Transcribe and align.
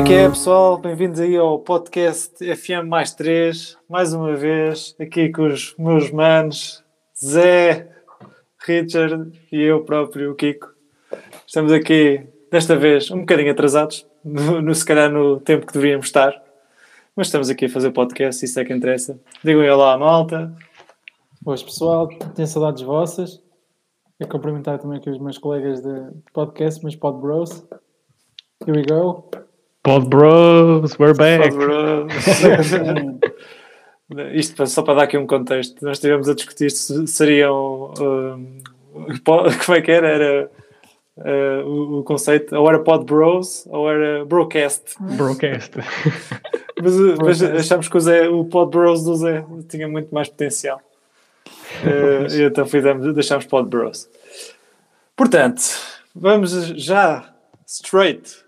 É 0.00 0.02
que 0.02 0.14
é, 0.14 0.28
pessoal? 0.30 0.78
Bem-vindos 0.78 1.20
aí 1.20 1.36
ao 1.36 1.58
podcast 1.58 2.34
FM 2.56 2.88
mais 2.88 3.12
3, 3.12 3.76
mais 3.86 4.14
uma 4.14 4.34
vez, 4.34 4.96
aqui 4.98 5.28
com 5.28 5.42
os 5.42 5.76
meus 5.76 6.10
manos, 6.10 6.82
Zé, 7.22 7.86
Richard 8.66 9.30
e 9.52 9.60
eu 9.60 9.84
próprio, 9.84 10.32
o 10.32 10.34
Kiko. 10.34 10.68
Estamos 11.46 11.70
aqui, 11.70 12.26
desta 12.50 12.76
vez, 12.76 13.10
um 13.10 13.20
bocadinho 13.20 13.52
atrasados, 13.52 14.06
no, 14.24 14.74
se 14.74 14.86
calhar 14.86 15.12
no 15.12 15.38
tempo 15.38 15.66
que 15.66 15.74
deveríamos 15.74 16.06
estar, 16.06 16.32
mas 17.14 17.26
estamos 17.26 17.50
aqui 17.50 17.66
a 17.66 17.68
fazer 17.68 17.90
podcast, 17.90 18.42
isso 18.42 18.58
é 18.58 18.64
que 18.64 18.72
interessa. 18.72 19.20
Digam 19.44 19.62
olá, 19.70 19.98
malta. 19.98 20.50
Boas, 21.42 21.62
pessoal, 21.62 22.08
tenho 22.34 22.48
saudades 22.48 22.82
vossas. 22.82 23.42
E 24.18 24.24
cumprimentar 24.24 24.78
também 24.78 24.96
aqui 24.96 25.10
os 25.10 25.18
meus 25.18 25.36
colegas 25.36 25.82
de 25.82 26.10
podcast, 26.32 26.82
meus 26.82 26.96
pod 26.96 27.20
bros. 27.20 27.66
Here 28.66 28.78
we 28.78 28.82
go. 28.82 29.28
Pod 29.82 30.10
bros, 30.10 30.98
we're 30.98 31.14
back. 31.14 31.42
Pod 31.42 31.56
bros. 31.56 32.12
Isto 34.34 34.66
só 34.66 34.82
para 34.82 34.94
dar 34.94 35.04
aqui 35.04 35.16
um 35.16 35.26
contexto. 35.26 35.82
Nós 35.82 35.96
estivemos 35.96 36.28
a 36.28 36.34
discutir 36.34 36.70
se 36.70 37.06
seriam. 37.06 37.94
Um, 37.98 38.58
como 39.64 39.78
é 39.78 39.80
que 39.80 39.90
era? 39.90 40.08
Era 40.08 40.50
uh, 41.16 41.66
o, 41.66 42.00
o, 42.00 42.04
conceito, 42.04 42.54
ou 42.54 42.68
era 42.68 42.80
Pod 42.80 43.06
Bros 43.06 43.66
ou 43.70 43.90
era 43.90 44.22
Broadcast. 44.26 44.96
Broadcast. 45.00 45.72
mas, 46.82 46.94
mas 47.18 47.42
achámos 47.42 47.88
que 47.88 47.96
o, 47.96 48.00
Zé, 48.00 48.28
o 48.28 48.44
Pod 48.44 48.70
Bros 48.70 49.02
do 49.04 49.16
Zé 49.16 49.42
tinha 49.68 49.88
muito 49.88 50.14
mais 50.14 50.28
potencial. 50.28 50.82
Uh, 51.82 52.30
e 52.30 52.42
então 52.42 52.66
fizemos, 52.66 53.14
deixámos 53.14 53.46
Pod 53.46 53.66
Bros. 53.66 54.10
Portanto, 55.16 55.62
vamos 56.14 56.50
já 56.76 57.32
straight 57.66 58.39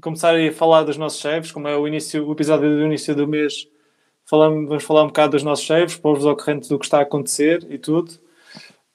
começar 0.00 0.34
a 0.34 0.52
falar 0.52 0.82
dos 0.84 0.96
nossos 0.96 1.20
chefes, 1.20 1.52
como 1.52 1.68
é 1.68 1.76
o, 1.76 1.86
início, 1.86 2.26
o 2.26 2.32
episódio 2.32 2.68
do 2.68 2.84
início 2.84 3.14
do 3.14 3.26
mês. 3.26 3.68
Falamos, 4.28 4.68
vamos 4.68 4.84
falar 4.84 5.02
um 5.02 5.08
bocado 5.08 5.32
dos 5.32 5.42
nossos 5.42 5.64
chefes, 5.64 5.96
povos 5.96 6.24
ao 6.24 6.36
corrente 6.36 6.68
do 6.68 6.78
que 6.78 6.84
está 6.84 6.98
a 6.98 7.02
acontecer 7.02 7.66
e 7.68 7.78
tudo. 7.78 8.12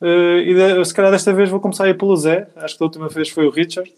Uh, 0.02 0.40
e 0.40 0.54
de, 0.54 0.86
se 0.86 0.94
calhar 0.94 1.12
desta 1.12 1.34
vez 1.34 1.50
vou 1.50 1.60
começar 1.60 1.86
aí 1.86 1.94
pelo 1.94 2.16
Zé. 2.16 2.48
Acho 2.56 2.78
que 2.78 2.84
a 2.84 2.86
última 2.86 3.10
vez 3.10 3.30
foi 3.30 3.46
o 3.46 3.50
Richard. 3.50 3.94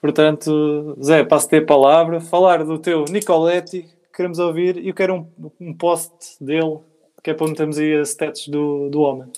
Portanto, 0.00 0.96
Zé, 1.02 1.24
passo-te 1.24 1.56
a 1.56 1.64
palavra. 1.64 2.20
Falar 2.20 2.64
do 2.64 2.78
teu 2.78 3.04
Nicoletti, 3.04 3.82
que 3.82 4.16
queremos 4.16 4.38
ouvir, 4.38 4.78
e 4.78 4.88
eu 4.88 4.94
quero 4.94 5.14
um, 5.14 5.50
um 5.60 5.74
post 5.74 6.12
dele, 6.40 6.78
que 7.22 7.30
é 7.30 7.34
para 7.34 7.46
onde 7.46 7.56
temos 7.56 7.78
aí 7.78 7.94
as 7.94 8.10
stats 8.10 8.48
do, 8.48 8.88
do 8.88 9.00
homem. 9.00 9.28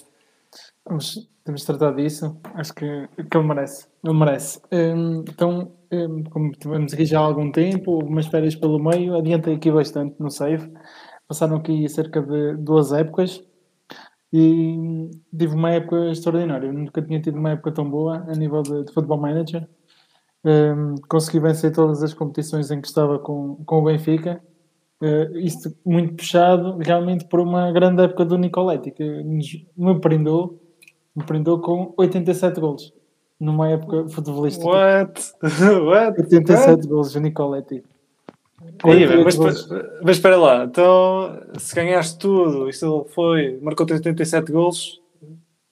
Vamos, 0.85 1.29
temos 1.45 1.65
tratar 1.65 1.93
disso. 1.93 2.37
Acho 2.55 2.75
que, 2.75 3.09
que 3.31 3.37
ele 3.37 3.47
merece. 3.47 3.87
Ele 4.05 4.15
merece. 4.15 4.61
Um, 4.71 5.21
então, 5.21 5.51
um, 5.51 5.71
como 6.31 6.53
tivemos 6.53 6.93
aqui 6.95 7.05
já 7.05 7.21
há 7.21 7.23
algum 7.23 7.51
tempo, 7.53 8.05
umas 8.05 8.27
férias 8.27 8.55
pelo 8.57 8.79
meio, 8.83 9.17
adiantei 9.17 9.55
aqui 9.55 9.71
bastante 9.71 10.17
no 10.19 10.31
save. 10.31 10.73
Passaram 11.29 11.57
aqui 11.57 11.89
cerca 11.89 12.23
de 12.23 12.57
duas 12.57 12.93
épocas 12.93 13.43
e 14.33 15.11
tive 15.37 15.55
uma 15.55 15.71
época 15.71 16.11
extraordinária. 16.11 16.67
Eu 16.67 16.73
nunca 16.73 17.03
tinha 17.03 17.21
tido 17.21 17.39
uma 17.39 17.51
época 17.51 17.73
tão 17.73 17.89
boa 17.89 18.25
a 18.29 18.35
nível 18.35 18.63
de, 18.63 18.85
de 18.85 18.93
futebol 18.93 19.19
manager. 19.19 19.69
Um, 20.45 20.95
consegui 21.09 21.41
vencer 21.41 21.73
todas 21.73 22.03
as 22.03 22.15
competições 22.15 22.71
em 22.71 22.81
que 22.81 22.89
estava 22.89 23.19
com, 23.19 23.57
com 23.65 23.79
o 23.81 23.85
Benfica. 23.85 24.43
Uh, 25.03 25.37
isto 25.39 25.75
muito 25.85 26.15
puxado 26.15 26.79
realmente 26.79 27.27
por 27.27 27.41
uma 27.41 27.71
grande 27.73 28.03
época 28.03 28.25
do 28.25 28.39
Nicoletti, 28.39 28.91
que 28.93 29.05
me 29.77 30.01
prendeu, 30.01 30.61
me 31.15 31.25
prendeu 31.25 31.61
com 31.61 31.93
87 31.97 32.61
gols 32.61 33.02
numa 33.43 33.69
época 33.69 34.09
futebolística. 34.09 34.65
What? 34.65 35.33
What? 35.85 36.21
87 36.21 36.71
What? 36.71 36.87
gols 36.87 37.13
do 37.13 37.21
Nicoletti. 37.21 37.83
Aí, 38.85 39.25
mas, 39.25 39.37
mas, 39.37 39.69
mas 40.03 40.17
espera 40.17 40.37
lá, 40.37 40.65
então 40.65 41.41
se 41.59 41.75
ganhaste 41.75 42.17
tudo, 42.19 42.69
isto 42.69 43.07
foi, 43.11 43.59
marcou 43.61 43.85
87 43.91 44.53
gols, 44.53 45.01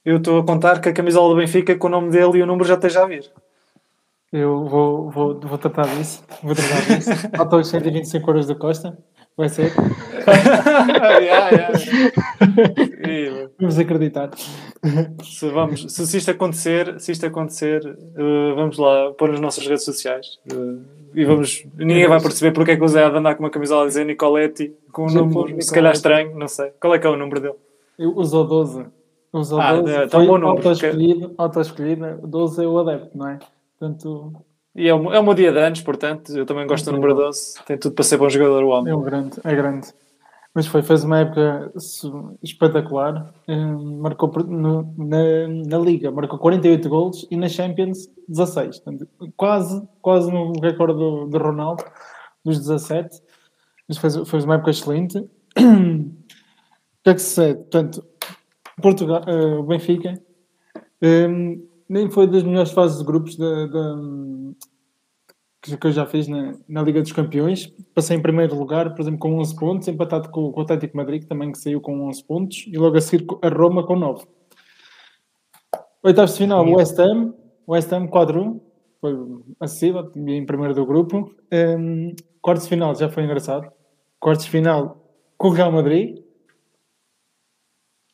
eu 0.05 0.17
estou 0.17 0.41
a 0.41 0.45
contar 0.45 0.81
que 0.81 0.89
a 0.89 0.93
camisola 0.93 1.33
do 1.33 1.41
Benfica 1.41 1.77
com 1.77 1.87
o 1.87 1.91
nome 1.91 2.11
dele 2.11 2.39
e 2.39 2.43
o 2.43 2.47
número 2.47 2.67
já 2.67 2.75
esteja 2.75 3.05
a 3.05 3.07
vir. 3.07 3.31
Eu 4.33 4.65
vou, 4.65 5.11
vou, 5.11 5.41
vou 5.41 5.59
tratar 5.59 5.87
disso. 5.97 6.25
Vou 6.43 6.55
tratar 6.55 6.81
disso. 6.87 7.11
Faltam 7.37 7.61
os 7.61 7.69
125 7.69 8.31
euros 8.31 8.47
da 8.47 8.55
Costa. 8.55 8.97
Vai 9.41 9.49
ser. 9.49 9.73
yeah, 11.23 11.49
yeah. 13.09 13.49
vamos 13.59 13.79
acreditar. 13.79 14.29
Se, 15.25 15.49
vamos, 15.49 15.91
se, 15.91 16.07
se 16.07 16.19
isto 16.19 16.31
acontecer, 16.31 17.01
se 17.01 17.13
isto 17.13 17.25
acontecer, 17.25 17.81
uh, 17.87 18.55
vamos 18.55 18.77
lá 18.77 19.13
pôr 19.13 19.31
nas 19.31 19.41
nossas 19.41 19.67
redes 19.67 19.83
sociais. 19.83 20.39
Uh, 20.53 20.83
e 21.15 21.25
vamos. 21.25 21.65
Ninguém 21.75 22.07
vai 22.07 22.21
perceber 22.21 22.53
porque 22.53 22.73
é 22.73 22.77
que 22.77 22.85
o 22.85 22.89
Zé 22.89 23.03
há 23.03 23.09
de 23.09 23.17
andar 23.17 23.35
com 23.35 23.43
uma 23.43 23.49
camisola 23.49 23.85
a 23.85 23.87
dizer 23.87 24.05
Nicoletti 24.05 24.75
com 24.93 25.07
um 25.07 25.11
número, 25.11 25.63
se 25.63 25.73
calhar 25.73 25.95
estranho, 25.95 26.39
não 26.39 26.47
sei. 26.47 26.73
Qual 26.79 26.95
é 26.95 26.99
que 26.99 27.07
é 27.07 27.11
o 27.11 27.17
número 27.17 27.41
dele? 27.41 27.57
Eu 27.99 28.15
uso 28.15 28.43
o 28.43 28.45
12. 28.45 28.85
Uso 29.33 29.57
o 29.57 29.61
ah, 29.63 29.73
12. 29.73 29.95
É, 29.95 30.05
um 30.19 30.27
bom 30.27 30.39
número. 30.39 30.69
Auto-escolhido, 30.69 31.33
auto 31.39 32.27
12 32.27 32.63
é 32.63 32.69
o 32.69 32.79
adepto, 32.79 33.17
não 33.17 33.27
é? 33.27 33.39
Portanto. 33.79 34.35
E 34.75 34.89
é 34.89 34.95
o, 34.95 35.13
é 35.13 35.19
o 35.19 35.23
meu 35.23 35.35
dia 35.35 35.53
de 35.53 35.59
anos, 35.59 35.81
portanto, 35.81 36.37
eu 36.37 36.47
também 36.47 36.67
gosto 36.67 36.85
do 36.85 36.93
número 36.93 37.15
12. 37.15 37.65
Tem 37.65 37.77
tudo 37.77 37.95
para 37.95 38.05
ser 38.05 38.17
bom 38.17 38.29
jogador, 38.29 38.63
o 38.63 38.69
homem. 38.69 38.93
É 38.93 38.97
um 38.97 39.03
grande, 39.03 39.41
é 39.43 39.55
grande. 39.55 39.89
Mas 40.55 40.67
foi, 40.67 40.83
fez 40.83 41.05
uma 41.05 41.21
época 41.21 41.73
espetacular. 42.43 43.33
Um, 43.49 44.01
marcou 44.01 44.31
no, 44.45 44.95
na, 44.99 45.49
na 45.49 45.79
Liga, 45.79 46.11
marcou 46.11 46.39
48 46.39 46.89
gols 46.89 47.27
e 47.31 47.37
na 47.37 47.49
Champions 47.49 48.09
16. 48.29 48.81
Portanto, 48.81 49.09
quase, 49.37 49.89
quase 50.03 50.31
no 50.31 50.53
recorde 50.61 50.99
do, 50.99 51.27
do 51.27 51.39
Ronaldo, 51.39 51.85
dos 52.45 52.59
17. 52.59 53.23
Mas 53.89 53.99
fez, 53.99 54.17
fez 54.29 54.45
uma 54.45 54.55
época 54.55 54.71
excelente. 54.71 55.19
O 57.01 57.03
que 57.03 57.11
é 57.11 57.15
que 57.15 57.23
se? 57.23 57.55
Portanto, 57.55 58.05
Portugal, 58.83 59.23
uh, 59.23 59.63
Benfica. 59.63 60.21
Um, 61.03 61.67
nem 61.91 62.09
foi 62.09 62.29
das 62.29 62.45
melhores 62.45 62.71
fases 62.71 62.99
de 62.99 63.05
grupos 63.05 63.37
da, 63.37 63.67
da, 63.67 63.97
que 65.61 65.87
eu 65.89 65.91
já 65.91 66.07
fiz 66.07 66.29
na, 66.29 66.55
na, 66.69 66.83
Liga 66.83 67.03
dos 67.03 67.11
Campeões. 67.11 67.67
Passei 67.93 68.17
em 68.17 68.23
primeiro 68.23 68.57
lugar, 68.57 68.95
por 68.95 69.01
exemplo, 69.01 69.19
com 69.19 69.37
11 69.41 69.57
pontos, 69.57 69.89
empatado 69.89 70.31
com, 70.31 70.53
com 70.53 70.61
o 70.61 70.63
Atlético 70.63 70.97
Madrid, 70.97 71.23
que 71.23 71.29
também 71.29 71.51
que 71.51 71.59
saiu 71.59 71.81
com 71.81 72.07
11 72.07 72.25
pontos, 72.25 72.65
e 72.69 72.79
logo 72.79 72.97
a 72.97 73.01
seguir 73.01 73.27
a 73.43 73.49
Roma 73.49 73.85
com 73.85 73.97
9. 73.97 74.25
Oitavos 76.05 76.33
de 76.35 76.39
final, 76.39 76.65
o 76.65 76.77
West 76.77 76.97
Ham, 76.97 77.35
West 77.67 77.93
Ham 77.93 78.07
4-1, 78.07 78.61
foi 79.01 79.19
acessível, 79.59 80.13
em 80.15 80.47
primeiro 80.47 80.75
do 80.75 80.87
grupo. 80.87 81.35
Um, 81.53 82.15
quartos 82.41 82.65
de 82.65 82.71
final 82.71 82.95
já 82.95 83.09
foi 83.09 83.25
engraçado. 83.25 83.69
Quartos 84.21 84.45
de 84.45 84.51
final 84.53 85.13
com 85.37 85.49
o 85.49 85.53
Real 85.53 85.73
Madrid. 85.73 86.23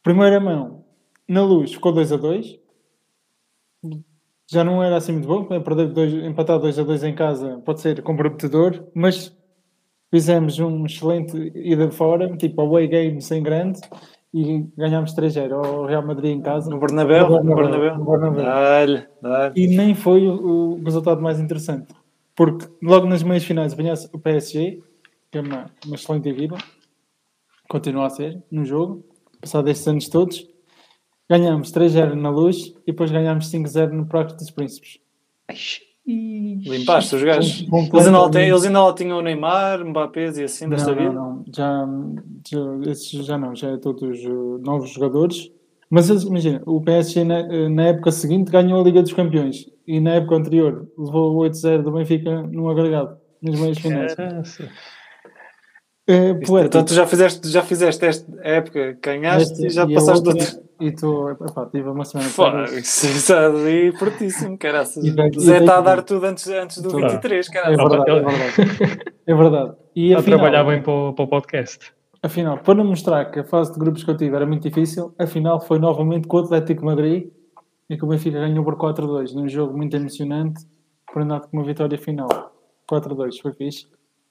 Primeira 0.03 0.41
mão, 0.41 0.83
na 1.29 1.45
luz, 1.45 1.75
ficou 1.75 1.93
2 1.93 2.13
a 2.13 2.17
2 2.17 2.66
já 4.49 4.63
não 4.63 4.83
era 4.83 4.97
assim 4.97 5.13
muito 5.13 5.27
bom, 5.27 5.45
perder 5.45 5.89
dois, 5.89 6.13
empatar 6.13 6.59
2 6.59 6.79
a 6.79 6.83
2 6.83 7.05
em 7.05 7.15
casa 7.15 7.61
pode 7.65 7.81
ser 7.81 8.03
comprometedor, 8.03 8.87
mas 8.95 9.37
fizemos 10.11 10.59
um 10.59 10.87
excelente 10.87 11.53
ida 11.55 11.91
fora, 11.91 12.37
tipo 12.37 12.61
away 12.61 12.87
game 12.87 13.21
sem 13.21 13.43
grande, 13.43 13.81
e 14.33 14.67
ganhámos 14.77 15.15
3-0 15.15 15.53
ao 15.53 15.87
Real 15.87 16.07
Madrid 16.07 16.33
em 16.33 16.43
casa. 16.43 16.71
No 16.71 16.79
Bernabéu? 16.79 17.43
No 17.43 17.55
Bernabéu. 17.55 17.99
No 17.99 18.05
Bernabéu. 18.05 18.45
Dale, 18.45 19.07
dale. 19.23 19.55
E 19.57 19.67
nem 19.67 19.95
foi 19.95 20.27
o, 20.29 20.75
o, 20.75 20.85
resultado 20.85 21.23
mais 21.23 21.41
interessante, 21.41 21.95
porque 22.35 22.67
logo 22.83 23.07
nas 23.07 23.23
meias 23.23 23.45
finais 23.45 23.73
apanhasse 23.73 24.09
o 24.13 24.19
PSG, 24.19 24.83
que 25.31 25.39
é 25.39 25.41
uma, 25.41 25.71
uma 25.85 25.97
excelente 25.97 26.29
equipa, 26.29 26.59
continua 27.69 28.07
a 28.07 28.11
ser 28.11 28.43
no 28.51 28.65
jogo, 28.65 29.05
passado 29.41 29.69
estes 29.69 29.89
anos 29.89 30.09
todos, 30.09 30.47
Ganhámos 31.29 31.73
3-0 31.73 32.15
na 32.15 32.31
luz 32.31 32.75
e 32.87 32.93
depois 32.93 33.11
ganhámos 33.11 33.51
5-0 33.51 33.91
no 33.91 34.07
Prato 34.07 34.37
dos 34.37 34.51
Príncipes. 34.51 34.99
Limpaste 36.07 37.17
os 37.17 37.23
gajos. 37.23 37.67
Eles 37.93 38.07
ainda, 38.07 38.31
têm, 38.31 38.49
eles 38.49 38.65
ainda 38.65 38.83
lá 38.83 38.95
tinham 38.95 39.19
o 39.19 39.23
Neymar, 39.23 39.85
Mbappé 39.85 40.31
e 40.37 40.45
assim 40.45 40.69
desta 40.69 40.95
não, 40.95 40.97
vida? 40.97 41.13
Não, 41.13 41.31
não. 41.31 41.45
Já, 41.53 41.89
já, 42.49 42.91
esses 42.91 43.27
já 43.27 43.37
não, 43.37 43.57
já 43.57 43.71
é 43.71 43.77
todos 43.77 44.25
uh, 44.25 44.59
novos 44.59 44.91
jogadores. 44.91 45.51
Mas 45.91 46.09
imagina, 46.09 46.63
o 46.67 46.81
PSG 46.81 47.25
na, 47.25 47.39
eh, 47.41 47.69
na, 47.69 47.85
época 47.89 48.11
seguinte 48.11 48.51
ganhou 48.51 48.81
a 48.81 48.85
Liga 48.85 49.03
dos 49.03 49.13
Campeões 49.13 49.71
e 49.87 50.01
na 50.01 50.15
época 50.15 50.35
anterior 50.35 50.89
levou 50.99 51.37
o 51.37 51.49
8-0 51.49 51.83
do 51.83 51.93
Benfica 51.93 52.43
num 52.43 52.69
agregado, 52.69 53.17
nas 53.41 53.59
meias 53.59 53.79
finais. 53.79 54.17
É, 56.09 56.31
então 56.65 56.85
tu 56.85 56.95
já 56.95 57.05
fizeste, 57.05 57.49
já 57.49 57.63
fizeste 57.63 58.05
esta 58.05 58.33
época, 58.43 58.97
ganhaste 59.03 59.55
este, 59.55 59.67
e 59.67 59.71
já 59.71 59.85
e 59.85 59.95
passaste 59.95 60.29
outra, 60.29 60.45
outro. 60.45 60.63
E 60.81 60.93
tu, 60.93 61.31
epá, 61.31 61.67
tive 61.67 61.89
uma 61.89 62.05
semana. 62.05 62.29
Fora, 62.29 62.65
isso 62.79 63.07
está 63.09 63.47
ali 63.47 63.91
fortíssimo, 63.99 64.57
caraças. 64.57 65.03
Zé 65.41 65.59
está 65.59 65.79
a 65.79 65.81
dar 65.81 66.03
tudo 66.03 66.27
antes, 66.27 66.47
antes 66.49 66.81
do 66.81 66.91
23, 66.91 67.49
caralho. 67.49 67.75
É 67.75 67.89
verdade, 67.89 68.11
é 68.11 68.15
verdade. 68.15 69.03
É 69.27 69.35
verdade. 69.35 69.73
E 69.97 70.15
a 70.15 70.23
trabalhar 70.23 70.63
bem 70.63 70.81
para 70.81 70.93
o, 70.93 71.13
para 71.13 71.25
o 71.25 71.29
podcast. 71.29 71.93
Afinal, 72.23 72.59
para 72.59 72.75
não 72.75 72.85
mostrar 72.85 73.25
que 73.27 73.41
a 73.41 73.45
fase 73.45 73.73
de 73.73 73.79
grupos 73.79 74.05
que 74.05 74.11
eu 74.11 74.17
tive 74.17 74.37
era 74.37 74.47
muito 74.47 74.63
difícil, 74.63 75.13
afinal 75.19 75.61
foi 75.61 75.81
novamente 75.81 76.29
com 76.29 76.37
o 76.37 76.41
Atlético 76.41 76.85
Madrid 76.85 77.31
e 77.91 77.97
que 77.97 78.05
o 78.05 78.09
Benfica 78.09 78.39
ganhou 78.39 78.65
por 78.65 78.77
4-2, 78.77 79.33
num 79.35 79.49
jogo 79.49 79.77
muito 79.77 79.97
emocionante, 79.97 80.65
por 81.13 81.23
andar 81.23 81.41
com 81.41 81.57
uma 81.57 81.65
vitória 81.65 81.99
final. 81.99 82.29
4-2, 82.91 83.41
foi 83.43 83.53
fixe. 83.55 83.87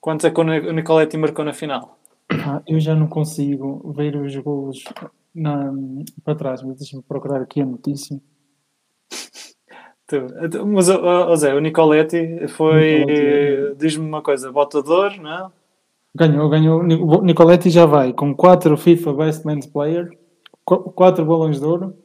Quantos 0.06 0.24
é 0.24 0.30
que 0.30 0.40
o 0.40 0.44
Nicoletti 0.44 1.18
marcou 1.18 1.44
na 1.44 1.52
final? 1.52 1.98
Ah, 2.30 2.62
eu 2.68 2.80
já 2.80 2.94
não 2.94 3.08
consigo 3.08 3.92
ver 3.92 4.16
os 4.16 4.36
gols 4.36 4.84
na, 5.34 5.74
para 6.24 6.36
trás, 6.36 6.62
mas 6.62 6.78
deixa-me 6.78 7.02
procurar 7.02 7.42
aqui 7.42 7.60
a 7.60 7.66
notícia. 7.66 8.22
Mas, 10.68 10.90
oh, 10.90 11.36
Zé, 11.36 11.56
o 11.56 11.60
Nicoletti 11.60 12.48
foi. 12.50 13.04
É. 13.10 13.74
Diz-me 13.74 14.08
uma 14.08 14.22
coisa, 14.22 14.52
botador, 14.52 15.20
não? 15.20 15.52
Ganhou, 16.14 16.50
ganhou. 16.50 16.82
O 16.82 17.24
Nicoletti 17.24 17.72
já 17.72 17.88
vai 17.88 18.14
com 18.14 18.36
4 18.36 18.78
FIFA 18.78 19.12
Best 19.12 19.44
Men's 19.44 19.66
Player, 19.66 20.16
4 20.64 21.26
balões 21.26 21.60
de 21.60 21.66
ouro 21.66 21.98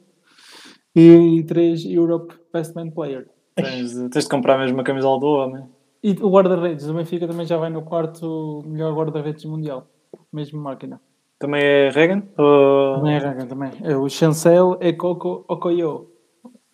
e 0.95 1.43
3 1.47 1.85
Europe 1.85 2.33
Best 2.51 2.73
Man 2.73 2.89
Player. 2.89 3.29
Tens, 3.53 3.93
tens 4.09 4.23
de 4.23 4.29
comprar 4.29 4.57
mesmo 4.57 4.81
a 4.81 4.83
camisola 4.83 5.19
do 5.19 5.27
homem. 5.27 5.80
E 6.03 6.11
o 6.13 6.29
guarda-redes 6.29 6.87
do 6.87 6.93
Benfica 6.93 7.27
também 7.27 7.45
já 7.45 7.57
vai 7.57 7.69
no 7.69 7.83
quarto 7.83 8.63
melhor 8.65 8.93
guarda-redes 8.93 9.45
mundial. 9.45 9.87
Mesmo 10.33 10.59
máquina. 10.59 10.99
Também 11.37 11.61
é 11.63 11.89
Regan? 11.89 12.23
Ou... 12.37 12.97
Também 12.97 13.15
é 13.15 13.19
Regan, 13.19 13.47
também. 13.47 13.71
É 13.83 13.95
o 13.95 14.09
Chancel 14.09 14.79
Coco 14.97 15.45
Okoyo. 15.47 16.09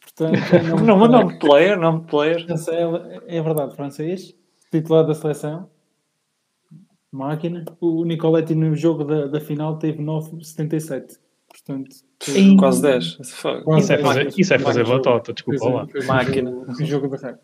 Portanto, 0.02 0.38
é 0.56 0.62
nome, 0.62 0.88
não, 0.88 1.08
nome 1.08 1.34
de 1.34 1.40
player, 1.40 1.78
nome 1.78 2.02
de 2.02 2.08
player. 2.08 2.40
Chancel 2.48 2.96
é 3.28 3.42
verdade, 3.42 3.76
francês. 3.76 4.34
Titular 4.72 5.06
da 5.06 5.14
seleção. 5.14 5.70
Máquina. 7.12 7.66
O 7.82 8.06
Nicoletti 8.06 8.56
no 8.56 8.76
jogo 8.76 9.04
da, 9.04 9.28
da 9.28 9.40
final 9.40 9.78
teve 9.78 10.02
9,77. 10.04 11.18
Portanto, 11.48 11.96
quase 12.60 12.82
10. 12.82 13.16
Quase 13.64 13.80
isso, 13.80 13.94
é 13.94 13.98
fazer, 13.98 14.34
isso 14.38 14.54
é 14.54 14.60
fazer 14.60 14.86
batota, 14.86 15.34
desculpa 15.34 15.70
lá. 15.70 15.88
Máquina. 16.06 16.52
O 16.52 16.86
jogo 16.86 17.08
da 17.10 17.18
rap. 17.18 17.40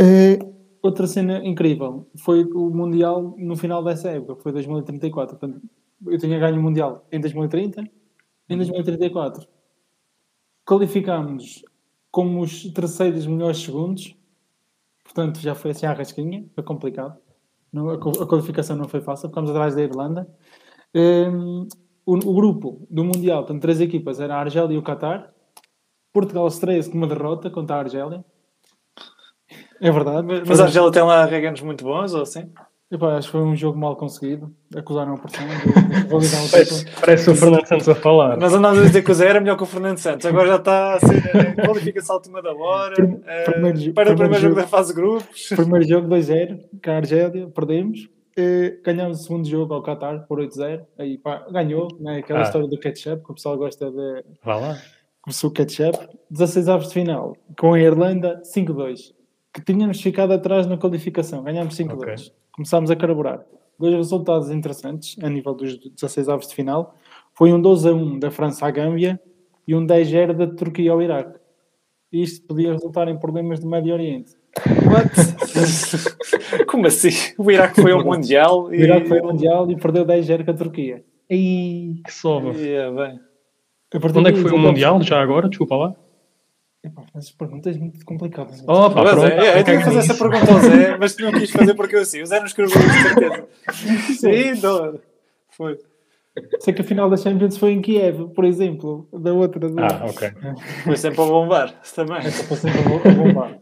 Uh, 0.00 0.59
outra 0.82 1.06
cena 1.06 1.44
incrível 1.44 2.06
foi 2.16 2.44
o 2.44 2.70
Mundial 2.70 3.34
no 3.38 3.56
final 3.56 3.82
dessa 3.82 4.10
época, 4.10 4.36
foi 4.36 4.52
2034. 4.52 5.36
Portanto, 5.36 5.62
eu 6.06 6.18
tinha 6.18 6.38
ganho 6.38 6.58
o 6.58 6.62
Mundial 6.62 7.06
em 7.12 7.20
2030, 7.20 7.82
em 8.48 8.56
2034 8.56 9.46
qualificámos 10.70 11.64
como 12.12 12.40
os 12.42 12.72
terceiros 12.72 13.26
melhores 13.26 13.58
segundos, 13.58 14.16
portanto 15.02 15.40
já 15.40 15.52
foi 15.52 15.72
assim 15.72 15.84
à 15.84 15.92
rasquinha, 15.92 16.44
foi 16.54 16.62
complicado. 16.62 17.18
a, 17.74 18.26
qualificação 18.26 18.76
não 18.76 18.88
foi 18.88 19.00
fácil, 19.00 19.28
ficámos 19.28 19.50
atrás 19.50 19.74
da 19.74 19.82
Irlanda. 19.82 20.28
Um, 20.94 21.66
o, 22.06 22.14
o, 22.14 22.34
grupo 22.34 22.86
do 22.88 23.04
Mundial, 23.04 23.40
portanto, 23.40 23.62
três 23.62 23.80
equipas, 23.80 24.20
era 24.20 24.36
a 24.36 24.40
Argélia 24.40 24.74
e 24.74 24.78
o 24.78 24.82
Qatar. 24.82 25.32
Portugal 26.12 26.46
estreia-se 26.46 26.88
com 26.88 26.98
uma 26.98 27.08
derrota 27.08 27.50
contra 27.50 27.74
a 27.74 27.80
Argélia. 27.80 28.24
É 29.80 29.90
verdade. 29.90 30.26
Mas, 30.26 30.48
mas 30.48 30.60
a 30.60 30.64
Argélia 30.64 30.90
tem 30.90 31.02
lá 31.02 31.24
reganos 31.24 31.60
muito 31.62 31.84
bons, 31.84 32.12
ou 32.14 32.22
assim? 32.22 32.50
Epá, 32.90 33.16
acho 33.16 33.28
que 33.28 33.32
foi 33.32 33.42
um 33.42 33.54
jogo 33.54 33.78
mal 33.78 33.94
conseguido. 33.94 34.52
Acusaram 34.74 35.14
a 35.14 35.16
pressão 35.16 35.46
validar 36.08 36.42
um 36.42 36.48
parece, 36.50 36.86
parece 37.00 37.30
o 37.30 37.36
Fernando 37.36 37.66
Santos 37.66 37.88
a 37.88 37.94
falar. 37.94 38.36
Nós 38.36 38.52
andávamos 38.52 38.82
a 38.82 38.86
dizer 38.88 39.04
que 39.04 39.12
o 39.12 39.14
Zé 39.14 39.28
era 39.28 39.40
melhor 39.40 39.56
que 39.56 39.62
o 39.62 39.66
Fernando 39.66 39.98
Santos. 39.98 40.26
Agora 40.26 40.48
já 40.48 40.56
está 40.56 40.94
a 40.94 40.98
ser 40.98 41.36
eh, 41.36 41.54
qualifica-se 41.64 42.10
à 42.10 42.14
última 42.16 42.42
da 42.42 42.52
hora. 42.52 42.94
É, 43.26 43.44
primeiro, 43.44 43.92
para 43.92 44.12
o 44.12 44.16
primeiro 44.16 44.42
jogo, 44.42 44.54
jogo 44.54 44.60
da 44.60 44.66
fase 44.66 44.88
de 44.88 45.00
grupos. 45.00 45.48
Primeiro 45.50 45.88
jogo 45.88 46.08
2-0, 46.08 46.60
com 46.84 46.90
a 46.90 46.96
Argélia, 46.96 47.46
perdemos. 47.54 48.08
E 48.36 48.80
ganhamos 48.84 49.20
o 49.20 49.22
segundo 49.22 49.48
jogo 49.48 49.72
ao 49.72 49.82
Qatar 49.84 50.26
por 50.26 50.40
8-0. 50.40 50.80
Aí 50.98 51.16
pá, 51.16 51.46
ganhou, 51.48 51.86
né? 52.00 52.18
aquela 52.18 52.40
ah. 52.40 52.42
história 52.42 52.66
do 52.66 52.76
ketchup, 52.76 53.24
que 53.24 53.30
o 53.30 53.34
pessoal 53.34 53.56
gosta 53.56 53.88
de. 53.88 54.24
Vá 54.44 54.56
lá. 54.56 54.78
Começou 55.22 55.50
o 55.50 55.52
ketchup. 55.52 55.96
16 56.28 56.68
avos 56.68 56.88
de 56.88 56.94
final, 56.94 57.36
com 57.56 57.74
a 57.74 57.80
Irlanda 57.80 58.42
5-2. 58.44 59.12
Que 59.52 59.60
tínhamos 59.62 60.00
ficado 60.00 60.32
atrás 60.32 60.66
na 60.66 60.76
qualificação. 60.76 61.42
Ganhámos 61.42 61.76
5-2. 61.76 61.94
Okay 61.94 62.40
começámos 62.60 62.90
a 62.90 62.96
carburar. 62.96 63.44
Dois 63.78 63.94
resultados 63.94 64.50
interessantes 64.50 65.16
a 65.22 65.28
nível 65.30 65.54
dos 65.54 65.78
16 65.78 66.28
avos 66.28 66.48
de 66.48 66.54
final. 66.54 66.94
Foi 67.32 67.52
um 67.52 67.60
12 67.60 67.88
a 67.88 67.92
1 67.92 68.18
da 68.18 68.30
França 68.30 68.66
à 68.66 68.70
Gâmbia 68.70 69.18
e 69.66 69.74
um 69.74 69.84
10 69.84 70.08
0 70.08 70.34
da 70.34 70.46
Turquia 70.46 70.92
ao 70.92 71.00
Iraque. 71.00 71.38
Isto 72.12 72.46
podia 72.46 72.72
resultar 72.72 73.08
em 73.08 73.18
problemas 73.18 73.60
do 73.60 73.68
Médio 73.68 73.94
Oriente. 73.94 74.32
What? 74.86 76.66
Como 76.68 76.86
assim? 76.86 77.10
O 77.38 77.50
Iraque 77.50 77.80
foi 77.80 77.92
ao 77.92 78.04
Mundial 78.04 78.72
e... 78.74 78.76
O 78.82 78.84
Iraque 78.84 79.08
foi 79.08 79.20
ao 79.20 79.26
Mundial 79.28 79.70
e 79.70 79.76
perdeu 79.76 80.04
10 80.04 80.26
0 80.26 80.44
com 80.44 80.50
a 80.50 80.54
Turquia. 80.54 81.04
E... 81.30 82.02
Que 82.04 82.12
sova. 82.12 82.52
Yeah, 82.52 82.94
bem. 82.94 83.20
Onde 84.14 84.30
é 84.30 84.32
que 84.32 84.40
foi 84.42 84.52
o 84.52 84.58
Mundial 84.58 85.00
já 85.02 85.22
agora? 85.22 85.48
Desculpa 85.48 85.76
lá. 85.76 85.94
Epá, 86.82 87.04
as 87.14 87.30
perguntas 87.30 87.76
muito 87.76 88.02
complicadas. 88.06 88.62
Oh, 88.66 88.90
pá, 88.90 89.02
pronto, 89.02 89.26
é, 89.26 89.36
é, 89.36 89.60
eu 89.60 89.64
tinha 89.64 89.78
que 89.78 89.84
fazer 89.84 89.98
essa 89.98 90.14
pergunta 90.14 90.50
ao 90.50 90.60
Zé, 90.60 90.96
mas 90.96 91.16
não 91.18 91.32
quis 91.32 91.50
fazer 91.50 91.74
porque 91.74 91.96
eu 91.96 92.00
assim, 92.00 92.22
o 92.22 92.26
Zé 92.26 92.38
não 92.38 92.46
escreveu 92.46 92.80
isso, 92.80 93.02
certeza. 93.02 93.48
Sim, 94.18 94.60
não. 94.62 94.98
Foi. 95.50 95.78
Sei 96.60 96.72
que 96.72 96.80
a 96.80 96.84
final 96.84 97.10
da 97.10 97.18
Champions 97.18 97.58
foi 97.58 97.72
em 97.72 97.82
Kiev, 97.82 98.28
por 98.34 98.46
exemplo, 98.46 99.06
da 99.12 99.30
outra. 99.32 99.68
Do... 99.68 99.78
Ah, 99.78 100.06
ok. 100.08 100.30
Foi 100.84 100.96
sempre 100.96 101.20
a 101.20 101.26
bombar, 101.26 101.74
também. 101.94 102.22
Foi 102.22 102.56
sempre 102.56 102.80
a 102.80 103.14
bombar. 103.14 103.58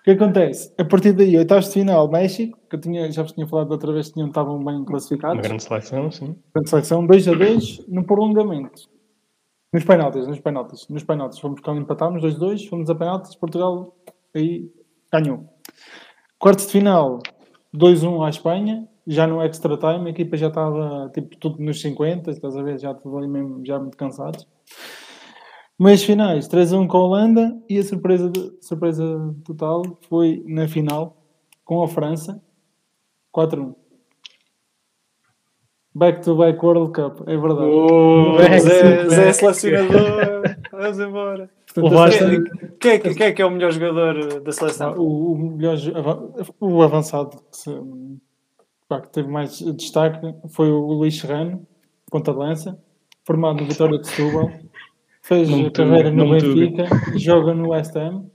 O 0.00 0.02
que 0.02 0.10
acontece? 0.10 0.72
A 0.76 0.84
partir 0.84 1.12
daí, 1.12 1.36
oitavos 1.38 1.66
de 1.66 1.72
final, 1.72 2.10
México, 2.10 2.58
que 2.68 2.76
eu 2.76 2.80
tinha, 2.80 3.10
já 3.12 3.22
vos 3.22 3.32
tinha 3.32 3.46
falado 3.46 3.68
da 3.68 3.74
outra 3.74 3.92
vez 3.92 4.08
que 4.08 4.14
tinham, 4.14 4.28
estavam 4.28 4.62
bem 4.62 4.84
classificados. 4.84 5.36
Uma 5.36 5.42
grande 5.42 5.62
seleção, 5.62 6.10
sim. 6.10 6.36
Grande 6.54 6.70
seleção, 6.70 7.06
2 7.06 7.28
a 7.28 7.32
2 7.34 7.86
no 7.88 8.04
prolongamento. 8.04 8.88
Nos 9.72 9.84
penaltis, 9.84 10.26
nos 10.26 10.40
penaltis, 10.40 10.88
nos 10.88 11.04
penaltis. 11.04 11.38
Fomos 11.38 11.60
cá 11.60 11.72
empatámos 11.72 12.22
2-2, 12.22 12.68
fomos 12.68 12.90
a 12.90 12.94
penaltis, 12.94 13.36
Portugal 13.36 13.94
aí 14.34 14.68
ganhou. 15.12 15.48
Quartos 16.38 16.66
de 16.66 16.72
final, 16.72 17.20
2-1 17.72 18.26
à 18.26 18.30
Espanha, 18.30 18.88
já 19.06 19.26
no 19.26 19.40
extra 19.42 19.76
time, 19.76 20.08
a 20.08 20.10
equipa 20.10 20.36
já 20.36 20.48
estava 20.48 21.08
tipo 21.14 21.36
tudo 21.36 21.62
nos 21.62 21.80
50, 21.80 22.30
estás 22.30 22.56
a 22.56 22.62
ver, 22.62 22.78
já 22.78 22.94
tudo 22.94 23.16
ali 23.18 23.28
mesmo, 23.28 23.64
já 23.64 23.78
muito 23.78 23.96
cansados. 23.96 24.46
Meias 25.78 26.02
finais, 26.02 26.48
3-1 26.48 26.88
com 26.88 26.96
a 26.98 27.00
Holanda 27.00 27.62
e 27.68 27.78
a 27.78 27.82
surpresa, 27.84 28.30
surpresa 28.60 29.34
total 29.44 29.82
foi 30.08 30.42
na 30.46 30.66
final 30.68 31.16
com 31.64 31.82
a 31.82 31.88
França, 31.88 32.42
4-1. 33.32 33.79
Back 35.92 36.22
to 36.22 36.36
back 36.36 36.64
World 36.64 36.92
Cup, 36.92 37.28
é 37.28 37.36
verdade. 37.36 37.62
Oh, 37.62 38.36
Zé, 38.60 39.08
Zé 39.08 39.28
é 39.28 39.32
selecionador, 39.32 40.42
vamos 40.70 41.00
embora. 41.00 41.50
Portanto, 41.74 42.78
quem, 42.78 43.00
quem, 43.00 43.14
quem, 43.14 43.26
é 43.26 43.32
que 43.32 43.42
é 43.42 43.46
o 43.46 43.50
melhor 43.50 43.72
jogador 43.72 44.40
da 44.40 44.52
seleção? 44.52 44.94
O, 44.96 45.32
o 45.32 45.36
melhor 45.36 45.76
o 46.60 46.82
avançado 46.82 47.36
que, 47.50 47.56
se, 47.56 47.70
pá, 48.88 49.00
que, 49.00 49.10
teve 49.10 49.28
mais 49.28 49.58
destaque 49.58 50.32
foi 50.50 50.70
o 50.70 50.78
Luís 50.92 51.18
Serrano, 51.18 51.66
ponta 52.08 52.32
de 52.32 52.38
lança, 52.38 52.78
formado 53.24 53.60
no 53.60 53.66
Vitória 53.66 53.98
de 53.98 54.06
Setúbal, 54.06 54.48
fez 55.22 55.48
não 55.48 55.70
carreira 55.70 56.12
no 56.12 56.30
Benfica, 56.30 56.84
joga 57.16 57.52
no 57.52 57.70
West 57.70 57.96
Ham, 57.96 58.26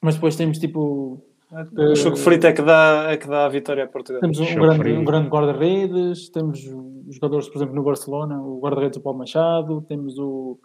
mas 0.00 0.14
depois 0.14 0.36
temos 0.36 0.58
tipo 0.58 1.20
o 1.50 1.94
jogo 1.94 2.16
frito 2.16 2.46
é 2.46 2.52
que 2.52 2.62
dá, 2.62 3.08
é 3.10 3.16
que 3.16 3.28
dá 3.28 3.44
a 3.44 3.48
vitória 3.48 3.84
a 3.84 3.86
Portugal. 3.86 4.20
Temos 4.20 4.38
um 4.40 4.54
grande, 4.54 4.92
um 4.92 5.04
grande 5.04 5.28
guarda-redes, 5.28 6.28
temos 6.28 6.60
jogadores, 7.08 7.48
por 7.48 7.58
exemplo, 7.58 7.74
no 7.74 7.82
Barcelona, 7.82 8.40
o 8.40 8.58
guarda-redes 8.60 8.98
o 8.98 9.00
Paulo 9.00 9.18
Machado, 9.18 9.80
temos 9.82 10.18
o, 10.18 10.58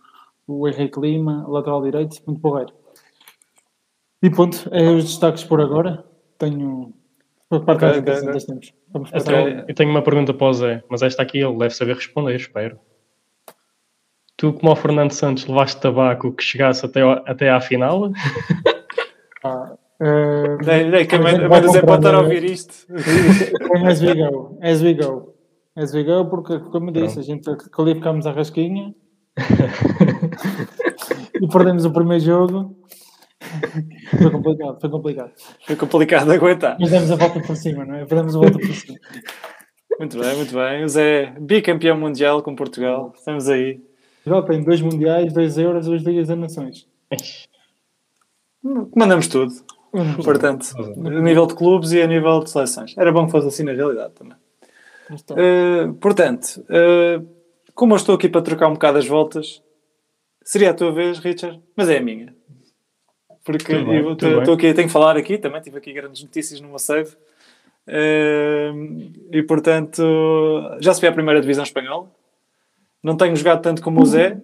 o 0.48 0.68
Henrique 0.68 1.00
Lima, 1.00 1.46
lateral 1.48 1.84
direito, 1.84 2.18
muito 2.26 2.42
porreiro. 2.42 2.74
E 4.24 4.30
pronto, 4.30 4.70
é 4.72 4.90
os 4.90 5.06
destaques 5.06 5.44
por 5.44 5.62
agora. 5.62 6.04
Tenho. 6.38 6.94
Parte 7.50 7.86
okay, 7.86 8.00
okay, 8.00 8.30
okay. 8.30 8.40
Temos. 8.40 8.74
Vamos 8.92 9.12
então, 9.14 9.48
eu 9.68 9.76
tenho 9.76 9.90
uma 9.90 10.02
pergunta 10.02 10.34
para 10.34 10.48
o 10.48 10.54
Zé, 10.54 10.84
mas 10.90 11.02
esta 11.02 11.22
aqui 11.22 11.40
ele 11.40 11.58
deve 11.58 11.74
saber 11.74 11.96
responder, 11.96 12.36
espero. 12.36 12.80
Tu, 14.38 14.54
como 14.54 14.72
o 14.72 14.76
Fernando 14.76 15.12
Santos, 15.12 15.46
levaste 15.46 15.80
tabaco 15.80 16.32
que 16.34 16.44
chegasse 16.44 16.86
até, 16.86 17.02
até 17.02 17.50
à 17.50 17.62
final? 17.62 18.12
Ah, 19.44 19.76
Uh, 20.02 20.58
Dei, 20.66 21.06
que 21.06 21.16
a 21.16 21.20
mãe 21.20 21.62
do 21.62 21.72
Zé 21.72 21.82
pode 21.84 22.00
estar 22.00 22.16
a 22.16 22.22
ouvir 22.22 22.44
isto. 22.44 22.88
as 23.86 24.02
we 24.02 24.16
go, 24.16 24.58
as 24.60 24.82
we 24.82 24.94
go. 24.96 25.36
As 25.76 25.94
we 25.94 26.04
go, 26.04 26.26
porque, 26.28 26.58
como 26.72 26.92
disse, 26.92 27.20
a 27.20 27.22
gente 27.22 27.48
qualificámos 27.70 28.26
a 28.26 28.32
rasquinha 28.32 28.96
e 31.40 31.48
perdemos 31.48 31.86
o 31.86 31.94
primeiro 31.94 32.24
jogo. 32.24 32.76
Foi 34.18 34.32
complicado, 34.32 34.82
foi 34.82 34.90
complicado. 34.90 35.32
Foi 35.68 35.76
complicado 35.76 36.26
de 36.28 36.34
aguentar. 36.34 36.78
Mas 36.80 36.90
demos 36.90 37.12
a 37.12 37.16
volta 37.16 37.40
por 37.40 37.56
cima, 37.56 37.86
não 37.86 37.96
é? 37.96 38.06
Perdemos 38.06 38.36
a 38.36 38.40
volta 38.40 38.58
por 38.58 38.74
cima. 38.74 38.98
Muito 40.00 40.20
bem, 40.20 40.36
muito 40.36 40.54
bem. 40.56 40.84
O 40.84 40.90
Zé, 40.90 41.36
bicampeão 41.40 41.96
mundial 41.96 42.42
com 42.42 42.56
Portugal. 42.56 43.14
Estamos 43.16 43.48
aí. 43.48 43.80
Portugal 44.24 44.44
tem 44.46 44.64
dois 44.64 44.82
mundiais, 44.82 45.32
dois 45.32 45.60
euros, 45.60 45.86
duas 45.86 46.02
Ligas 46.02 46.28
das 46.28 46.38
Nações. 46.40 46.88
Mandamos 48.96 49.28
tudo. 49.28 49.54
Portanto, 50.24 50.68
a 50.78 51.22
nível 51.22 51.46
de 51.46 51.56
clubes 51.56 51.92
e 51.92 52.02
a 52.02 52.08
nível 52.08 52.40
de 52.44 52.50
seleções. 52.50 52.96
Era 52.98 53.12
bom 53.12 53.26
que 53.26 53.32
fosse 53.32 53.48
assim 53.48 53.64
na 53.64 53.74
realidade 53.74 54.14
também. 54.14 54.38
Uh, 55.12 55.94
portanto, 55.96 56.64
uh, 56.70 57.28
como 57.76 57.94
eu 57.94 57.98
estou 57.98 58.16
aqui 58.16 58.30
para 58.30 58.42
trocar 58.42 58.70
um 58.70 58.74
bocado 58.74 58.98
as 58.98 59.06
voltas, 59.06 59.62
seria 60.44 60.72
a 60.72 60.74
tua 60.74 60.92
vez, 60.92 61.20
Richard, 61.20 61.62
mas 61.76 61.90
é 61.90 61.98
a 61.98 62.02
minha. 62.02 62.34
porque 63.44 63.74
estou 63.74 64.54
aqui, 64.54 64.74
tenho 64.74 64.88
que 64.88 64.94
falar 64.94 65.18
aqui, 65.18 65.38
também 65.38 65.62
tive 65.62 65.78
aqui 65.78 65.92
grandes 65.92 66.24
notícias 66.24 66.62
no 66.62 66.70
meu 66.70 66.80
save. 66.80 67.12
Uh, 67.88 69.12
e 69.32 69.44
portanto, 69.44 70.02
já 70.80 70.94
se 70.94 71.02
vê 71.02 71.08
a 71.08 71.12
primeira 71.12 71.42
divisão 71.42 71.64
espanhola. 71.64 72.10
Não 73.04 73.18
tenho 73.18 73.36
jogado 73.36 73.62
tanto 73.62 73.82
como 73.82 74.02
o 74.02 74.06
Zé, 74.06 74.40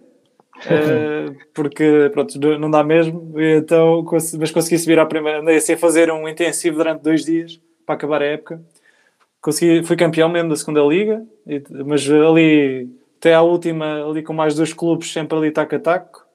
porque 1.54 2.10
pronto, 2.14 2.40
não 2.60 2.70
dá 2.70 2.84
mesmo. 2.84 3.34
Então, 3.40 4.04
mas 4.40 4.52
consegui 4.52 4.78
subir 4.78 5.00
à 5.00 5.06
primeira. 5.06 5.40
Andei 5.40 5.58
assim 5.58 5.74
a 5.74 5.78
fazer 5.78 6.12
um 6.12 6.28
intensivo 6.28 6.78
durante 6.78 7.02
dois 7.02 7.24
dias 7.24 7.60
para 7.86 7.96
acabar 7.96 8.22
a 8.22 8.26
época. 8.26 8.62
Consegui, 9.42 9.84
fui 9.84 9.96
campeão 9.96 10.30
mesmo 10.30 10.50
da 10.50 10.56
segunda 10.56 10.82
liga, 10.82 11.24
mas 11.86 12.10
ali 12.10 12.90
até 13.20 13.34
à 13.34 13.42
última, 13.42 14.08
ali 14.08 14.22
com 14.22 14.34
mais 14.34 14.56
dois 14.56 14.74
clubes, 14.74 15.12
sempre 15.12 15.38
ali 15.38 15.52
taco 15.52 15.76
a 15.76 15.80
taco. 15.80 16.26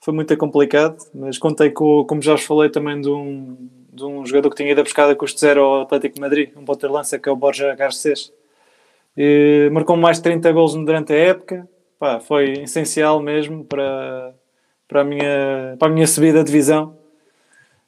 Foi 0.00 0.14
muito 0.14 0.34
complicado, 0.36 0.96
mas 1.14 1.38
contei 1.38 1.70
com, 1.70 2.04
como 2.04 2.22
já 2.22 2.32
vos 2.32 2.44
falei, 2.44 2.70
também 2.70 3.00
de 3.00 3.10
um, 3.10 3.56
de 3.92 4.04
um 4.04 4.24
jogador 4.24 4.50
que 4.50 4.56
tinha 4.56 4.72
ido 4.72 4.80
a 4.80 4.84
pescada 4.84 5.14
custo 5.14 5.38
zero 5.38 5.62
ao 5.62 5.82
Atlético 5.82 6.14
de 6.14 6.20
Madrid, 6.20 6.50
um 6.56 6.64
ponta-lança 6.64 7.18
que 7.18 7.28
é 7.28 7.32
o 7.32 7.36
Borja 7.36 7.74
Garcês. 7.74 8.32
E 9.16 9.68
marcou 9.72 9.96
mais 9.96 10.16
de 10.16 10.22
30 10.22 10.50
gols 10.52 10.74
durante 10.74 11.12
a 11.12 11.16
época. 11.16 11.68
Pá, 12.00 12.18
foi 12.18 12.62
essencial 12.62 13.20
mesmo 13.20 13.62
para, 13.62 14.32
para, 14.88 15.02
a 15.02 15.04
minha, 15.04 15.76
para 15.78 15.88
a 15.88 15.90
minha 15.90 16.06
subida 16.06 16.38
de 16.38 16.46
divisão. 16.46 16.96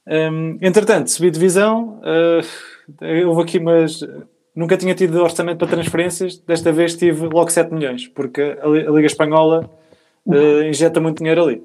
Um, 0.07 0.59
entretanto, 0.61 1.11
subi 1.11 1.31
de 1.31 1.39
divisão, 1.39 1.99
uh, 2.03 3.27
houve 3.27 3.41
aqui, 3.41 3.59
mas 3.59 4.07
nunca 4.55 4.77
tinha 4.77 4.95
tido 4.95 5.23
orçamento 5.23 5.57
para 5.57 5.69
transferências. 5.69 6.37
Desta 6.37 6.71
vez 6.71 6.95
tive 6.95 7.27
logo 7.27 7.49
7 7.49 7.73
milhões, 7.73 8.07
porque 8.07 8.59
a 8.61 8.67
Liga 8.69 9.07
Espanhola 9.07 9.71
uh, 10.27 10.63
injeta 10.65 11.01
muito 11.01 11.17
dinheiro 11.17 11.45
ali. 11.45 11.63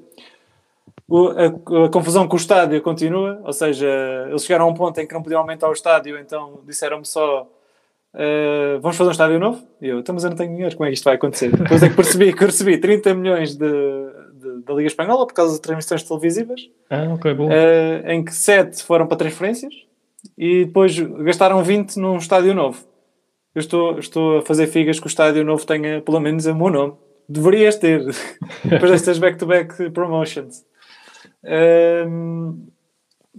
O, 1.06 1.28
a, 1.28 1.84
a, 1.84 1.88
confusão 1.90 2.26
com 2.26 2.36
o 2.36 2.38
estádio 2.40 2.80
continua, 2.80 3.42
ou 3.44 3.52
seja, 3.52 3.86
eles 4.26 4.42
chegaram 4.42 4.64
a 4.64 4.68
um 4.68 4.74
ponto 4.74 4.98
em 4.98 5.06
que 5.06 5.12
não 5.12 5.22
podiam 5.22 5.42
aumentar 5.42 5.68
o 5.68 5.72
estádio, 5.74 6.18
então 6.18 6.60
disseram-me 6.66 7.04
só 7.04 7.46
uh, 8.18 8.80
vamos 8.80 8.96
fazer 8.96 9.08
um 9.08 9.12
estádio 9.12 9.38
novo? 9.38 9.64
E 9.80 9.88
eu, 9.88 10.00
estamos 10.00 10.24
então, 10.24 10.28
a 10.28 10.30
não 10.30 10.36
tenho 10.36 10.50
dinheiro, 10.56 10.76
como 10.76 10.86
é 10.86 10.90
que 10.90 10.94
isto 10.94 11.04
vai 11.04 11.14
acontecer? 11.14 11.56
Depois 11.56 11.82
é 11.82 11.88
que 11.88 11.96
percebi 11.96 12.32
que 12.32 12.44
recebi 12.44 12.78
30 12.78 13.14
milhões 13.14 13.56
de, 13.56 13.66
de, 13.66 14.62
da 14.64 14.74
Liga 14.74 14.88
Espanhola 14.88 15.26
por 15.26 15.32
causa 15.32 15.54
de 15.54 15.60
transmissões 15.60 16.02
televisivas, 16.02 16.68
ah, 16.90 17.14
okay. 17.14 17.32
Uh, 17.32 18.10
em 18.10 18.24
que 18.24 18.34
7 18.34 18.82
foram 18.82 19.06
para 19.06 19.16
transferências 19.16 19.72
e 20.36 20.64
depois 20.64 20.98
gastaram 20.98 21.62
20 21.62 21.96
num 21.96 22.16
estádio 22.16 22.54
novo. 22.54 22.84
Eu 23.54 23.60
estou, 23.60 23.98
estou 23.98 24.38
a 24.38 24.42
fazer 24.42 24.66
figas 24.66 25.00
que 25.00 25.06
o 25.06 25.08
estádio 25.08 25.44
novo 25.44 25.66
tenha 25.66 26.00
pelo 26.00 26.20
menos 26.20 26.46
o 26.46 26.54
meu 26.54 26.70
nome. 26.70 26.94
Deverias 27.28 27.76
ter, 27.76 28.04
depois 28.64 28.90
destas 28.90 29.18
back-to-back 29.18 29.90
promotions. 29.90 30.64
Um, 31.44 32.68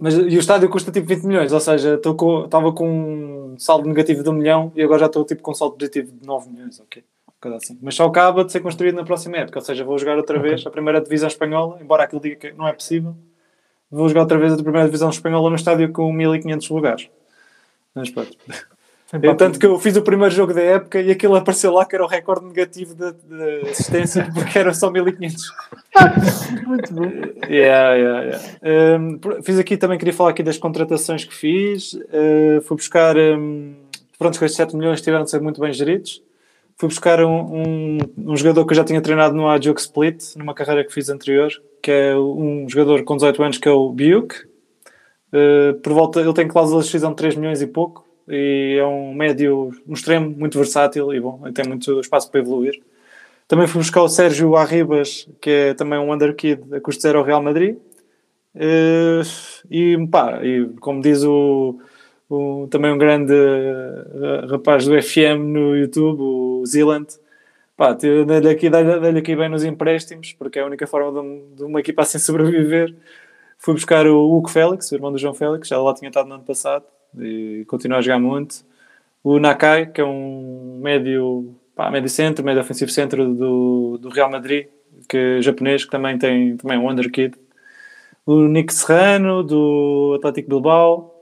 mas, 0.00 0.14
e 0.14 0.34
o 0.34 0.40
estádio 0.40 0.70
custa 0.70 0.90
tipo 0.90 1.06
20 1.06 1.24
milhões, 1.24 1.52
ou 1.52 1.60
seja, 1.60 1.96
estou 1.96 2.14
com, 2.14 2.46
estava 2.46 2.72
com 2.72 3.52
um 3.52 3.58
saldo 3.58 3.86
negativo 3.86 4.22
de 4.22 4.30
1 4.30 4.32
milhão 4.32 4.72
e 4.74 4.82
agora 4.82 5.00
já 5.00 5.06
estou 5.06 5.26
tipo 5.26 5.42
com 5.42 5.50
um 5.50 5.54
saldo 5.54 5.76
positivo 5.76 6.10
de 6.10 6.26
9 6.26 6.50
milhões, 6.50 6.80
ok? 6.80 7.04
Assim. 7.54 7.78
Mas 7.82 7.94
só 7.94 8.06
acaba 8.06 8.42
de 8.42 8.50
ser 8.50 8.60
construído 8.60 8.94
na 8.94 9.04
próxima 9.04 9.36
época, 9.36 9.58
ou 9.58 9.64
seja, 9.64 9.84
vou 9.84 9.98
jogar 9.98 10.16
outra 10.16 10.38
okay. 10.38 10.50
vez 10.50 10.66
a 10.66 10.70
primeira 10.70 11.02
divisão 11.02 11.28
espanhola, 11.28 11.78
embora 11.82 12.04
aquilo 12.04 12.20
diga 12.20 12.36
que 12.36 12.52
não 12.52 12.66
é 12.66 12.72
possível, 12.72 13.14
vou 13.90 14.08
jogar 14.08 14.22
outra 14.22 14.38
vez 14.38 14.54
a 14.54 14.56
primeira 14.56 14.86
divisão 14.86 15.10
espanhola 15.10 15.50
no 15.50 15.56
estádio 15.56 15.92
com 15.92 16.10
1500 16.10 16.70
lugares. 16.70 17.10
Mas 17.94 18.08
pronto. 18.08 18.36
É, 19.12 19.34
tanto 19.34 19.58
que 19.58 19.66
eu 19.66 19.76
fiz 19.78 19.96
o 19.96 20.02
primeiro 20.02 20.32
jogo 20.32 20.54
da 20.54 20.60
época 20.60 21.00
e 21.00 21.10
aquilo 21.10 21.34
apareceu 21.34 21.72
lá 21.72 21.84
que 21.84 21.96
era 21.96 22.04
o 22.04 22.06
recorde 22.06 22.46
negativo 22.46 22.94
de, 22.94 23.12
de 23.12 23.68
assistência 23.68 24.28
porque 24.32 24.56
era 24.56 24.72
só 24.72 24.88
1500. 24.88 25.52
Muito 26.64 26.94
bom. 26.94 27.10
Yeah, 27.48 27.94
yeah, 27.94 28.22
yeah. 28.22 28.98
Um, 29.00 29.42
fiz 29.42 29.58
aqui 29.58 29.76
também, 29.76 29.98
queria 29.98 30.14
falar 30.14 30.30
aqui 30.30 30.44
das 30.44 30.58
contratações 30.58 31.24
que 31.24 31.34
fiz. 31.34 31.94
Uh, 31.94 32.60
fui 32.62 32.76
buscar. 32.76 33.16
Um, 33.16 33.74
pronto, 34.16 34.38
com 34.38 34.44
estes 34.44 34.56
7 34.56 34.76
milhões 34.76 35.02
tiveram 35.02 35.24
de 35.24 35.30
ser 35.30 35.40
muito 35.40 35.60
bem 35.60 35.72
geridos. 35.72 36.22
Fui 36.76 36.88
buscar 36.88 37.22
um, 37.24 37.40
um, 37.40 37.98
um 38.16 38.36
jogador 38.36 38.64
que 38.64 38.72
eu 38.72 38.76
já 38.76 38.84
tinha 38.84 39.00
treinado 39.00 39.34
no 39.34 39.48
Ajax 39.48 39.82
Split, 39.82 40.36
numa 40.36 40.54
carreira 40.54 40.84
que 40.84 40.94
fiz 40.94 41.08
anterior, 41.08 41.50
que 41.82 41.90
é 41.90 42.16
um 42.16 42.66
jogador 42.68 43.02
com 43.02 43.16
18 43.16 43.42
anos 43.42 43.58
que 43.58 43.68
é 43.68 43.72
o 43.72 43.90
Biuk. 43.90 44.34
Uh, 45.32 45.74
por 45.82 45.92
volta, 45.92 46.20
ele 46.20 46.32
tem 46.32 46.46
cláusula 46.46 46.80
de 46.80 46.86
decisão 46.86 47.10
de 47.10 47.16
3 47.16 47.34
milhões 47.34 47.60
e 47.60 47.66
pouco 47.66 48.09
e 48.30 48.76
é 48.78 48.86
um 48.86 49.12
médio, 49.12 49.70
um 49.86 49.92
extremo 49.92 50.30
muito 50.30 50.56
versátil 50.56 51.12
e 51.12 51.20
bom, 51.20 51.42
tem 51.52 51.66
muito 51.66 52.00
espaço 52.00 52.30
para 52.30 52.40
evoluir. 52.40 52.80
Também 53.48 53.66
fui 53.66 53.80
buscar 53.80 54.02
o 54.02 54.08
Sérgio 54.08 54.54
Arribas, 54.54 55.28
que 55.40 55.50
é 55.50 55.74
também 55.74 55.98
um 55.98 56.12
underkid 56.12 56.62
a 56.72 56.80
custo 56.80 57.02
zero 57.02 57.18
ao 57.18 57.24
Real 57.24 57.42
Madrid. 57.42 57.76
Eh, 58.54 59.22
e 59.70 60.06
pá, 60.08 60.40
e 60.44 60.66
como 60.80 61.02
diz 61.02 61.24
o, 61.24 61.80
o 62.28 62.68
também 62.70 62.92
um 62.92 62.98
grande 62.98 63.32
uh, 63.32 64.46
rapaz 64.48 64.86
do 64.86 65.00
FM 65.00 65.40
no 65.52 65.76
YouTube, 65.76 66.20
o 66.20 66.64
Zealand, 66.66 67.06
pá, 67.76 67.92
dei-lhe 67.92 68.48
aqui, 68.48 68.70
dei 68.70 69.18
aqui 69.18 69.36
bem 69.36 69.48
nos 69.48 69.64
empréstimos, 69.64 70.32
porque 70.34 70.58
é 70.60 70.62
a 70.62 70.66
única 70.66 70.86
forma 70.86 71.20
de, 71.20 71.56
de 71.56 71.64
uma 71.64 71.80
equipa 71.80 72.02
assim 72.02 72.18
sobreviver. 72.20 72.94
Fui 73.58 73.74
buscar 73.74 74.06
o 74.06 74.32
Hugo 74.36 74.48
Félix, 74.48 74.92
o 74.92 74.94
irmão 74.94 75.12
do 75.12 75.18
João 75.18 75.34
Félix, 75.34 75.68
já 75.68 75.80
lá 75.80 75.92
tinha 75.94 76.08
estado 76.08 76.28
no 76.28 76.34
ano 76.36 76.44
passado 76.44 76.84
e 77.18 77.64
continua 77.66 77.98
a 77.98 78.00
jogar 78.00 78.18
muito. 78.18 78.64
O 79.22 79.38
Nakai, 79.38 79.86
que 79.86 80.00
é 80.00 80.04
um 80.04 80.80
médio, 80.82 81.54
pá, 81.74 81.90
médio 81.90 82.08
centro, 82.08 82.44
médio 82.44 82.62
ofensivo 82.62 82.90
centro 82.90 83.34
do, 83.34 83.98
do 83.98 84.08
Real 84.08 84.30
Madrid, 84.30 84.66
que 85.08 85.16
é 85.16 85.42
japonês, 85.42 85.84
que 85.84 85.90
também 85.90 86.18
tem 86.18 86.56
também 86.56 86.78
um 86.78 86.88
underkid. 86.88 87.34
O 88.24 88.46
Nick 88.46 88.72
Serrano, 88.72 89.42
do 89.42 90.14
Atlético 90.18 90.48
Bilbao, 90.48 91.14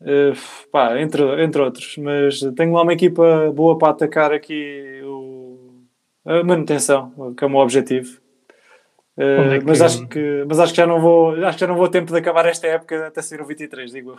uh, 0.00 0.68
pá, 0.70 0.98
entre, 1.00 1.22
entre 1.42 1.62
outros. 1.62 1.96
Mas 1.98 2.40
tenho 2.56 2.72
lá 2.72 2.82
uma 2.82 2.92
equipa 2.92 3.52
boa 3.54 3.78
para 3.78 3.90
atacar 3.90 4.32
aqui 4.32 5.00
o, 5.04 5.84
a 6.24 6.42
manutenção, 6.42 7.34
que 7.36 7.44
é 7.44 7.46
o 7.46 7.50
meu 7.50 7.60
objetivo. 7.60 8.20
Uh, 9.16 9.54
é 9.54 9.60
mas, 9.60 9.80
acho 9.82 10.06
que, 10.06 10.44
mas 10.48 10.60
acho 10.60 10.72
que 10.72 10.76
já 10.76 10.86
não 10.86 11.00
vou 11.00 11.34
acho 11.44 11.58
que 11.58 11.60
já 11.60 11.66
não 11.66 11.74
vou 11.74 11.88
tempo 11.88 12.12
de 12.12 12.18
acabar 12.18 12.46
esta 12.46 12.68
época 12.68 13.08
até 13.08 13.20
ser 13.20 13.40
o 13.40 13.44
23, 13.44 13.90
digo 13.90 14.16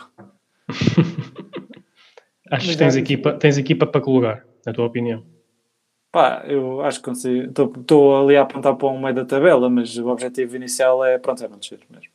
Acho 2.51 2.69
que 2.69 2.77
tens 2.77 2.95
equipa, 2.95 3.33
tens 3.33 3.57
equipa 3.57 3.85
para 3.85 4.03
lugar, 4.05 4.45
na 4.65 4.73
tua 4.73 4.85
opinião? 4.85 5.23
Pá, 6.11 6.43
eu 6.47 6.81
acho 6.81 6.99
que 6.99 7.05
consigo. 7.05 7.51
Estou 7.79 8.23
ali 8.23 8.35
a 8.35 8.41
apontar 8.41 8.75
para 8.75 8.88
um 8.88 8.99
meio 8.99 9.13
da 9.13 9.25
tabela, 9.25 9.69
mas 9.69 9.95
o 9.97 10.07
objetivo 10.07 10.55
inicial 10.55 11.05
é, 11.05 11.19
pronto, 11.19 11.43
é 11.43 11.47
não 11.47 11.59
descer 11.59 11.79
mesmo. 11.89 12.09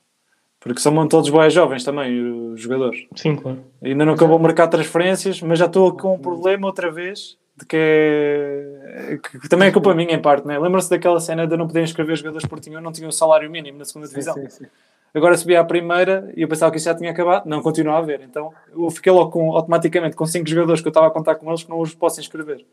Porque 0.59 0.81
são 0.81 1.07
todos 1.07 1.31
boas 1.31 1.53
jovens 1.53 1.85
também, 1.85 2.53
os 2.53 2.61
jogadores. 2.61 3.07
Sim, 3.15 3.37
claro. 3.37 3.63
Ainda 3.83 4.05
não 4.05 4.15
acabou 4.15 4.37
o 4.39 4.43
mercado 4.43 4.71
de 4.71 4.77
transferências, 4.79 5.41
mas 5.43 5.59
já 5.59 5.67
estou 5.67 5.95
com 5.97 6.15
um 6.15 6.19
problema 6.19 6.67
outra 6.67 6.91
vez, 6.91 7.37
de 7.57 7.67
que, 7.67 7.77
é, 7.77 9.19
que 9.19 9.49
também 9.49 9.69
é 9.69 9.71
culpa 9.71 9.95
minha 9.95 10.15
em 10.15 10.21
parte, 10.21 10.47
né? 10.47 10.59
Lembram-se 10.59 10.91
daquela 10.91 11.21
cena 11.21 11.47
de 11.47 11.57
não 11.57 11.69
poder 11.69 11.83
inscrever 11.83 12.17
jogadores 12.17 12.47
porque 12.49 12.69
tinham, 12.69 12.81
não 12.81 12.91
tinham 12.91 13.11
o 13.11 13.13
salário 13.13 13.49
mínimo 13.49 13.79
na 13.79 13.85
segunda 13.85 14.09
divisão. 14.09 14.35
Sim, 14.35 14.49
sim, 14.49 14.65
sim. 14.65 14.71
Agora 15.15 15.37
subi 15.37 15.55
à 15.55 15.63
primeira 15.63 16.33
e 16.37 16.43
eu 16.43 16.49
pensava 16.49 16.73
que 16.73 16.79
isso 16.79 16.87
já 16.87 16.95
tinha 16.95 17.13
acabado. 17.13 17.47
Não, 17.47 17.63
continua 17.63 17.95
a 17.95 17.99
haver. 17.99 18.21
Então 18.23 18.53
eu 18.77 18.91
fiquei 18.91 19.13
logo 19.13 19.31
com, 19.31 19.53
automaticamente 19.53 20.17
com 20.17 20.27
cinco 20.27 20.49
jogadores 20.49 20.83
que 20.83 20.89
eu 20.89 20.91
estava 20.91 21.07
a 21.07 21.11
contar 21.11 21.37
com 21.37 21.49
eles 21.49 21.63
que 21.63 21.71
não 21.71 21.81
os 21.81 21.95
posso 21.95 22.21
inscrever. 22.21 22.65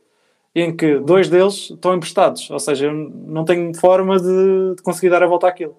Em 0.55 0.75
que 0.75 0.99
dois 0.99 1.29
deles 1.29 1.69
estão 1.69 1.93
emprestados. 1.93 2.49
Ou 2.49 2.59
seja, 2.59 2.87
eu 2.87 2.93
não 2.93 3.45
tenho 3.45 3.73
forma 3.75 4.17
de, 4.17 4.75
de 4.75 4.81
conseguir 4.81 5.09
dar 5.09 5.21
a 5.21 5.27
volta 5.27 5.47
àquilo. 5.47 5.75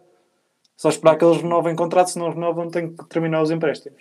Só 0.77 0.89
esperar 0.89 1.17
que 1.17 1.25
eles 1.25 1.43
renovem 1.43 1.75
contrato, 1.75 2.09
se 2.09 2.19
não 2.19 2.31
renovam, 2.31 2.71
tenho 2.71 2.93
que 2.93 3.05
terminar 3.07 3.43
os 3.43 3.51
empréstimos. 3.51 4.01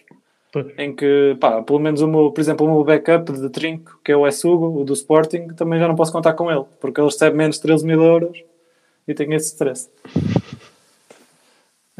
Em 0.77 0.93
que, 0.93 1.37
pá, 1.39 1.61
pelo 1.63 1.79
menos 1.79 2.01
o 2.01 2.07
meu, 2.07 2.31
por 2.31 2.41
exemplo, 2.41 2.65
o 2.65 2.73
meu 2.73 2.83
backup 2.83 3.31
de 3.31 3.49
trinco, 3.49 3.99
que 4.03 4.11
é 4.11 4.17
o 4.17 4.27
Essugo, 4.27 4.81
o 4.81 4.83
do 4.83 4.93
Sporting, 4.93 5.47
também 5.49 5.79
já 5.79 5.87
não 5.87 5.95
posso 5.95 6.11
contar 6.11 6.33
com 6.33 6.51
ele, 6.51 6.65
porque 6.79 6.99
ele 6.99 7.07
recebe 7.07 7.37
menos 7.37 7.55
de 7.55 7.61
13 7.63 7.85
mil 7.85 8.03
euros 8.03 8.43
e 9.07 9.13
tenho 9.13 9.33
esse 9.33 9.47
stress. 9.47 9.89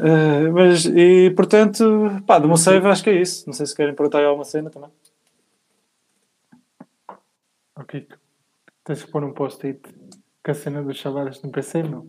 Uh, 0.02 0.52
mas, 0.52 0.84
e 0.84 1.30
portanto, 1.30 2.20
pá, 2.26 2.40
do 2.40 2.56
save 2.56 2.88
acho 2.88 3.04
que 3.04 3.10
é 3.10 3.20
isso. 3.20 3.46
Não 3.46 3.52
sei 3.52 3.66
se 3.66 3.76
querem 3.76 3.94
perguntar 3.94 4.24
alguma 4.24 4.44
cena 4.44 4.68
também. 4.68 4.90
Ok. 7.76 8.08
Tens 8.82 9.04
que 9.04 9.12
pôr 9.12 9.22
um 9.22 9.32
post-it 9.32 9.80
com 10.44 10.50
a 10.50 10.54
cena 10.54 10.82
dos 10.82 11.00
salários 11.00 11.40
no 11.40 11.50
PC, 11.50 11.84
não? 11.84 12.04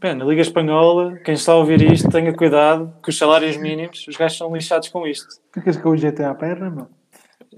Bem, 0.00 0.14
na 0.14 0.24
Liga 0.24 0.42
Espanhola, 0.42 1.16
quem 1.18 1.34
está 1.34 1.52
a 1.52 1.56
ouvir 1.56 1.80
isto, 1.80 2.10
tenha 2.10 2.32
cuidado 2.32 2.92
que 3.02 3.10
os 3.10 3.18
salários 3.18 3.56
mínimos, 3.56 4.06
os 4.08 4.16
gajos 4.16 4.38
são 4.38 4.52
lixados 4.52 4.88
com 4.88 5.06
isto. 5.06 5.40
Ficas 5.52 5.76
com 5.76 5.90
o 5.90 5.96
GTA 5.96 6.34
perna, 6.34 6.70
não? 6.70 6.88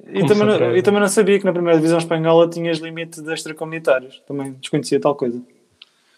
E 0.08 0.26
também, 0.26 0.46
não, 0.46 0.76
e 0.76 0.82
também 0.82 1.00
não 1.00 1.08
sabia 1.08 1.38
que 1.38 1.44
na 1.44 1.52
primeira 1.52 1.78
divisão 1.78 1.98
espanhola 1.98 2.48
tinhas 2.48 2.78
limite 2.78 3.22
de 3.22 3.32
extracomunitários. 3.32 4.22
Também 4.26 4.52
desconhecia 4.54 5.00
tal 5.00 5.14
coisa. 5.14 5.42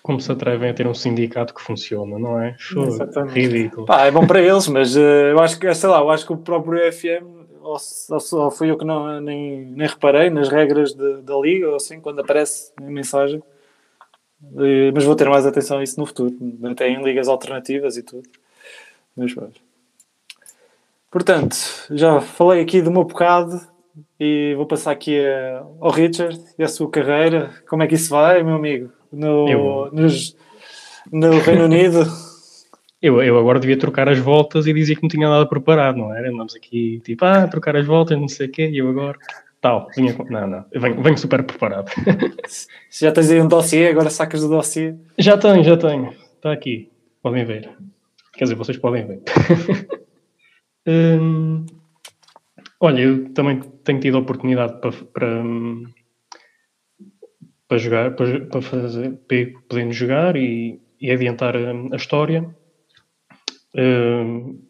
Como 0.03 0.21
se 0.21 0.33
atrevem 0.33 0.71
a 0.71 0.75
ter 0.75 0.87
um 0.87 0.95
sindicato 0.95 1.55
que 1.55 1.63
funciona, 1.63 2.19
não 2.19 2.41
é? 2.41 2.57
Show, 2.59 2.89
ridículo. 3.29 3.87
Pá, 3.87 4.07
é 4.07 4.11
bom 4.11 4.27
para 4.27 4.43
eles, 4.43 4.67
mas 4.67 4.97
uh, 4.97 5.01
eu 5.01 5.41
acho 5.41 5.59
que, 5.59 5.73
sei 5.75 5.89
lá, 5.89 6.01
eu 6.01 6.11
acho 6.11 6.27
que 6.27 6.33
o 6.33 6.37
próprio 6.37 6.93
FM, 6.93 7.25
ou, 7.61 7.77
ou, 8.33 8.51
fui 8.51 8.71
eu 8.71 8.77
que 8.77 8.85
não, 8.85 9.21
nem, 9.21 9.65
nem 9.67 9.87
reparei 9.87 10.29
nas 10.29 10.49
regras 10.49 10.93
de, 10.93 11.23
da 11.23 11.37
liga, 11.37 11.69
ou 11.69 11.77
assim, 11.77 12.01
quando 12.01 12.21
aparece 12.21 12.73
a 12.77 12.83
mensagem. 12.83 13.41
Uh, 14.43 14.91
mas 14.93 15.05
vou 15.05 15.15
ter 15.15 15.29
mais 15.29 15.47
atenção 15.47 15.79
a 15.79 15.85
isso 15.85 16.01
no 16.01 16.07
futuro, 16.07 16.35
até 16.71 16.89
em 16.89 17.03
ligas 17.05 17.29
alternativas 17.29 17.97
e 17.97 18.03
tudo. 18.03 18.29
Mas 19.17 19.33
vamos. 19.33 19.57
Portanto, 21.13 21.57
já 21.91 22.21
falei 22.21 22.63
aqui 22.63 22.81
do 22.81 22.91
meu 22.91 23.05
bocado 23.05 23.61
e 24.19 24.55
vou 24.57 24.67
passar 24.67 24.93
aqui 24.93 25.25
a, 25.25 25.63
ao 25.79 25.91
Richard 25.91 26.41
e 26.59 26.65
a 26.65 26.69
sua 26.69 26.91
carreira. 26.91 27.51
Como 27.69 27.83
é 27.83 27.87
que 27.87 27.95
isso 27.95 28.11
vai, 28.11 28.43
meu 28.43 28.57
amigo? 28.57 28.91
No, 29.13 29.91
nos, 29.93 30.37
no 31.13 31.39
Reino 31.39 31.65
Unido? 31.65 32.07
Eu, 33.03 33.21
eu 33.21 33.37
agora 33.37 33.59
devia 33.59 33.77
trocar 33.77 34.09
as 34.09 34.21
voltas 34.21 34.65
e 34.69 34.73
dizia 34.73 34.95
que 34.95 35.03
não 35.03 35.09
tinha 35.09 35.29
nada 35.29 35.45
preparado, 35.45 35.97
não 35.97 36.15
era? 36.15 36.31
Andamos 36.31 36.55
aqui 36.55 37.01
tipo, 37.05 37.25
ah, 37.25 37.49
trocar 37.49 37.75
as 37.75 37.85
voltas, 37.85 38.17
não 38.17 38.29
sei 38.29 38.47
o 38.47 38.53
quê, 38.53 38.71
e 38.71 38.79
eu 38.79 38.89
agora. 38.89 39.19
Tal, 39.61 39.89
vinha 39.97 40.15
com... 40.15 40.23
Não, 40.25 40.47
não, 40.47 40.65
eu 40.71 40.81
venho, 40.81 41.03
venho 41.03 41.19
super 41.19 41.43
preparado. 41.43 41.91
Já 42.89 43.11
tens 43.11 43.29
aí 43.29 43.41
um 43.41 43.49
dossiê, 43.49 43.89
agora 43.89 44.09
sacas 44.09 44.45
o 44.45 44.49
dossiê. 44.49 44.95
Já 45.19 45.37
tenho, 45.37 45.65
já 45.65 45.77
tenho. 45.77 46.13
Está 46.37 46.53
aqui. 46.53 46.93
Podem 47.21 47.45
ver. 47.45 47.71
Quer 48.35 48.45
dizer, 48.45 48.55
vocês 48.55 48.79
podem 48.79 49.07
ver. 49.07 49.23
hum, 50.87 51.67
olha, 52.81 53.03
eu 53.03 53.33
também 53.33 53.61
tenho 53.85 54.01
tido 54.01 54.17
a 54.17 54.21
oportunidade 54.21 54.81
para, 54.81 54.93
para, 55.13 55.43
para 57.73 57.79
jogar, 57.79 58.15
para, 58.15 58.41
para 58.45 58.61
fazer, 58.61 59.13
para 59.27 59.47
podendo 59.67 59.93
jogar 59.93 60.37
e, 60.37 60.79
e 61.01 61.11
adiantar 61.11 61.57
a, 61.57 61.71
a 61.93 61.97
história. 61.97 62.43
Uh, 63.75 64.63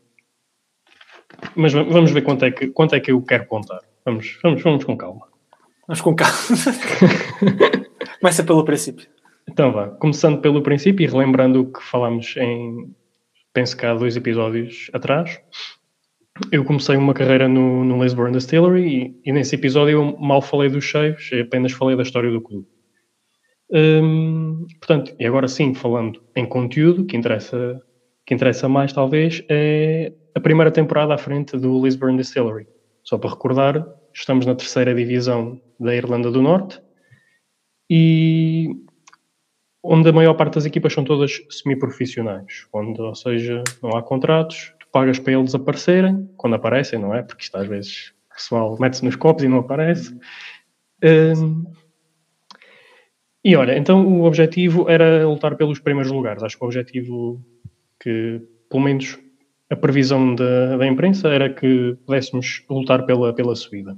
mas 1.57 1.73
vamos 1.73 2.13
ver 2.13 2.23
quanto 2.23 2.45
é, 2.45 2.53
que, 2.53 2.69
quanto 2.69 2.95
é 2.95 3.01
que 3.01 3.11
eu 3.11 3.21
quero 3.23 3.47
contar. 3.47 3.81
Vamos, 4.05 4.39
vamos, 4.41 4.63
vamos 4.63 4.85
com 4.85 4.97
calma. 4.97 5.27
Vamos 5.89 6.01
com 6.01 6.15
calma. 6.15 6.33
Começa 8.21 8.45
pelo 8.45 8.65
princípio. 8.65 9.09
Então 9.51 9.73
vá, 9.73 9.89
começando 9.89 10.41
pelo 10.41 10.63
princípio 10.63 11.03
e 11.03 11.09
relembrando 11.09 11.63
o 11.63 11.73
que 11.73 11.83
falámos 11.83 12.37
em, 12.37 12.95
penso 13.53 13.77
que 13.77 13.85
há 13.85 13.95
dois 13.95 14.17
episódios 14.17 14.91
atrás. 14.93 15.41
Eu 16.53 16.65
comecei 16.65 16.97
uma 16.97 17.15
carreira 17.15 17.49
no, 17.49 17.85
no 17.85 18.01
Lisbon 18.01 18.31
Distillery 18.31 18.87
e, 18.87 19.21
e, 19.25 19.33
nesse 19.33 19.57
episódio 19.57 19.93
eu 19.93 20.17
mal 20.19 20.41
falei 20.41 20.71
dos 20.71 20.85
cheios, 20.85 21.29
apenas 21.45 21.73
falei 21.73 21.97
da 21.97 22.05
história 22.05 22.31
do 22.31 22.41
clube. 22.41 22.72
Hum, 23.73 24.67
portanto, 24.79 25.15
e 25.19 25.27
agora 25.27 25.49
sim, 25.49 25.73
falando 25.73 26.23
em 26.37 26.47
conteúdo, 26.47 27.07
que 27.07 27.17
interessa 27.17 27.81
que 28.25 28.35
interessa 28.35 28.69
mais, 28.69 28.93
talvez, 28.93 29.43
é 29.49 30.13
a 30.35 30.41
primeira 30.41 30.71
temporada 30.71 31.15
à 31.15 31.19
frente 31.19 31.57
do 31.57 31.83
Lisburn 31.83 32.17
Distillery. 32.17 32.69
Só 33.03 33.19
para 33.19 33.31
recordar, 33.31 33.85
estamos 34.15 34.47
na 34.47 34.55
terceira 34.55 34.95
divisão 34.95 35.61
da 35.79 35.95
Irlanda 35.95 36.31
do 36.31 36.41
Norte 36.41 36.81
e 37.91 38.71
onde 39.83 40.09
a 40.09 40.13
maior 40.13 40.35
parte 40.35 40.55
das 40.55 40.65
equipas 40.65 40.93
são 40.93 41.03
todas 41.03 41.41
semi-profissionais, 41.51 42.67
onde, 42.73 43.01
ou 43.01 43.15
seja, 43.15 43.63
não 43.83 43.97
há 43.97 44.03
contratos, 44.03 44.73
tu 44.79 44.87
pagas 44.93 45.19
para 45.19 45.33
eles 45.33 45.55
aparecerem, 45.55 46.31
quando 46.37 46.55
aparecem, 46.55 47.01
não 47.01 47.13
é? 47.13 47.23
Porque 47.23 47.43
isto 47.43 47.57
às 47.57 47.67
vezes 47.67 48.13
o 48.31 48.35
pessoal 48.35 48.77
mete-se 48.79 49.05
nos 49.05 49.17
copos 49.17 49.43
e 49.43 49.49
não 49.49 49.59
aparece. 49.59 50.17
Um, 51.03 51.65
e 53.45 53.57
olha, 53.57 53.77
então 53.77 54.07
o 54.07 54.25
objetivo 54.25 54.89
era 54.89 55.27
lutar 55.27 55.57
pelos 55.57 55.79
primeiros 55.81 56.13
lugares. 56.13 56.43
Acho 56.43 56.57
que 56.57 56.65
o 56.65 56.67
objetivo 56.67 57.41
que, 58.01 58.41
pelo 58.71 58.83
menos, 58.83 59.19
a 59.69 59.77
previsão 59.77 60.35
da, 60.35 60.77
da 60.77 60.87
imprensa 60.87 61.29
era 61.29 61.49
que 61.49 61.97
pudéssemos 62.07 62.63
lutar 62.69 63.05
pela, 63.07 63.33
pela 63.33 63.55
subida. 63.57 63.97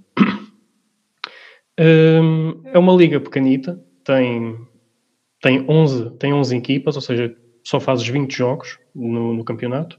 Um, 1.79 2.63
é 2.67 2.79
uma 2.79 2.95
liga 2.95 3.19
pequenita, 3.19 3.83
tem, 4.05 4.57
tem, 5.43 5.65
11, 5.69 6.11
tem 6.19 6.33
11 6.33 6.57
equipas, 6.57 6.95
ou 6.95 7.03
seja, 7.03 7.37
só 7.65 7.81
fazes 7.81 8.07
20 8.07 8.33
jogos 8.33 8.79
no, 8.95 9.35
no 9.35 9.45
campeonato. 9.45 9.99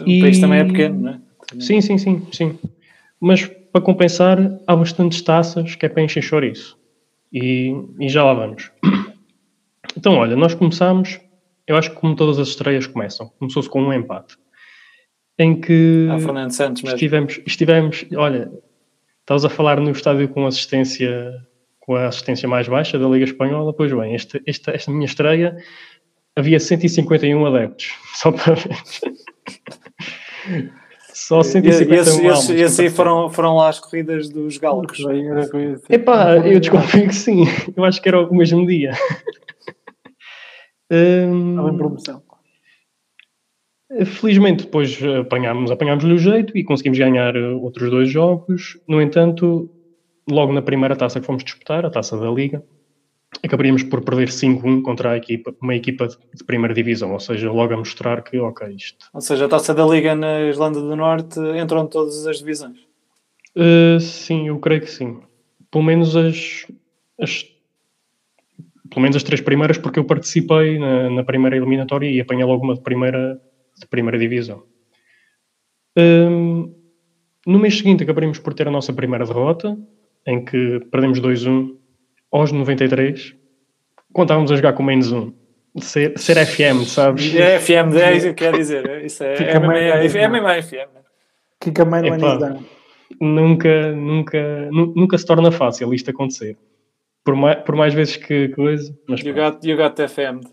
O 0.00 0.08
e... 0.08 0.20
país 0.20 0.40
também 0.40 0.60
é 0.60 0.64
pequeno, 0.64 1.00
não 1.00 1.10
é? 1.10 1.20
Sim, 1.60 1.80
sim, 1.80 1.96
sim, 1.96 2.26
sim. 2.32 2.58
Mas 3.20 3.46
para 3.46 3.80
compensar, 3.80 4.38
há 4.66 4.74
bastantes 4.74 5.22
taças 5.22 5.74
que 5.74 5.86
é 5.86 5.88
para 5.88 6.02
encher 6.02 6.22
chouriço. 6.22 6.75
E, 7.32 7.72
e 8.00 8.08
já 8.08 8.24
lá 8.24 8.34
vamos. 8.34 8.70
Então, 9.96 10.14
olha, 10.14 10.36
nós 10.36 10.54
começámos 10.54 11.20
eu 11.66 11.76
acho 11.76 11.90
que 11.90 11.96
como 11.96 12.14
todas 12.14 12.38
as 12.38 12.48
estreias 12.48 12.86
começam, 12.86 13.28
começou-se 13.38 13.68
com 13.68 13.82
um 13.82 13.92
empate. 13.92 14.36
Em 15.38 15.60
que 15.60 16.08
ah, 16.10 16.18
Fernando 16.18 16.52
Santos 16.52 16.82
mesmo. 16.82 16.96
estivemos, 16.96 17.40
estivemos, 17.44 18.06
olha, 18.16 18.50
estás 19.20 19.44
a 19.44 19.48
falar 19.50 19.80
no 19.80 19.90
estádio 19.90 20.28
com 20.28 20.46
assistência 20.46 21.34
com 21.80 21.94
a 21.94 22.06
assistência 22.06 22.48
mais 22.48 22.66
baixa 22.66 22.98
da 22.98 23.06
Liga 23.06 23.24
Espanhola, 23.24 23.72
pois 23.72 23.92
bem, 23.92 24.12
esta, 24.14 24.40
esta, 24.44 24.72
esta 24.72 24.90
minha 24.90 25.04
estreia 25.04 25.56
havia 26.34 26.58
151 26.58 27.46
adeptos, 27.46 27.94
só 28.14 28.32
para 28.32 28.54
ver. 28.54 28.76
Só 31.16 31.42
151 31.42 31.94
e, 31.94 31.98
esses, 31.98 32.18
almas. 32.18 32.78
E 32.78 32.82
aí 32.82 32.90
foram, 32.90 33.30
foram 33.30 33.56
lá 33.56 33.70
as 33.70 33.80
corridas 33.80 34.28
dos 34.28 34.58
galos. 34.58 34.98
Epá, 35.88 36.36
eu 36.46 36.60
desconfio 36.60 37.08
que 37.08 37.14
sim. 37.14 37.44
Eu 37.74 37.84
acho 37.84 38.02
que 38.02 38.08
era 38.08 38.20
o 38.20 38.34
mesmo 38.34 38.66
dia. 38.66 38.90
Estava 40.90 41.70
em 41.70 41.76
promoção. 41.78 42.22
Felizmente 44.04 44.64
depois 44.64 44.98
apanhámos, 45.20 45.70
apanhámos-lhe 45.70 46.12
o 46.12 46.18
jeito 46.18 46.56
e 46.56 46.62
conseguimos 46.62 46.98
ganhar 46.98 47.34
eh, 47.34 47.48
outros 47.48 47.88
dois 47.88 48.10
jogos. 48.10 48.78
No 48.86 49.00
entanto, 49.00 49.70
logo 50.30 50.52
na 50.52 50.60
primeira 50.60 50.94
taça 50.94 51.18
que 51.18 51.24
fomos 51.24 51.42
disputar, 51.42 51.86
a 51.86 51.90
taça 51.90 52.18
da 52.18 52.30
Liga, 52.30 52.62
acabaríamos 53.44 53.82
por 53.82 54.02
perder 54.02 54.28
5-1 54.28 54.82
contra 54.82 55.12
a 55.12 55.16
equipa, 55.16 55.54
uma 55.60 55.74
equipa 55.74 56.08
de 56.08 56.44
primeira 56.44 56.74
divisão, 56.74 57.12
ou 57.12 57.20
seja, 57.20 57.50
logo 57.50 57.74
a 57.74 57.76
mostrar 57.76 58.22
que, 58.22 58.38
ok, 58.38 58.68
isto... 58.74 59.06
Ou 59.12 59.20
seja, 59.20 59.46
a 59.46 59.48
taça 59.48 59.74
da 59.74 59.84
Liga 59.86 60.14
na 60.14 60.42
Islândia 60.48 60.80
do 60.80 60.96
Norte 60.96 61.38
entram 61.60 61.86
todas 61.86 62.26
as 62.26 62.38
divisões? 62.38 62.78
Uh, 63.56 64.00
sim, 64.00 64.48
eu 64.48 64.58
creio 64.58 64.82
que 64.82 64.90
sim. 64.90 65.20
Pelo 65.70 65.84
menos 65.84 66.16
as, 66.16 66.66
as 67.20 67.44
pelo 68.88 69.02
menos 69.02 69.16
as 69.16 69.22
três 69.22 69.40
primeiras, 69.40 69.78
porque 69.78 69.98
eu 69.98 70.04
participei 70.04 70.78
na, 70.78 71.10
na 71.10 71.24
primeira 71.24 71.56
eliminatória 71.56 72.08
e 72.08 72.20
apanhei 72.20 72.44
logo 72.44 72.64
uma 72.64 72.74
de 72.74 72.80
primeira, 72.80 73.40
de 73.78 73.86
primeira 73.86 74.18
divisão. 74.18 74.62
Um, 75.96 76.74
no 77.46 77.58
mês 77.58 77.78
seguinte 77.78 78.02
acabaríamos 78.02 78.38
por 78.38 78.54
ter 78.54 78.68
a 78.68 78.70
nossa 78.70 78.92
primeira 78.92 79.24
derrota, 79.24 79.76
em 80.26 80.44
que 80.44 80.80
perdemos 80.90 81.20
2-1 81.20 81.76
aos 82.30 82.52
93, 82.52 83.34
quando 84.12 84.26
estávamos 84.28 84.52
a 84.52 84.56
jogar 84.56 84.72
com 84.72 84.82
menos 84.82 85.12
1. 85.12 85.32
Ser, 85.78 86.18
ser 86.18 86.46
FM, 86.46 86.84
sabes? 86.84 87.32
É 87.36 87.58
FM, 87.58 87.94
é 87.96 88.16
isso 88.16 88.28
que 88.28 88.34
quer 88.34 88.54
dizer. 88.54 89.04
Isso 89.04 89.22
é, 89.22 89.34
é, 89.34 89.58
MMA, 89.58 89.76
é 89.76 90.28
MMA 90.28 90.62
FM. 90.62 90.90
Kick 91.60 91.80
a 91.80 91.84
man 91.84 92.02
when 92.02 92.14
he's 92.14 92.38
down. 92.38 92.64
Nunca, 93.20 93.92
nunca, 93.92 94.70
nunca 94.70 95.18
se 95.18 95.26
torna 95.26 95.50
fácil 95.50 95.92
isto 95.94 96.10
acontecer 96.10 96.56
por 97.26 97.34
mais, 97.34 97.58
por 97.64 97.74
mais 97.74 97.92
vezes 97.92 98.16
que 98.16 98.48
coisa. 98.50 98.96
Mas 99.08 99.20
you, 99.20 99.34
got, 99.34 99.66
you 99.66 99.76
got 99.76 99.96
FM. 100.00 100.46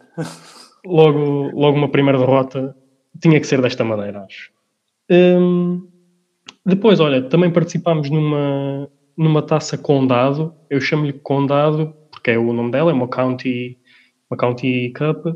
logo, 0.83 1.51
logo 1.53 1.77
uma 1.77 1.89
primeira 1.89 2.17
derrota 2.17 2.75
tinha 3.21 3.39
que 3.39 3.45
ser 3.45 3.62
desta 3.62 3.83
maneira, 3.83 4.25
acho. 4.25 4.51
Hum, 5.09 5.88
depois, 6.65 6.99
olha, 6.99 7.21
também 7.21 7.51
participámos 7.51 8.09
numa, 8.09 8.89
numa 9.17 9.41
taça 9.41 9.78
Condado. 9.78 10.54
Eu 10.69 10.82
chamo-lhe 10.82 11.13
Condado 11.13 11.95
porque 12.12 12.32
é 12.32 12.38
o 12.38 12.54
nome 12.54 12.71
dela, 12.71 12.91
é 12.91 12.93
uma 12.93 13.08
County, 13.08 13.78
uma 14.30 14.38
county 14.38 14.93
Cup. 14.95 15.36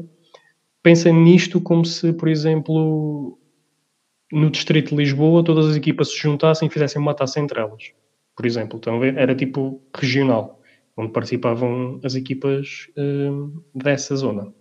Pensem 0.81 1.13
nisto 1.13 1.59
como 1.59 1.83
se, 1.83 2.13
por 2.13 2.29
exemplo, 2.29 3.37
no 4.31 4.49
Distrito 4.49 4.89
de 4.89 4.95
Lisboa, 4.95 5.43
todas 5.43 5.67
as 5.67 5.75
equipas 5.75 6.11
se 6.11 6.17
juntassem 6.17 6.67
e 6.67 6.71
fizessem 6.71 7.01
uma 7.01 7.13
taça 7.13 7.39
entre 7.39 7.59
elas. 7.59 7.91
Por 8.35 8.45
exemplo, 8.45 8.79
ver? 8.99 9.17
Era 9.17 9.35
tipo 9.35 9.81
regional 9.95 10.57
onde 10.97 11.11
participavam 11.11 11.99
as 12.03 12.15
equipas 12.15 12.87
uh, 12.97 13.63
dessa 13.73 14.15
zona. 14.15 14.51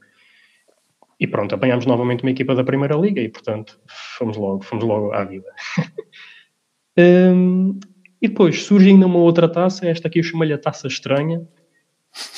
E 1.19 1.27
pronto, 1.27 1.55
apanhámos 1.55 1.87
novamente 1.87 2.23
uma 2.23 2.31
equipa 2.31 2.55
da 2.55 2.63
Primeira 2.63 2.95
Liga 2.95 3.23
e, 3.23 3.29
portanto, 3.29 3.81
fomos 4.19 4.37
logo, 4.37 4.63
fomos 4.63 4.85
logo 4.85 5.13
à 5.13 5.25
vida. 5.25 5.49
um, 6.99 7.81
e 8.27 8.29
depois 8.29 8.65
surge 8.65 8.89
ainda 8.89 9.07
uma 9.07 9.19
outra 9.19 9.49
taça, 9.49 9.87
esta 9.87 10.09
aqui 10.09 10.19
eu 10.19 10.23
chamo-lhe 10.25 10.53
a 10.53 10.59
taça 10.59 10.89
estranha, 10.89 11.47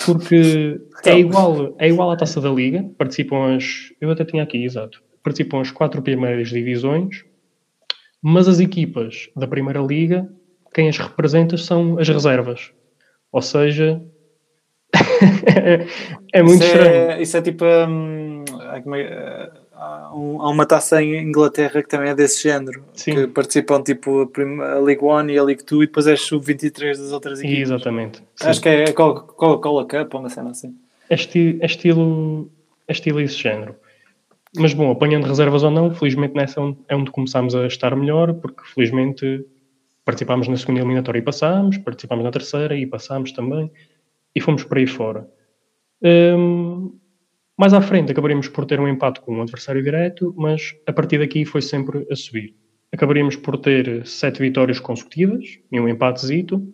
porque 0.05 0.81
é 1.07 1.19
igual, 1.19 1.75
é 1.79 1.89
igual 1.89 2.11
à 2.11 2.17
taça 2.17 2.41
da 2.41 2.51
Liga, 2.51 2.85
participam 2.99 3.57
as. 3.57 3.93
Eu 4.01 4.11
até 4.11 4.25
tinha 4.25 4.43
aqui, 4.43 4.63
exato. 4.63 5.03
Participam 5.23 5.61
as 5.61 5.71
quatro 5.71 6.03
primeiras 6.03 6.51
divisões, 6.51 7.25
mas 8.21 8.49
as 8.49 8.61
equipas 8.61 9.31
da 9.35 9.47
Primeira 9.47 9.81
Liga, 9.81 10.29
quem 10.75 10.89
as 10.89 10.99
representa 10.99 11.57
são 11.57 11.99
as 11.99 12.09
reservas. 12.09 12.71
Ou 13.33 13.41
seja, 13.41 14.03
é 16.33 16.43
muito 16.43 16.63
isso 16.65 16.73
é- 16.73 16.77
estranho. 16.77 17.11
É, 17.13 17.23
isso 17.23 17.37
é 17.37 17.43
tipo. 17.43 17.65
É, 17.65 19.51
há 19.79 20.51
uma 20.51 20.67
taça 20.67 21.03
em 21.03 21.17
Inglaterra 21.23 21.83
que 21.83 21.89
também 21.89 22.11
é 22.11 22.15
desse 22.15 22.43
género. 22.43 22.85
Sim. 22.93 23.15
Que 23.15 23.27
participam 23.29 23.83
tipo 23.83 24.31
a 24.63 24.79
League 24.81 25.05
One 25.05 25.33
e 25.33 25.39
a 25.39 25.43
League 25.43 25.65
Two 25.65 25.83
e 25.83 25.87
depois 25.87 26.07
é 26.07 26.17
sub-23 26.17 26.99
das 26.99 27.13
outras 27.13 27.41
equipes. 27.41 27.71
Exatamente. 27.71 28.19
Sim. 28.37 28.49
Acho 28.49 28.61
que 28.61 28.69
é 28.69 28.93
Coca-Cola 28.93 29.87
Cup 29.87 30.15
ou 30.15 30.21
uma 30.21 30.29
cena 30.29 30.51
assim. 30.51 30.75
É, 31.09 31.15
esti 31.15 31.59
é, 31.61 31.67
estilo, 31.67 32.51
é 32.87 32.93
estilo 32.93 33.21
esse 33.21 33.37
género. 33.37 33.77
mas 34.57 34.75
bom, 34.75 34.91
apanhando 34.91 35.27
reservas 35.27 35.63
ou 35.63 35.71
não, 35.71 35.95
felizmente 35.95 36.35
nessa 36.35 36.61
é 36.89 36.97
onde 36.97 37.11
começámos 37.11 37.55
a 37.55 37.67
estar 37.67 37.95
melhor, 37.95 38.35
porque 38.35 38.63
felizmente 38.75 39.45
participámos 40.05 40.49
na 40.49 40.57
segunda 40.57 40.81
eliminatória 40.81 41.19
e 41.19 41.23
passámos, 41.23 41.79
participámos 41.79 42.25
na 42.25 42.31
terceira 42.31 42.77
e 42.77 42.87
passámos 42.87 43.31
também, 43.33 43.71
e 44.35 44.41
fomos 44.41 44.65
por 44.65 44.79
aí 44.79 44.87
fora. 44.87 45.29
Um, 46.03 46.99
mais 47.59 47.75
à 47.75 47.81
frente 47.81 48.13
acabaríamos 48.13 48.49
por 48.49 48.65
ter 48.65 48.79
um 48.79 48.87
empate 48.87 49.21
com 49.21 49.35
um 49.35 49.43
adversário 49.43 49.83
direto, 49.83 50.33
mas 50.37 50.77
a 50.87 50.93
partir 50.93 51.19
daqui 51.19 51.45
foi 51.45 51.61
sempre 51.61 52.07
a 52.09 52.15
subir. 52.15 52.55
Acabaríamos 52.93 53.35
por 53.35 53.59
ter 53.59 54.07
sete 54.07 54.39
vitórias 54.39 54.79
consecutivas 54.79 55.59
e 55.71 55.81
um 55.81 55.89
empatezito, 55.89 56.73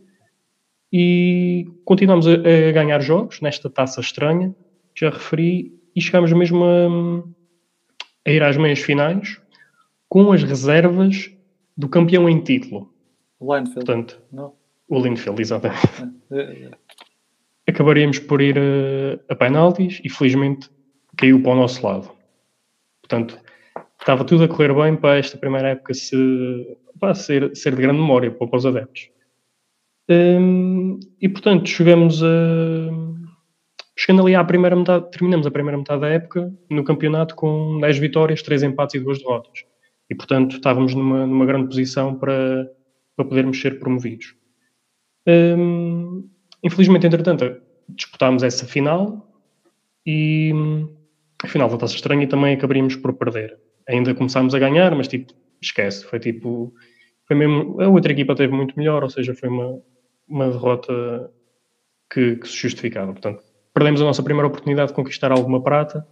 e 0.92 1.66
continuamos 1.84 2.26
a, 2.28 2.34
a 2.34 2.72
ganhar 2.72 3.00
jogos 3.00 3.40
nesta 3.40 3.68
taça 3.70 4.00
estranha, 4.00 4.54
já 4.94 5.10
referi, 5.10 5.72
e 5.96 6.00
chegamos 6.00 6.32
mesmo 6.32 6.64
a, 6.64 8.28
a 8.28 8.30
ir 8.30 8.42
às 8.42 8.56
meias 8.56 8.80
finais 8.80 9.40
com 10.08 10.30
as 10.32 10.42
reservas 10.42 11.30
do 11.76 11.88
campeão 11.88 12.28
em 12.28 12.40
título. 12.40 12.92
O 13.40 13.52
Linfield. 13.56 13.74
Portanto, 13.74 14.22
Não. 14.30 14.52
o 14.88 15.00
Linfield, 15.00 15.40
exatamente. 15.40 15.88
É, 16.30 16.40
é. 16.40 16.70
Acabaríamos 17.66 18.18
por 18.18 18.40
ir 18.40 18.56
a, 18.58 19.32
a 19.32 19.34
penaltis 19.34 20.00
e 20.04 20.10
felizmente 20.10 20.70
caiu 21.16 21.42
para 21.42 21.52
o 21.52 21.56
nosso 21.56 21.86
lado. 21.86 22.10
Portanto, 23.02 23.38
estava 24.00 24.24
tudo 24.24 24.44
a 24.44 24.48
correr 24.48 24.74
bem 24.74 24.96
para 24.96 25.18
esta 25.18 25.36
primeira 25.36 25.68
época 25.68 25.94
se, 25.94 26.76
para 26.98 27.14
ser, 27.14 27.54
ser 27.56 27.74
de 27.74 27.82
grande 27.82 28.00
memória 28.00 28.30
para 28.30 28.56
os 28.56 28.66
adeptos. 28.66 29.10
Hum, 30.08 31.00
e 31.20 31.28
portanto, 31.28 31.68
chegamos 31.68 32.22
a. 32.22 32.26
Chegando 33.96 34.22
ali 34.22 34.34
à 34.34 34.42
primeira 34.42 34.74
metade, 34.74 35.08
terminamos 35.12 35.46
a 35.46 35.52
primeira 35.52 35.78
metade 35.78 36.00
da 36.00 36.08
época 36.08 36.52
no 36.68 36.82
campeonato 36.82 37.36
com 37.36 37.78
10 37.80 37.98
vitórias, 37.98 38.42
3 38.42 38.64
empates 38.64 38.96
e 38.96 39.00
2 39.00 39.18
derrotas. 39.20 39.64
E 40.10 40.14
portanto, 40.14 40.56
estávamos 40.56 40.94
numa, 40.94 41.24
numa 41.24 41.46
grande 41.46 41.68
posição 41.68 42.14
para, 42.16 42.68
para 43.16 43.24
podermos 43.24 43.60
ser 43.60 43.78
promovidos. 43.78 44.34
Hum, 45.26 46.28
infelizmente, 46.62 47.06
entretanto, 47.06 47.60
disputámos 47.88 48.42
essa 48.42 48.66
final 48.66 49.30
e 50.04 50.52
a 51.44 51.48
final 51.48 51.68
da 51.68 51.76
Taça 51.76 51.94
Estranha 51.94 52.24
e 52.24 52.26
também 52.26 52.54
acabaríamos 52.54 52.96
por 52.96 53.12
perder. 53.14 53.56
Ainda 53.88 54.14
começámos 54.14 54.54
a 54.54 54.58
ganhar, 54.58 54.94
mas 54.94 55.08
tipo, 55.08 55.32
esquece, 55.62 56.04
foi 56.04 56.18
tipo, 56.18 56.72
foi 57.26 57.36
mesmo, 57.36 57.80
a 57.80 57.88
outra 57.88 58.12
equipa 58.12 58.34
teve 58.34 58.52
muito 58.52 58.76
melhor, 58.78 59.02
ou 59.02 59.10
seja, 59.10 59.34
foi 59.34 59.48
uma, 59.48 59.78
uma 60.28 60.48
derrota 60.48 61.30
que, 62.12 62.36
que 62.36 62.48
se 62.48 62.56
justificava. 62.56 63.12
Portanto, 63.12 63.42
perdemos 63.72 64.00
a 64.00 64.04
nossa 64.04 64.22
primeira 64.22 64.46
oportunidade 64.46 64.88
de 64.88 64.94
conquistar 64.94 65.32
alguma 65.32 65.62
prata, 65.62 66.06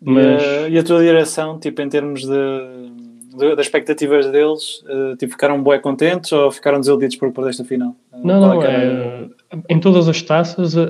mas... 0.00 0.42
E, 0.42 0.46
a, 0.46 0.68
e 0.68 0.78
a 0.78 0.82
tua 0.84 1.00
direção, 1.00 1.58
tipo, 1.58 1.80
em 1.80 1.88
termos 1.88 2.22
de, 2.22 3.36
de, 3.38 3.56
das 3.56 3.66
expectativas 3.66 4.30
deles, 4.30 4.82
uh, 4.82 5.16
tipo, 5.16 5.32
ficaram 5.32 5.62
bué 5.62 5.78
contentes 5.78 6.30
ou 6.32 6.50
ficaram 6.50 6.80
desiludidos 6.80 7.16
por 7.16 7.32
perdeste 7.32 7.62
a 7.62 7.64
final? 7.64 7.96
Uh, 8.12 8.26
Não, 8.26 8.40
não, 8.40 8.62
é 8.62 8.66
é, 8.66 9.28
em 9.70 9.80
todas 9.80 10.08
as 10.08 10.20
taças 10.20 10.76
a, 10.76 10.82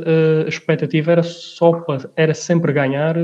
a 0.44 0.48
expectativa 0.48 1.12
era 1.12 1.22
só 1.22 1.72
pa- 1.72 2.08
era 2.16 2.34
sempre 2.34 2.72
ganhar 2.72 3.16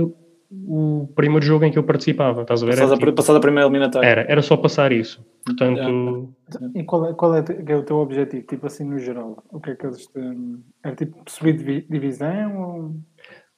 o 0.67 1.09
primeiro 1.15 1.45
jogo 1.45 1.65
em 1.65 1.71
que 1.73 1.79
eu 1.79 1.83
participava, 1.83 2.43
estás 2.43 2.63
a 2.63 2.67
ver? 2.67 2.73
Era, 2.73 2.83
Passada, 2.83 2.99
tipo- 3.01 3.13
passada 3.15 3.39
a 3.39 3.41
primeira 3.41 3.67
eliminatória. 3.69 4.07
era, 4.07 4.23
era 4.31 4.43
só 4.43 4.57
passar 4.57 4.93
isso. 4.93 5.25
Portanto, 5.45 6.35
E 6.75 6.85
qual 6.85 7.09
é, 7.09 7.15
qual 7.15 7.35
é, 7.35 7.45
é 7.67 7.77
o 7.77 7.83
teu 7.83 7.97
objetivo, 7.97 8.47
tipo 8.47 8.67
assim, 8.67 8.85
no 8.85 8.99
geral? 8.99 9.43
O 9.51 9.59
que 9.61 9.71
é 9.71 9.75
que 9.75 9.87
eles 9.87 10.07
te... 10.07 10.21
Era 10.85 10.95
tipo 10.95 11.17
subir 11.29 11.57
divi- 11.57 11.87
divisão 11.89 12.61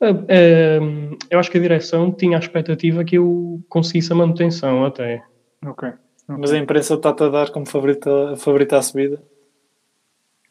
ou... 0.00 0.06
a- 0.06 0.10
a- 0.10 1.16
eu 1.30 1.38
acho 1.38 1.50
que 1.50 1.58
a 1.58 1.60
direção 1.62 2.12
tinha 2.12 2.36
a 2.36 2.40
expectativa 2.40 3.04
que 3.04 3.16
eu 3.18 3.60
conseguisse 3.68 4.12
a 4.12 4.16
manutenção 4.16 4.84
até. 4.84 5.22
Ok. 5.66 5.88
ok. 5.88 6.38
Mas 6.38 6.52
a 6.52 6.58
imprensa 6.58 6.94
está-te 6.94 7.22
a 7.24 7.28
dar 7.28 7.50
como 7.50 7.66
favorita, 7.66 8.34
favorita 8.36 8.78
à 8.78 8.82
subida. 8.82 9.20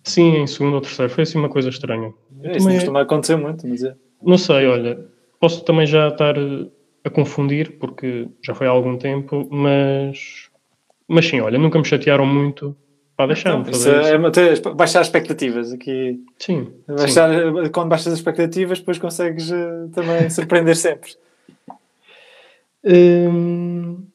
Sim, 0.03 0.37
em 0.39 0.47
segundo 0.47 0.73
ou 0.75 0.81
terceiro, 0.81 1.09
foi 1.11 1.23
assim 1.23 1.37
uma 1.39 1.47
coisa 1.49 1.69
estranha. 1.69 2.13
Eu 2.41 2.51
Isso 2.51 2.59
não 2.59 2.63
também- 2.65 2.75
costuma 2.75 3.01
acontecer 3.01 3.35
muito, 3.37 3.65
mas 3.67 3.83
é. 3.83 3.95
Não 4.21 4.37
sei, 4.37 4.67
olha, 4.67 5.05
posso 5.43 5.61
também 5.65 5.85
já 5.85 6.07
estar 6.07 6.35
a 7.03 7.09
confundir, 7.09 7.77
porque 7.77 8.29
já 8.41 8.55
foi 8.55 8.65
há 8.65 8.69
algum 8.69 8.97
tempo, 8.97 9.45
mas, 9.51 10.49
mas 11.05 11.27
sim, 11.27 11.41
olha, 11.41 11.59
nunca 11.59 11.77
me 11.77 11.83
chatearam 11.83 12.25
muito. 12.25 12.73
Pá, 13.17 13.25
deixaram-me 13.27 13.63
Então, 13.63 13.73
fazer 13.73 13.99
isso. 13.99 14.09
é 14.09 14.17
manter- 14.17 14.61
baixar 14.73 15.01
as 15.01 15.07
expectativas. 15.07 15.73
Aqui, 15.73 16.17
Sim, 16.39 16.71
sim. 16.87 16.95
baixar, 16.95 17.29
quando 17.73 17.89
baixas 17.89 18.13
as 18.13 18.19
expectativas, 18.19 18.79
depois 18.79 18.97
consegues 18.97 19.51
eh, 19.51 19.87
também 19.93 20.29
surpreender 20.31 20.77
sempre. 20.77 21.11
Hum, 22.85 24.05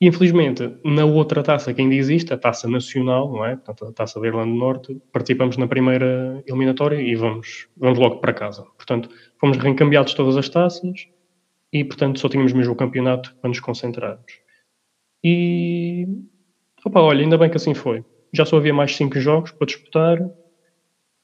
infelizmente, 0.00 0.72
na 0.84 1.04
outra 1.04 1.42
taça 1.42 1.74
que 1.74 1.80
ainda 1.80 1.96
existe, 1.96 2.32
a 2.32 2.38
taça 2.38 2.68
nacional, 2.68 3.28
não 3.32 3.44
é? 3.44 3.56
Portanto, 3.56 3.86
a 3.86 3.92
taça 3.92 4.20
da 4.20 4.26
Irlanda 4.28 4.52
do 4.52 4.56
Norte, 4.56 4.96
participamos 5.12 5.56
na 5.56 5.66
primeira 5.66 6.44
eliminatória 6.46 7.00
e 7.00 7.16
vamos, 7.16 7.66
vamos 7.76 7.98
logo 7.98 8.18
para 8.20 8.32
casa. 8.32 8.62
Portanto, 8.76 9.08
fomos 9.40 9.56
reencambiados 9.56 10.14
todas 10.14 10.36
as 10.36 10.48
taças 10.48 11.06
e, 11.72 11.84
portanto, 11.84 12.18
só 12.20 12.28
tínhamos 12.28 12.52
mesmo 12.52 12.72
o 12.72 12.76
campeonato 12.76 13.34
para 13.40 13.48
nos 13.48 13.60
concentrarmos. 13.60 14.24
E, 15.22 16.06
opa, 16.84 17.00
olha, 17.00 17.22
ainda 17.22 17.38
bem 17.38 17.50
que 17.50 17.56
assim 17.56 17.74
foi. 17.74 18.04
Já 18.32 18.44
só 18.44 18.56
havia 18.56 18.74
mais 18.74 18.96
cinco 18.96 19.18
jogos 19.18 19.50
para 19.52 19.66
disputar. 19.66 20.18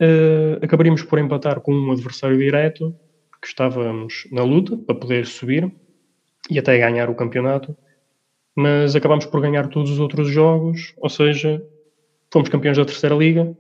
Eh, 0.00 0.58
acabaríamos 0.62 1.02
por 1.02 1.18
empatar 1.18 1.60
com 1.60 1.72
um 1.72 1.92
adversário 1.92 2.36
direto, 2.36 2.94
que 3.40 3.46
estávamos 3.48 4.26
na 4.30 4.42
luta 4.44 4.76
para 4.76 4.94
poder 4.94 5.26
subir 5.26 5.70
e 6.50 6.58
até 6.58 6.78
ganhar 6.78 7.08
o 7.08 7.14
campeonato, 7.14 7.76
mas 8.54 8.96
acabámos 8.96 9.26
por 9.26 9.40
ganhar 9.40 9.68
todos 9.68 9.90
os 9.90 10.00
outros 10.00 10.28
jogos, 10.28 10.92
ou 10.96 11.08
seja, 11.08 11.64
fomos 12.32 12.48
campeões 12.48 12.76
da 12.76 12.84
terceira 12.84 13.14
liga 13.14 13.56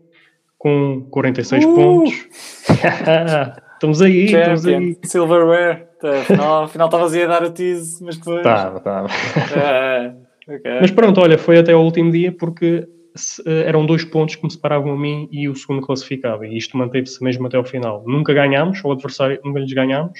com 0.58 1.06
46 1.10 1.64
Uh! 1.64 1.74
pontos. 1.74 2.28
estamos 3.82 4.00
aí, 4.00 4.24
estamos 4.26 4.62
Champion, 4.62 4.78
aí. 4.78 4.96
Silverware. 5.04 5.88
Tá, 6.00 6.20
Afinal, 6.20 6.62
afinal 6.64 6.86
estavas 6.88 7.12
aí 7.14 7.22
a 7.24 7.26
dar 7.26 7.42
o 7.42 7.50
tease, 7.50 8.02
mas 8.04 8.16
depois. 8.16 8.42
Tava, 8.42 8.80
tava. 8.80 9.08
Ah, 9.56 10.14
ok. 10.48 10.70
Mas 10.80 10.90
pronto, 10.92 11.20
olha, 11.20 11.36
foi 11.36 11.58
até 11.58 11.72
ao 11.72 11.84
último 11.84 12.10
dia 12.12 12.30
porque 12.32 12.86
se- 13.16 13.42
eh, 13.46 13.64
eram 13.68 13.84
dois 13.84 14.04
pontos 14.04 14.36
que 14.36 14.44
me 14.44 14.50
separavam 14.52 14.92
a 14.92 14.98
mim 14.98 15.28
e 15.32 15.48
o 15.48 15.54
segundo 15.54 15.82
classificado, 15.84 16.44
e 16.44 16.56
isto 16.56 16.76
manteve-se 16.76 17.22
mesmo 17.24 17.46
até 17.46 17.56
ao 17.56 17.64
final. 17.64 18.04
Nunca 18.06 18.32
ganhámos, 18.32 18.82
o 18.84 18.92
adversário 18.92 19.40
nunca 19.44 19.58
lhes 19.60 19.72
ganhámos, 19.72 20.18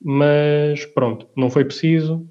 mas 0.00 0.84
pronto, 0.86 1.28
não 1.36 1.48
foi 1.50 1.64
preciso, 1.64 2.26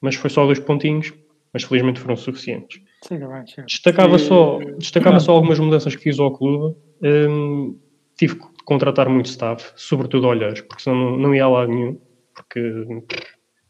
mas 0.00 0.14
foi 0.14 0.30
só 0.30 0.44
dois 0.46 0.58
pontinhos, 0.58 1.12
mas 1.52 1.62
felizmente 1.64 2.00
foram 2.00 2.16
suficientes. 2.16 2.80
Chega 3.06 3.28
bem, 3.28 3.46
chega. 3.46 3.66
Destacava, 3.66 4.16
E- 4.16 4.18
só, 4.18 4.58
destacava 4.78 5.20
só 5.20 5.32
algumas 5.32 5.58
mudanças 5.58 5.94
que 5.94 6.02
fiz 6.02 6.18
ao 6.18 6.32
clube. 6.32 6.76
Hum, 7.02 7.78
tive 8.18 8.36
contratar 8.64 9.08
muito 9.08 9.26
staff, 9.26 9.72
sobretudo 9.76 10.26
olheiros, 10.28 10.60
porque 10.62 10.82
senão 10.82 10.96
não, 10.96 11.16
não 11.16 11.34
ia 11.34 11.46
lado 11.48 11.70
nenhum. 11.70 12.00
Porque 12.34 12.60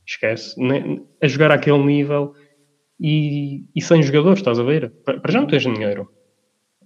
esquece, 0.07 0.55
nem- 0.61 1.07
a 1.23 1.27
jogar 1.29 1.51
àquele 1.51 1.79
nível 1.79 2.33
e, 2.99 3.65
e 3.75 3.81
sem 3.83 4.03
jogadores, 4.03 4.41
estás 4.41 4.59
a 4.59 4.63
ver? 4.63 4.93
Pa- 5.05 5.19
Para 5.19 5.33
já 5.33 5.41
não 5.41 5.47
tens 5.47 5.63
dinheiro. 5.63 6.09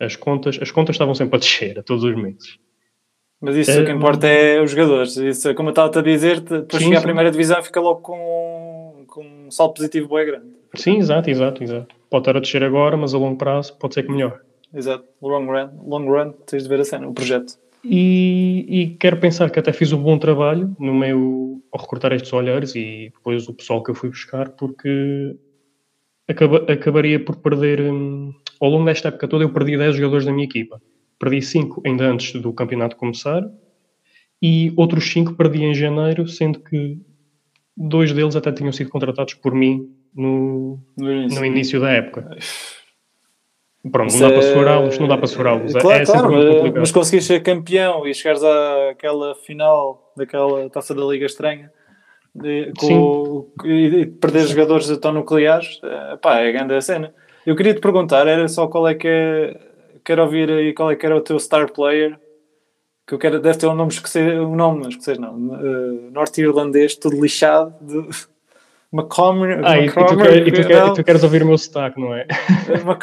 As 0.00 0.16
contas, 0.16 0.58
as 0.60 0.70
contas 0.70 0.94
estavam 0.94 1.14
sempre 1.14 1.36
a 1.36 1.38
descer 1.38 1.78
a 1.78 1.82
todos 1.82 2.04
os 2.04 2.14
meses. 2.14 2.56
Mas 3.40 3.56
isso 3.56 3.80
o 3.80 3.84
que 3.84 3.90
Eh, 3.90 3.94
importa 3.94 4.26
é 4.26 4.60
os 4.60 4.70
jogadores. 4.70 5.16
Isso, 5.16 5.54
como 5.54 5.68
eu 5.68 5.72
estava 5.72 5.98
a 5.98 6.02
dizer, 6.02 6.40
depois 6.40 6.82
chegar 6.82 6.98
à 6.98 7.02
primeira 7.02 7.30
divisão 7.30 7.62
fica 7.62 7.80
logo 7.80 8.00
com, 8.00 9.04
com 9.06 9.24
um 9.24 9.50
salto 9.50 9.74
positivo 9.76 10.14
bem 10.14 10.26
grande. 10.26 10.46
Sim, 10.76 10.98
exato, 10.98 11.28
exato, 11.30 11.62
exato. 11.62 11.94
Pode 12.10 12.22
estar 12.22 12.36
a 12.36 12.40
descer 12.40 12.64
agora, 12.64 12.96
mas 12.96 13.12
a 13.14 13.18
longo 13.18 13.36
prazo 13.36 13.76
pode 13.78 13.94
ser 13.94 14.04
que 14.04 14.10
melhor. 14.12 14.40
Exato. 14.72 15.04
Long 15.20 15.46
run, 15.46 15.70
long 15.86 16.06
run, 16.08 16.32
tens 16.46 16.62
de 16.64 16.68
ver 16.68 16.80
a 16.80 16.84
cena, 16.84 17.08
o 17.08 17.12
projeto. 17.14 17.54
E, 17.84 18.64
e 18.68 18.96
quero 18.96 19.18
pensar 19.18 19.50
que 19.50 19.58
até 19.58 19.72
fiz 19.72 19.92
um 19.92 20.02
bom 20.02 20.18
trabalho 20.18 20.74
no 20.78 20.94
meu 20.94 21.60
ao 21.72 21.80
recrutar 21.80 22.12
estes 22.12 22.32
olheiros 22.32 22.74
e 22.74 23.10
depois 23.12 23.48
o 23.48 23.54
pessoal 23.54 23.82
que 23.82 23.90
eu 23.90 23.94
fui 23.94 24.08
buscar, 24.08 24.48
porque 24.50 25.36
acaba- 26.28 26.64
acabaria 26.72 27.22
por 27.22 27.36
perder 27.36 27.80
hum, 27.80 28.32
ao 28.60 28.70
longo 28.70 28.84
desta 28.84 29.08
época 29.08 29.28
toda. 29.28 29.44
Eu 29.44 29.52
perdi 29.52 29.76
10 29.76 29.96
jogadores 29.96 30.24
da 30.24 30.32
minha 30.32 30.44
equipa, 30.44 30.80
perdi 31.18 31.42
5 31.42 31.82
ainda 31.84 32.04
antes 32.06 32.40
do 32.40 32.52
campeonato 32.52 32.96
começar 32.96 33.42
e 34.42 34.72
outros 34.76 35.10
5 35.12 35.34
perdi 35.34 35.62
em 35.64 35.74
janeiro, 35.74 36.26
sendo 36.28 36.60
que 36.60 36.98
dois 37.76 38.12
deles 38.12 38.36
até 38.36 38.52
tinham 38.52 38.72
sido 38.72 38.88
contratados 38.90 39.34
por 39.34 39.52
mim 39.54 39.88
no, 40.14 40.78
No 40.96 41.12
início. 41.12 41.40
no 41.40 41.46
início 41.46 41.80
da 41.80 41.90
época. 41.90 42.36
Pronto, 43.92 44.08
Isso 44.08 44.22
não 44.22 44.28
dá 44.28 44.34
para 44.34 44.44
é- 44.44 44.52
segurá-los, 44.52 44.98
não 44.98 45.08
dá 45.08 45.16
para 45.18 45.26
segurá-los. 45.26 45.74
É- 45.74 45.80
Claro, 45.80 46.02
é 46.02 46.06
claro, 46.06 46.32
mas, 46.32 46.72
mas 46.72 46.92
conseguires 46.92 47.26
ser 47.26 47.42
campeão 47.42 48.06
e 48.06 48.14
chegares 48.14 48.42
àquela 48.90 49.34
final 49.34 50.12
daquela 50.16 50.70
taça 50.70 50.94
da 50.94 51.02
Liga 51.04 51.26
Estranha 51.26 51.70
de- 52.34 52.72
com, 52.78 53.46
e, 53.64 53.86
e 54.00 54.06
perder 54.06 54.46
jogadores 54.46 54.88
tão 54.98 55.12
nucleares, 55.12 55.80
eh, 55.84 56.16
pá, 56.16 56.38
é 56.40 56.50
grande 56.50 56.74
a 56.74 56.80
cena. 56.80 57.14
Eu 57.44 57.54
queria 57.54 57.74
te 57.74 57.80
perguntar, 57.80 58.26
era 58.26 58.48
só 58.48 58.66
qual 58.66 58.88
é 58.88 58.94
que 58.94 59.06
é, 59.06 59.60
quero 60.02 60.22
ouvir 60.22 60.50
aí 60.50 60.72
qual 60.72 60.90
é 60.90 60.96
que 60.96 61.04
era 61.04 61.14
o 61.16 61.20
teu 61.20 61.38
star 61.38 61.70
player, 61.70 62.18
que 63.06 63.14
eu 63.14 63.18
quero, 63.18 63.38
deve 63.38 63.58
ter 63.58 63.66
um 63.66 63.74
nome 63.74 63.92
escocês, 63.92 64.40
um 64.40 64.56
nome 64.56 64.88
escocês 64.88 65.18
não, 65.18 65.54
eh, 65.56 66.10
norte-irlandês, 66.10 66.96
todo 66.96 67.20
lixado, 67.20 67.74
de, 67.82 68.08
McCormick, 68.94 69.60
ah, 69.64 69.76
e, 69.76 69.88
tu, 69.90 70.16
quer, 70.16 70.46
e, 70.46 70.52
tu, 70.52 70.66
quer, 70.68 70.92
tu, 70.92 71.02
queres 71.02 71.24
ouvir 71.24 71.42
o 71.42 71.46
meu 71.46 71.58
sotaque, 71.58 72.00
não 72.00 72.14
é? 72.14 72.28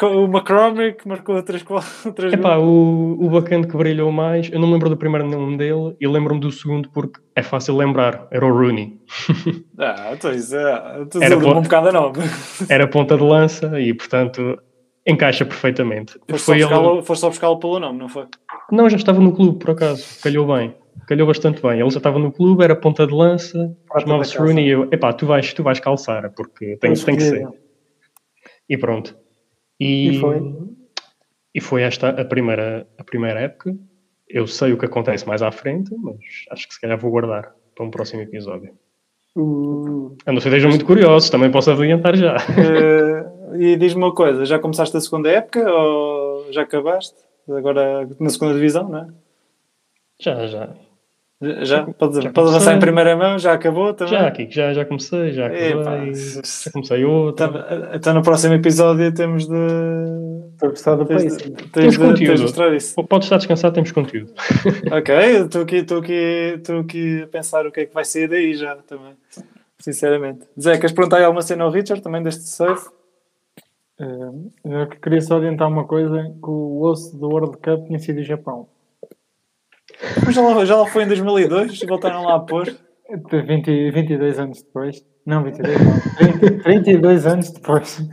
o 0.02 0.24
McCormick 0.24 1.06
marcou 1.06 1.42
três, 1.42 1.62
três 2.16 2.32
Epá, 2.32 2.56
o, 2.56 3.18
o 3.20 3.28
bacana 3.28 3.66
que 3.66 3.76
brilhou 3.76 4.10
mais, 4.10 4.50
eu 4.50 4.58
não 4.58 4.68
me 4.68 4.72
lembro 4.72 4.88
do 4.88 4.96
primeiro 4.96 5.28
nome 5.28 5.58
dele 5.58 5.94
e 6.00 6.08
lembro-me 6.08 6.40
do 6.40 6.50
segundo 6.50 6.88
porque 6.88 7.20
é 7.36 7.42
fácil 7.42 7.76
lembrar, 7.76 8.26
era 8.30 8.46
o 8.46 8.50
Rooney. 8.50 8.98
ah, 9.78 10.12
então 10.14 10.32
isso 10.32 10.56
é, 10.56 11.02
então 11.02 11.22
era 11.22 11.38
ponta, 11.38 11.58
um 11.58 11.62
bocado 11.62 11.92
nova. 11.92 12.22
Era 12.70 12.86
ponta 12.86 13.14
de 13.14 13.22
lança 13.22 13.78
e, 13.78 13.92
portanto, 13.92 14.58
encaixa 15.06 15.44
perfeitamente. 15.44 16.18
Foste 16.26 16.44
foi 16.46 16.60
só, 16.60 16.94
ele... 16.94 17.16
só 17.16 17.28
buscá-lo 17.28 17.58
pelo 17.58 17.78
nome, 17.78 17.98
não 17.98 18.08
foi? 18.08 18.24
Não, 18.70 18.88
já 18.88 18.96
estava 18.96 19.20
no 19.20 19.32
clube, 19.32 19.58
por 19.58 19.72
acaso, 19.72 20.22
calhou 20.22 20.46
bem 20.46 20.74
calhou 21.06 21.26
bastante 21.26 21.60
bem. 21.62 21.80
Ele 21.80 21.90
já 21.90 21.98
estava 21.98 22.18
no 22.18 22.32
clube, 22.32 22.64
era 22.64 22.76
ponta 22.76 23.06
de 23.06 23.14
lança, 23.14 23.76
chamava-se 24.00 24.36
Rooney 24.36 24.66
e 24.66 24.70
eu, 24.70 24.88
epá, 24.92 25.12
tu 25.12 25.26
vais, 25.26 25.52
tu 25.52 25.62
vais 25.62 25.80
calçar, 25.80 26.32
porque 26.34 26.76
tem, 26.76 26.94
tem 26.94 27.16
que 27.16 27.22
ser. 27.22 27.48
E 28.68 28.76
pronto. 28.76 29.16
E, 29.78 30.10
e, 30.10 30.20
foi? 30.20 30.40
E 31.54 31.60
foi 31.60 31.82
esta 31.82 32.08
a 32.08 32.24
primeira, 32.24 32.86
a 32.98 33.04
primeira 33.04 33.40
época. 33.40 33.76
Eu 34.28 34.46
sei 34.46 34.72
o 34.72 34.78
que 34.78 34.86
acontece 34.86 35.26
mais 35.26 35.42
à 35.42 35.50
frente, 35.50 35.94
mas 35.98 36.16
acho 36.50 36.66
que 36.66 36.74
se 36.74 36.80
calhar 36.80 36.98
vou 36.98 37.10
guardar 37.10 37.54
para 37.74 37.84
um 37.84 37.90
próximo 37.90 38.22
episódio. 38.22 38.72
Uh, 39.36 40.16
a 40.26 40.32
não 40.32 40.40
ser 40.40 40.48
estejam 40.48 40.70
muito 40.70 40.84
curiosos, 40.84 41.30
também 41.30 41.50
posso 41.50 41.70
adiantar 41.70 42.16
já. 42.16 42.36
Uh, 42.36 43.56
e 43.56 43.76
diz-me 43.76 44.02
uma 44.02 44.14
coisa, 44.14 44.44
já 44.44 44.58
começaste 44.58 44.96
a 44.96 45.00
segunda 45.00 45.30
época 45.30 45.70
ou 45.70 46.52
já 46.52 46.62
acabaste? 46.62 47.16
Agora 47.48 48.08
na 48.20 48.30
segunda 48.30 48.54
divisão, 48.54 48.88
não 48.88 48.98
é? 48.98 49.08
Já, 50.20 50.46
já. 50.46 50.74
Já? 51.62 51.84
Podes, 51.84 52.22
já 52.22 52.30
pode 52.30 52.48
avançar 52.50 52.76
em 52.76 52.78
primeira 52.78 53.16
mão? 53.16 53.36
Já 53.36 53.54
acabou 53.54 53.92
também? 53.92 54.14
Já, 54.14 54.26
aqui 54.28 54.48
já, 54.48 54.72
já 54.72 54.84
comecei, 54.84 55.32
já 55.32 55.46
acabei. 55.46 55.72
Epa, 55.72 56.12
já 56.14 56.70
comecei 56.70 57.04
outra. 57.04 57.46
Então, 57.46 57.94
então, 57.94 58.14
no 58.14 58.22
próximo 58.22 58.54
episódio 58.54 59.12
temos 59.12 59.48
de. 59.48 59.54
Estou 60.52 60.68
a 60.68 60.70
gostar 60.70 60.94
do 60.94 61.04
país. 61.04 61.36
Temos 61.72 61.94
de, 61.94 61.98
conteúdo. 61.98 62.36
De 62.36 62.42
mostrar 62.42 62.74
isso. 62.74 62.94
Podes 63.04 63.26
estar 63.26 63.38
descansado, 63.38 63.74
temos 63.74 63.90
conteúdo. 63.90 64.32
ok, 64.92 65.14
estou 65.14 65.62
aqui, 65.62 65.76
estou 65.76 65.98
aqui, 65.98 66.12
estou 66.56 66.78
aqui 66.78 67.22
a 67.22 67.26
pensar 67.26 67.66
o 67.66 67.72
que 67.72 67.80
é 67.80 67.86
que 67.86 67.94
vai 67.94 68.04
sair 68.04 68.28
daí 68.28 68.54
já 68.54 68.76
também. 68.76 69.14
Sinceramente. 69.80 70.46
Zé, 70.60 70.76
queres 70.76 70.92
perguntar 70.92 71.16
aí 71.16 71.24
alguma 71.24 71.42
cena 71.42 71.64
ao 71.64 71.70
Richard 71.70 72.00
também 72.02 72.22
deste 72.22 72.44
surf? 72.44 72.88
Uh, 73.98 74.52
eu 74.64 74.86
queria 74.86 75.20
só 75.20 75.38
adiantar 75.38 75.66
uma 75.66 75.84
coisa: 75.84 76.22
que 76.22 76.50
o 76.50 76.82
osso 76.82 77.16
do 77.16 77.28
World 77.28 77.56
Cup 77.56 77.86
tinha 77.86 77.98
sido 77.98 78.20
o 78.20 78.24
Japão. 78.24 78.68
Mas 80.24 80.34
já 80.34 80.42
lá, 80.42 80.64
já 80.64 80.76
lá 80.76 80.86
foi 80.86 81.04
em 81.04 81.08
2002 81.08 81.82
e 81.82 81.86
voltaram 81.86 82.24
lá 82.24 82.36
a 82.36 82.40
pôr. 82.40 82.74
20, 83.30 83.90
22 83.90 84.38
anos 84.38 84.62
depois. 84.62 85.04
Não, 85.26 85.42
22 85.44 85.78
não. 85.80 86.38
30, 86.38 86.62
32 86.62 87.26
anos 87.26 87.50
depois. 87.50 88.08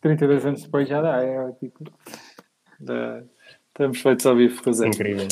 32 0.00 0.46
anos 0.46 0.62
depois 0.62 0.88
já 0.88 1.00
dá. 1.00 1.22
É 1.22 1.52
tipo. 1.60 1.84
Da... 2.80 3.22
Estamos 3.68 4.00
feitos 4.00 4.26
ao 4.26 4.36
vivo, 4.36 4.60
José. 4.64 4.88
Incrível. 4.88 5.28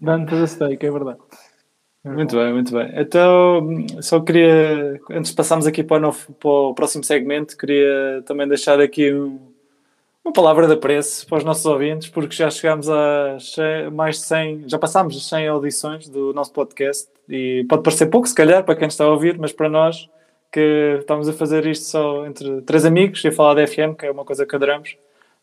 Dando 0.00 0.26
to 0.26 0.36
the 0.36 0.46
stake, 0.46 0.86
é 0.86 0.90
verdade. 0.90 1.18
Muito 2.02 2.34
bem, 2.34 2.52
muito 2.52 2.72
bem. 2.72 2.90
Então, 2.94 3.68
só 4.00 4.20
queria, 4.20 4.98
antes 5.10 5.30
de 5.30 5.36
passarmos 5.36 5.66
aqui 5.66 5.84
para 5.84 5.98
o, 5.98 6.00
novo, 6.00 6.32
para 6.32 6.50
o 6.50 6.74
próximo 6.74 7.04
segmento, 7.04 7.56
queria 7.56 8.22
também 8.24 8.48
deixar 8.48 8.80
aqui 8.80 9.12
um, 9.12 9.49
uma 10.24 10.32
palavra 10.32 10.66
de 10.66 10.74
apreço 10.74 11.26
para 11.26 11.38
os 11.38 11.44
nossos 11.44 11.64
ouvintes, 11.66 12.08
porque 12.08 12.34
já 12.34 12.50
chegámos 12.50 12.88
a 12.88 13.36
mais 13.92 14.16
de 14.16 14.22
100, 14.22 14.64
já 14.68 14.78
passámos 14.78 15.16
as 15.16 15.26
100 15.26 15.48
audições 15.48 16.08
do 16.08 16.32
nosso 16.32 16.52
podcast 16.52 17.08
e 17.28 17.64
pode 17.68 17.82
parecer 17.82 18.06
pouco, 18.06 18.28
se 18.28 18.34
calhar, 18.34 18.64
para 18.64 18.76
quem 18.76 18.88
está 18.88 19.04
a 19.04 19.08
ouvir, 19.08 19.38
mas 19.38 19.52
para 19.52 19.68
nós 19.68 20.08
que 20.52 20.98
estamos 21.00 21.28
a 21.28 21.32
fazer 21.32 21.64
isto 21.66 21.86
só 21.86 22.26
entre 22.26 22.60
três 22.62 22.84
amigos 22.84 23.24
e 23.24 23.28
a 23.28 23.32
falar 23.32 23.54
da 23.54 23.66
FM, 23.66 23.94
que 23.98 24.06
é 24.06 24.10
uma 24.10 24.24
coisa 24.24 24.44
que 24.44 24.54
adoramos, 24.54 24.96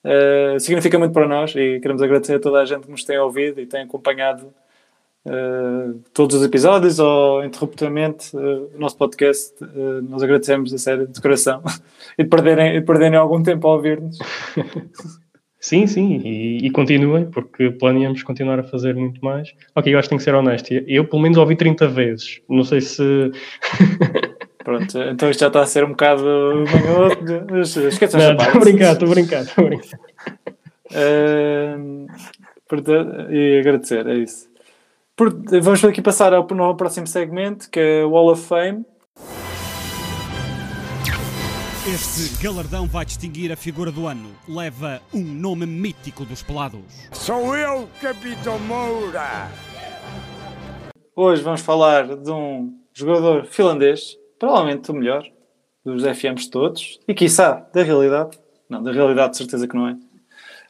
uh, 0.03 0.59
significa 0.59 0.99
muito 0.99 1.13
para 1.13 1.27
nós 1.27 1.51
e 1.55 1.79
queremos 1.79 2.01
agradecer 2.01 2.35
a 2.35 2.39
toda 2.39 2.59
a 2.59 2.65
gente 2.65 2.85
que 2.85 2.91
nos 2.91 3.03
tem 3.03 3.17
ouvido 3.17 3.61
e 3.61 3.65
tem 3.65 3.83
acompanhado 3.83 4.53
uh, 5.27 5.99
todos 6.13 6.37
os 6.37 6.43
episódios 6.43 6.99
ou 6.99 7.43
interruptamente 7.43 8.35
uh, 8.35 8.69
o 8.75 8.79
nosso 8.79 8.97
podcast. 8.97 9.53
Uh, 9.61 10.01
nós 10.09 10.23
agradecemos 10.23 10.73
a 10.73 10.77
sério, 10.77 11.07
de 11.07 11.21
coração, 11.21 11.61
e 12.17 12.23
de 12.23 12.29
perderem, 12.29 12.79
de 12.79 12.85
perderem 12.85 13.17
algum 13.17 13.43
tempo 13.43 13.67
a 13.67 13.73
ouvir-nos. 13.73 14.17
Sim, 15.59 15.87
sim, 15.87 16.21
e, 16.23 16.65
e, 16.65 16.69
continuem, 16.69 17.25
porque 17.25 17.71
planeamos 17.71 18.21
continuar 18.23 18.59
a 18.59 18.63
fazer 18.63 18.95
muito 18.95 19.19
mais. 19.25 19.53
Ok, 19.75 19.93
eu 19.93 19.97
acho 19.97 20.05
que 20.05 20.09
tenho 20.11 20.19
que 20.19 20.23
ser 20.23 20.35
honesto. 20.35 20.71
Eu, 20.71 21.03
pelo 21.03 21.21
menos, 21.21 21.37
ouvi 21.37 21.57
30 21.57 21.87
vezes. 21.87 22.39
Não 22.47 22.63
sei 22.63 22.79
se. 22.79 23.03
Pronto, 24.63 24.97
então 25.01 25.29
isto 25.29 25.39
já 25.41 25.47
está 25.47 25.61
a 25.61 25.65
ser 25.65 25.83
um 25.83 25.89
bocado. 25.89 26.23
Esqueçam 27.89 28.19
Estou 28.19 28.45
a 28.45 28.59
brincar, 28.59 28.93
estou 28.93 29.07
a 29.07 29.11
brincar, 29.11 29.41
estou 29.41 29.65
a 29.65 29.67
brincar. 29.67 29.99
Uh, 30.91 32.07
portanto, 32.69 33.31
e 33.31 33.59
agradecer, 33.59 34.07
é 34.07 34.15
isso. 34.15 34.46
Por, 35.17 35.33
vamos 35.63 35.83
aqui 35.83 35.99
passar 35.99 36.31
ao, 36.31 36.47
ao 36.61 36.75
próximo 36.75 37.07
segmento, 37.07 37.71
que 37.71 37.79
é 37.79 38.05
o 38.05 38.11
Wall 38.11 38.33
of 38.33 38.43
Fame. 38.43 38.85
Este 41.91 42.43
galardão 42.43 42.85
vai 42.85 43.03
distinguir 43.03 43.51
a 43.51 43.55
figura 43.55 43.91
do 43.91 44.05
ano. 44.05 44.29
Leva 44.47 45.01
um 45.11 45.23
nome 45.23 45.65
mítico 45.65 46.23
dos 46.23 46.43
pelados. 46.43 46.81
Sou 47.11 47.57
eu, 47.57 47.89
Capitão 47.99 48.59
Moura! 48.59 49.49
Hoje 51.15 51.41
vamos 51.41 51.61
falar 51.61 52.15
de 52.15 52.29
um 52.29 52.77
jogador 52.93 53.45
finlandês, 53.45 54.15
provavelmente 54.37 54.91
o 54.91 54.93
melhor 54.93 55.27
dos 55.83 56.03
FMs 56.03 56.47
todos, 56.47 56.99
e 57.07 57.15
quiçá 57.15 57.67
da 57.73 57.81
realidade. 57.81 58.37
Não, 58.69 58.83
da 58.83 58.91
realidade 58.91 59.31
de 59.31 59.37
certeza 59.37 59.67
que 59.67 59.75
não 59.75 59.87
é. 59.87 59.93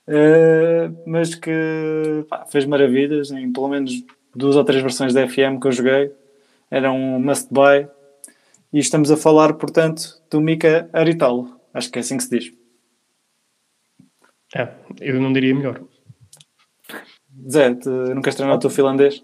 Uh, 0.07 1.03
mas 1.05 1.35
que 1.35 2.25
pá, 2.29 2.45
fez 2.45 2.65
maravilhas 2.65 3.29
em 3.29 3.51
pelo 3.51 3.67
menos 3.67 3.91
duas 4.37 4.55
ou 4.55 4.63
três 4.63 4.81
versões 4.81 5.13
da 5.13 5.27
FM 5.27 5.59
que 5.59 5.67
eu 5.67 5.71
joguei. 5.71 6.11
Era 6.69 6.91
um 6.91 7.19
must 7.19 7.47
buy. 7.51 7.87
E 8.71 8.79
estamos 8.79 9.09
a 9.11 9.17
falar, 9.17 9.53
portanto, 9.53 10.21
do 10.29 10.39
Mika 10.39 10.89
Aritalo. 10.93 11.57
Acho 11.73 11.91
que 11.91 11.97
é 11.97 12.01
assim 12.01 12.17
que 12.17 12.23
se 12.23 12.29
diz. 12.29 12.53
É, 14.55 14.69
eu 15.01 15.19
não 15.19 15.33
diria 15.33 15.55
melhor. 15.55 15.81
Zé, 17.49 17.73
te, 17.75 17.89
não 17.89 18.21
queres 18.21 18.35
treinar 18.35 18.57
o 18.57 18.59
teu 18.59 18.69
finlandês? 18.69 19.23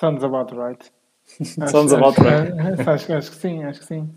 Sounds 0.00 0.24
about 0.24 0.54
right. 0.54 0.92
Sounds 1.70 1.92
about 1.92 2.20
right. 2.20 2.52
Acho, 2.88 3.12
acho, 3.12 3.30
que 3.30 3.36
sim, 3.36 3.64
acho 3.64 3.80
que 3.80 3.86
sim. 3.86 4.08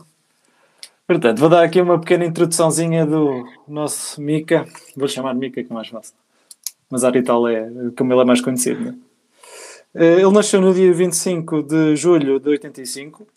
Portanto, 1.05 1.39
vou 1.39 1.49
dar 1.49 1.63
aqui 1.63 1.79
uma 1.79 1.99
pequena 1.99 2.25
introduçãozinha 2.25 3.05
do 3.05 3.45
nosso 3.67 4.21
Mika. 4.21 4.65
Vou 4.95 5.07
chamar 5.07 5.33
Mika, 5.33 5.63
que 5.63 5.71
é 5.71 5.73
mais 5.73 5.87
fácil. 5.87 6.13
Mas 6.89 7.03
Aritalo 7.03 7.47
é 7.47 7.69
como 7.97 8.13
ele 8.13 8.21
é 8.21 8.25
mais 8.25 8.41
conhecido, 8.41 8.81
não 8.81 8.91
é? 8.91 9.06
Eh, 9.97 10.21
ele 10.21 10.31
nasceu 10.31 10.61
no 10.61 10.71
dia 10.71 10.93
25 10.93 11.63
de 11.63 11.95
julho 11.95 12.39
de 12.39 12.49
85, 12.49 13.27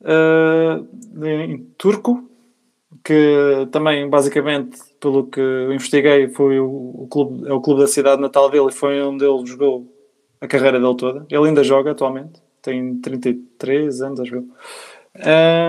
uh, 0.00 1.24
em 1.24 1.58
Turco, 1.78 2.28
que 3.04 3.68
também, 3.70 4.10
basicamente, 4.10 4.76
pelo 4.98 5.28
que 5.28 5.38
eu 5.38 5.72
investiguei, 5.72 6.28
foi 6.28 6.58
o, 6.58 6.66
o, 6.66 7.06
clube, 7.08 7.48
é 7.48 7.52
o 7.52 7.60
clube 7.60 7.82
da 7.82 7.86
cidade 7.86 8.20
natal 8.20 8.50
dele 8.50 8.66
e 8.66 8.72
foi 8.72 9.00
onde 9.00 9.24
ele 9.24 9.46
jogou 9.46 9.86
a 10.40 10.48
carreira 10.48 10.80
dele 10.80 10.96
toda. 10.96 11.24
Ele 11.30 11.46
ainda 11.46 11.62
joga 11.62 11.92
atualmente, 11.92 12.42
tem 12.60 12.96
33 12.98 14.02
anos, 14.02 14.18
acho 14.18 14.34
eu. 14.34 14.48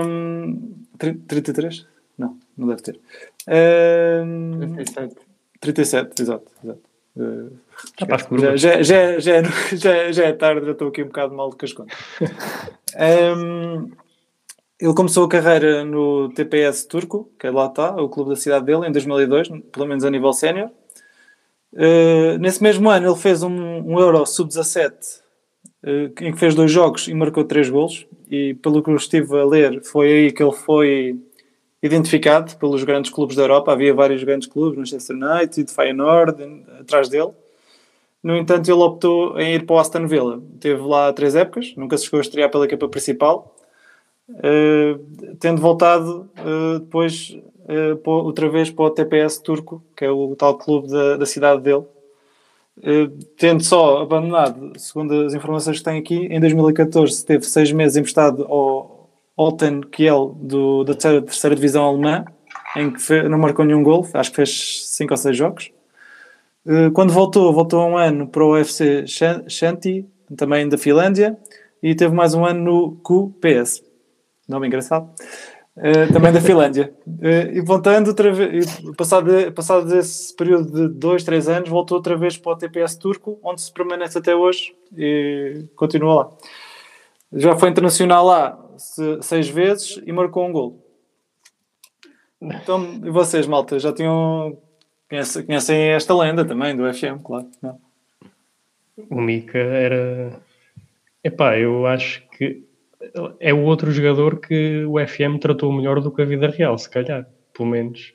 Um, 0.03 0.73
33? 0.97 1.86
Não, 2.17 2.36
não 2.58 2.67
deve 2.69 2.82
ter. 2.82 2.99
Um, 4.25 4.73
37. 4.73 5.15
37, 5.60 6.21
exato. 6.23 6.51
exato. 6.63 6.88
Uh, 7.17 7.52
já, 8.56 8.56
já, 8.56 8.82
já, 8.82 9.19
já, 9.19 9.43
já, 9.74 10.12
já 10.12 10.26
é 10.26 10.34
tarde, 10.34 10.65
já 10.65 10.72
estou 10.72 10.88
aqui 10.89 11.04
um 11.04 11.08
bocado 11.08 11.36
mal 11.36 11.54
as 11.62 11.74
contas. 11.74 11.98
um, 13.38 13.91
ele 14.80 14.93
começou 14.93 15.26
a 15.26 15.30
carreira 15.30 15.84
no 15.84 16.30
TPS 16.30 16.86
turco, 16.86 17.30
que 17.38 17.48
é 17.48 17.52
lá 17.52 17.65
está, 17.65 17.95
o 17.95 18.08
clube 18.08 18.30
da 18.30 18.36
cidade 18.36 18.65
dele, 18.65 18.88
em 18.88 18.91
2002, 18.91 19.50
pelo 19.72 19.86
menos 19.86 20.06
a 20.06 20.10
nível 20.10 20.32
sénior. 20.32 20.69
Uh, 21.74 22.38
nesse 22.39 22.63
mesmo 22.63 22.89
ano 22.89 23.10
ele 23.10 23.15
fez 23.15 23.43
um, 23.43 23.52
um 23.52 24.00
Euro 24.00 24.26
Sub-17 24.26 25.19
uh, 25.84 26.24
em 26.24 26.32
que 26.32 26.39
fez 26.39 26.56
dois 26.56 26.72
jogos 26.72 27.08
e 27.08 27.13
marcou 27.13 27.43
três 27.43 27.69
golos 27.69 28.08
e 28.28 28.56
pelo 28.56 28.82
que 28.82 28.89
eu 28.89 28.95
estive 28.95 29.38
a 29.38 29.45
ler 29.45 29.84
foi 29.84 30.08
aí 30.08 30.32
que 30.32 30.41
ele 30.41 30.52
foi 30.52 31.19
identificado 31.82 32.56
pelos 32.58 32.84
grandes 32.84 33.12
clubes 33.12 33.36
da 33.36 33.44
Europa, 33.44 33.72
havia 33.72 33.94
vários 33.94 34.24
grandes 34.24 34.48
clubes, 34.48 34.78
Manchester 34.78 35.15
United, 35.15 35.72
Feyenoord, 35.72 36.65
atrás 36.80 37.10
dele 37.10 37.32
no 38.22 38.36
entanto, 38.36 38.70
ele 38.70 38.82
optou 38.82 39.39
em 39.39 39.56
ir 39.56 39.65
para 39.65 39.76
o 39.76 39.80
Aston 39.80 40.06
Villa. 40.06 40.42
Teve 40.60 40.82
lá 40.82 41.12
três 41.13 41.36
épocas, 41.36 41.74
nunca 41.78 41.98
se 41.98 42.06
chegou 42.06 42.20
a 42.20 42.22
estrear 42.22 42.52
pela 42.52 42.65
equipa 42.65 42.88
principal, 42.89 43.56
uh, 44.30 45.00
tendo 45.39 45.62
voltado 45.62 46.30
uh, 46.38 46.80
depois 46.80 47.38
uh, 47.63 48.10
outra 48.10 48.50
vez 48.50 48.70
para 48.70 48.86
o 48.86 48.89
TPS 48.89 49.38
turco, 49.38 49.82
que 49.96 50.04
é 50.04 50.12
o 50.12 50.36
tal 50.36 50.58
clube 50.58 50.89
da, 50.89 51.15
da 51.18 51.26
cidade 51.26 51.62
dele. 51.62 51.86
tendo 53.38 53.63
só 53.63 54.02
abandonado, 54.02 54.74
segundo 54.78 55.26
as 55.26 55.34
informações 55.34 55.78
que 55.78 55.84
tenho 55.84 56.00
aqui, 56.00 56.26
em 56.26 56.39
2014 56.42 57.26
teve 57.26 57.46
seis 57.46 57.72
meses 57.72 57.96
emprestado 57.96 58.44
ao, 58.44 58.98
Olten 59.39 59.80
Kiel 59.82 60.36
do, 60.41 60.84
da 60.84 60.93
terceira, 60.93 61.21
terceira 61.21 61.56
divisão 61.56 61.86
alemã, 61.86 62.25
em 62.75 62.91
que 62.91 63.23
não 63.23 63.38
marcou 63.38 63.63
nenhum 63.63 63.82
gol, 63.82 64.06
acho 64.13 64.30
que 64.32 64.36
fez 64.36 64.86
5 64.89 65.13
ou 65.13 65.17
6 65.17 65.38
jogos. 65.38 65.71
Eh, 66.67 66.89
Quando 66.93 67.13
voltou, 67.13 67.54
voltou 67.54 67.88
um 67.88 67.97
ano 67.97 68.28
para 68.28 68.43
o 68.43 68.52
UFC 68.52 69.08
Shan- 69.08 69.45
Shanti, 69.47 70.06
também 70.36 70.67
da 70.67 70.78
Finlândia, 70.78 71.38
e 71.82 71.95
teve 71.95 72.13
mais 72.13 72.34
um 72.34 72.43
ano 72.45 72.62
no 72.63 72.91
QPS. 72.97 73.82
Nome 74.47 74.67
engraçado. 74.67 75.10
Eh, 75.78 76.08
também 76.08 76.34
da 76.34 76.41
Finlândia. 76.41 76.93
Eh, 77.21 77.52
e 77.56 77.62
voltando 77.62 78.08
outra 78.10 78.32
vez, 78.32 78.65
passado, 78.97 79.30
passado 79.54 79.93
esse 79.97 80.36
período 80.36 80.71
de 80.89 80.93
2, 80.99 81.23
3 81.23 81.47
anos, 81.47 81.69
voltou 81.69 81.97
outra 81.97 82.15
vez 82.17 82.38
para 82.38 82.52
o 82.52 82.56
TPS 82.58 82.97
turco, 82.99 83.39
onde 83.43 83.62
se 83.62 83.71
permanece 83.73 84.17
até 84.17 84.36
hoje 84.36 84.73
e 84.97 85.63
continua 85.75 86.13
lá. 86.15 86.30
Já 87.34 87.56
foi 87.58 87.69
internacional 87.69 88.25
lá 88.25 88.58
seis 89.22 89.48
vezes 89.50 90.02
e 90.06 90.12
marcou 90.12 90.48
um 90.48 90.52
gol. 90.52 90.86
Então, 92.42 93.02
e 93.06 93.10
vocês, 93.10 93.46
malta, 93.48 93.78
já 93.80 93.92
tinham. 93.94 94.58
Conhecem, 95.10 95.46
conhecem 95.46 95.78
esta 95.89 96.15
lenda 96.15 96.46
também 96.46 96.76
do 96.76 96.92
FM, 96.94 97.22
claro. 97.24 97.50
Não? 97.62 97.80
O 99.10 99.20
Mika 99.22 99.58
era. 99.58 100.39
Epá, 101.24 101.58
eu 101.58 101.86
acho 101.88 102.22
que 102.30 102.63
é 103.39 103.54
o 103.54 103.63
outro 103.63 103.92
jogador 103.92 104.39
que 104.39 104.86
o 104.86 104.96
FM 105.06 105.39
tratou 105.42 105.72
melhor 105.74 106.00
do 106.00 106.12
que 106.12 106.22
a 106.22 106.26
vida 106.26 106.48
real, 106.48 106.78
se 106.78 106.89
calhar, 106.89 107.28
pelo 107.54 107.70
menos. 107.70 108.13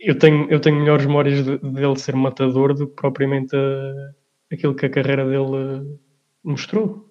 Eu 0.00 0.18
tenho, 0.18 0.50
eu 0.50 0.60
tenho 0.60 0.76
melhores 0.76 1.06
memórias 1.06 1.44
de- 1.44 1.58
dele 1.58 1.96
ser 1.98 2.16
matador 2.16 2.74
do 2.74 2.86
que 2.88 2.94
propriamente 2.94 3.54
a- 3.54 4.10
aquilo 4.52 4.74
que 4.74 4.86
a 4.86 4.90
carreira 4.90 5.24
dele 5.24 5.56
eh, 5.56 5.98
mostrou. 6.42 7.08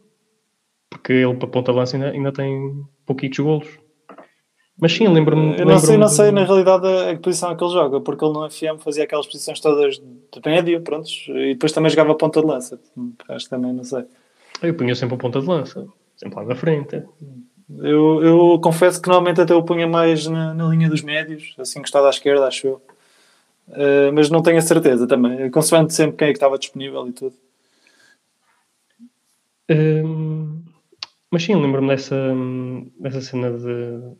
Porque 0.93 1.13
ele, 1.13 1.35
para 1.35 1.47
ponta 1.47 1.71
de 1.71 1.77
lança, 1.77 1.97
ainda, 1.97 2.11
ainda 2.11 2.31
tem 2.31 2.85
pouquitos 3.05 3.39
golos. 3.39 3.67
Mas 4.79 4.91
sim, 4.93 5.07
lembro-me. 5.07 5.59
Eu 5.59 5.65
não 5.65 5.79
sei, 5.79 5.89
lembro-me 5.89 5.97
não 5.97 6.07
sei 6.07 6.31
na 6.31 6.43
realidade 6.43 6.87
a, 6.87 7.17
posição 7.17 7.51
é 7.51 7.55
que 7.55 7.63
ele 7.63 7.73
joga, 7.73 7.99
porque 8.01 8.23
ele 8.23 8.33
no 8.33 8.49
FM 8.49 8.79
fazia 8.79 9.03
aquelas 9.03 9.25
posições 9.25 9.59
todas 9.59 9.95
de 9.95 10.41
médio, 10.45 10.81
prontos, 10.81 11.25
e 11.29 11.53
depois 11.53 11.71
também 11.71 11.89
jogava 11.89 12.15
ponta 12.15 12.41
de 12.41 12.47
lança. 12.47 12.79
Acho 13.29 13.45
que 13.45 13.49
também 13.49 13.73
não 13.73 13.83
sei. 13.83 14.05
Eu 14.61 14.73
punha 14.75 14.95
sempre 14.95 15.15
a 15.15 15.17
ponta 15.17 15.41
de 15.41 15.47
lança, 15.47 15.87
sempre 16.15 16.35
lá 16.37 16.45
na 16.45 16.55
frente. 16.55 17.03
Eu, 17.79 18.23
eu 18.23 18.59
confesso 18.61 19.01
que 19.01 19.07
normalmente 19.07 19.41
até 19.41 19.53
o 19.53 19.63
punha 19.63 19.87
mais 19.87 20.27
na, 20.27 20.53
na 20.53 20.67
linha 20.67 20.89
dos 20.89 21.01
médios, 21.01 21.55
assim 21.57 21.79
encostado 21.79 22.05
à 22.05 22.09
esquerda, 22.09 22.47
acho 22.47 22.67
eu. 22.67 22.81
Eh, 23.71 24.11
mas 24.11 24.29
não 24.29 24.41
tenho 24.41 24.57
a 24.57 24.61
certeza 24.61 25.07
também, 25.07 25.49
consoante 25.49 25.93
sempre 25.93 26.17
quem 26.17 26.27
é 26.27 26.31
que 26.31 26.37
estava 26.37 26.57
disponível 26.57 27.07
e 27.07 27.13
tudo. 27.13 27.35
Hum, 29.69 30.42
mas 31.33 31.45
sim, 31.45 31.55
lembro-me 31.55 31.87
dessa, 31.87 32.15
dessa 32.99 33.19
cena 33.21 33.49
de 33.57 34.15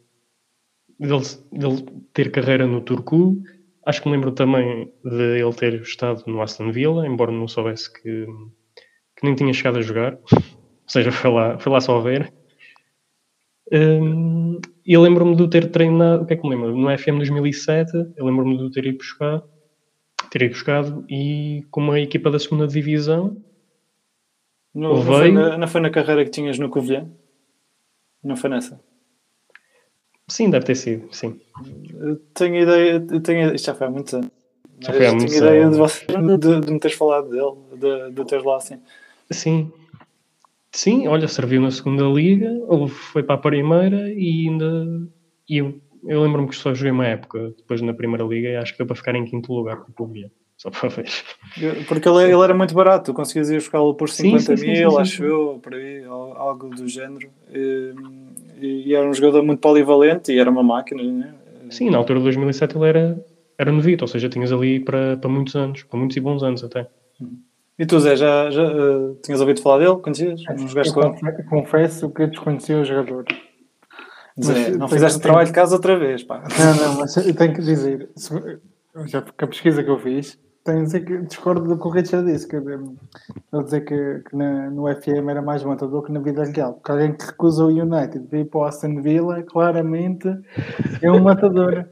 dele, 1.52 1.86
ter 2.12 2.32
carreira 2.32 2.65
no 2.65 2.82
Turku. 2.82 3.38
Acho 3.86 4.02
que 4.02 4.10
me 4.10 4.15
lembro 4.15 4.32
também 4.32 4.91
de 5.06 5.39
ele 5.39 5.54
ter 5.54 5.80
estado 5.84 6.23
no 6.26 6.41
Aston 6.41 6.71
Villa, 6.71 7.06
embora 7.06 7.32
não 7.32 7.47
soubesse 7.47 7.93
que, 7.93 8.26
que 9.15 9.23
nem 9.23 9.36
tinha 9.36 9.54
chegado 9.54 9.78
a 9.78 9.82
jogar. 9.84 10.13
Ou 10.34 10.89
seja, 10.89 11.12
foi 11.12 11.30
lá, 11.30 11.60
foi 11.60 11.71
lá 11.71 11.80
só 11.80 11.99
ver. 11.99 12.34
Hum, 13.71 14.60
e 14.84 14.93
eu 14.93 15.02
lembro-me 15.04 15.36
de 15.36 15.47
ter 15.47 15.69
treinado. 15.69 16.23
O 16.23 16.26
que 16.26 16.34
é 16.34 16.36
que 16.36 16.41
me 16.41 16.56
lembro? 16.56 16.76
No 16.76 16.97
FM 16.97 17.17
2007, 17.17 17.91
eu 18.17 18.26
lembro-me 18.26 18.58
de 18.58 18.71
ter 18.71 18.88
ido 18.88 18.97
buscar, 18.97 19.39
ter 20.32 20.41
ido 20.41 20.54
buscado 20.54 21.06
e 21.08 21.62
com 21.69 21.80
uma 21.80 21.99
equipa 21.99 22.32
da 22.32 22.39
segunda 22.39 22.67
divisão. 22.67 23.38
Não, 24.74 24.96
não, 24.96 25.04
foi 25.04 25.32
na, 25.32 25.58
não 25.58 25.68
foi 25.68 25.82
na 25.82 25.90
carreira 25.90 26.26
que 26.26 26.32
tinhas 26.32 26.58
no 26.58 26.70
Covilhã? 26.70 27.08
Não 28.24 28.36
foi 28.36 28.50
nessa? 28.50 28.80
Sim, 30.28 30.50
deve 30.50 30.66
ter 30.66 30.76
sido, 30.76 31.14
sim. 31.14 31.40
Eu 31.94 32.16
tenho 32.34 32.56
ideia, 32.56 33.06
eu 33.12 33.22
tenho, 33.22 33.54
isto 33.54 33.66
já 33.66 33.76
foi 33.76 33.88
há 33.88 33.90
muitos 33.90 34.14
anos. 34.14 34.32
Já 34.80 34.94
foi 34.94 35.06
há 35.06 35.10
tenho 35.10 35.22
muitos 35.22 35.38
ideia 35.38 35.66
anos. 35.68 35.76
de, 35.76 35.82
você, 35.82 36.06
de, 36.38 36.62
de 36.66 36.72
me 36.72 36.80
teres 36.80 36.98
falado 36.98 37.30
dele, 37.30 37.56
de, 37.78 38.12
de 38.12 38.26
teres 38.26 38.46
lá 38.46 38.58
assim. 38.58 38.80
Sim. 39.30 39.72
Sim, 40.72 41.08
olha, 41.08 41.28
serviu 41.28 41.62
na 41.62 41.70
segunda 41.70 42.04
liga, 42.06 42.50
ou 42.68 42.88
foi 42.88 43.22
para 43.22 43.36
a 43.36 43.38
primeira 43.38 44.12
e 44.12 44.48
ainda. 44.48 45.08
E 45.48 45.58
eu, 45.58 45.80
eu 46.06 46.24
lembro-me 46.24 46.48
que 46.48 46.56
só 46.56 46.74
joguei 46.74 46.92
uma 46.92 47.06
época 47.06 47.54
depois 47.58 47.80
na 47.82 47.94
primeira 47.94 48.24
liga 48.24 48.50
e 48.50 48.56
acho 48.56 48.72
que 48.72 48.80
deu 48.80 48.88
para 48.88 48.96
ficar 48.96 49.14
em 49.14 49.26
quinto 49.26 49.54
lugar 49.54 49.78
com 49.78 49.92
o 49.92 49.94
Covilhã. 49.94 50.30
Só 50.63 50.69
para 50.71 50.88
ver. 50.88 51.10
Porque 51.89 52.08
ele, 52.08 52.23
ele 52.23 52.41
era 52.41 52.54
muito 52.54 52.73
barato, 52.73 53.12
tu 53.12 53.13
conseguias 53.13 53.49
ir 53.49 53.56
buscá-lo 53.56 53.93
por 53.95 54.10
Sim, 54.10 54.39
50 54.39 54.56
sim, 54.56 54.58
sim, 54.58 54.71
mil, 54.71 54.89
sim, 54.91 54.95
sim, 54.95 55.02
acho 55.02 55.23
eu, 55.26 55.60
por 55.62 55.73
aí, 55.73 56.06
al- 56.06 56.38
algo 56.38 56.69
do 56.69 56.88
género. 56.88 57.30
E, 57.54 57.93
e 58.88 58.95
era 58.95 59.06
um 59.06 59.13
jogador 59.13 59.43
muito 59.43 59.60
polivalente 59.60 60.32
e 60.32 60.39
era 60.39 60.49
uma 60.49 60.63
máquina, 60.63 61.04
né? 61.04 61.34
Sim, 61.69 61.89
na 61.89 61.97
altura 61.97 62.19
de 62.19 62.23
2007 62.26 62.78
ele 62.78 62.88
era, 62.88 63.26
era 63.58 63.71
novito, 63.73 64.06
ou 64.06 64.08
seja, 64.08 64.30
tinhas 64.30 64.54
ali 64.54 64.80
para, 64.80 65.17
para 65.17 65.30
muitos 65.30 65.54
anos, 65.54 65.84
para 65.84 65.99
muitos 65.99 66.15
e 66.15 66.21
bons 66.21 66.41
anos 66.43 66.63
até. 66.63 66.88
E 67.78 67.86
tu, 67.86 67.99
Zé, 67.99 68.15
já, 68.15 68.49
já 68.49 68.63
eh, 68.63 69.15
tinhas 69.21 69.41
ouvido 69.41 69.62
falar 69.62 69.80
dele? 69.80 69.97
Conhecias? 69.97 70.41
Não 70.47 70.65
jogaste 70.65 70.93
com 70.93 71.02
ele? 71.02 71.10
confe- 71.19 71.43
confesso 71.49 72.10
que 72.10 72.21
eu 72.21 72.28
desconhecia 72.28 72.78
o 72.80 72.86
jogador. 72.86 73.26
Zé, 74.41 74.54
Mas 74.69 74.78
não 74.78 74.88
fizeste 74.88 75.17
o 75.17 75.19
tenho- 75.19 75.23
trabalho 75.23 75.47
de 75.47 75.54
casa 75.54 75.76
outra 75.76 75.99
vez, 75.99 76.23
pá. 76.23 76.41
Não, 76.58 76.76
não, 76.88 76.99
mas 76.99 77.17
eu 77.17 77.36
tenho 77.36 77.54
que 77.54 77.62
dizer, 77.62 78.10
se- 78.15 78.60
já 79.08 79.21
porque 79.23 79.43
a 79.43 79.47
pesquisa 79.47 79.84
que 79.84 79.89
eu 79.89 79.97
fiz, 79.97 80.38
tenho 80.63 80.80
que 80.80 80.84
dizer 80.86 81.06
que 81.06 81.17
discordo 81.23 81.67
do 81.67 81.78
que 81.78 81.88
o 81.88 81.91
Richard 81.91 82.32
disse, 82.32 82.47
que 82.47 82.56
ele 82.56 82.78
dizer 83.63 83.82
que, 83.82 84.23
que 84.30 84.36
na- 84.36 84.69
no 84.69 84.88
FM 84.88 85.30
era 85.30 85.41
mais 85.41 85.63
matador 85.63 86.04
que 86.04 86.12
na 86.12 86.19
vida 86.19 86.43
real. 86.45 86.73
Porque 86.76 86.91
alguém 86.91 87.13
que 87.13 87.26
recusa 87.26 87.65
o 87.65 87.69
United 87.69 88.28
de 88.28 88.38
ir 88.39 88.45
para 88.45 88.60
o 88.60 88.63
Aston 88.63 89.02
Villa, 89.02 89.43
claramente 89.43 90.28
é 91.02 91.12
um 91.12 91.19
matador. 91.21 91.86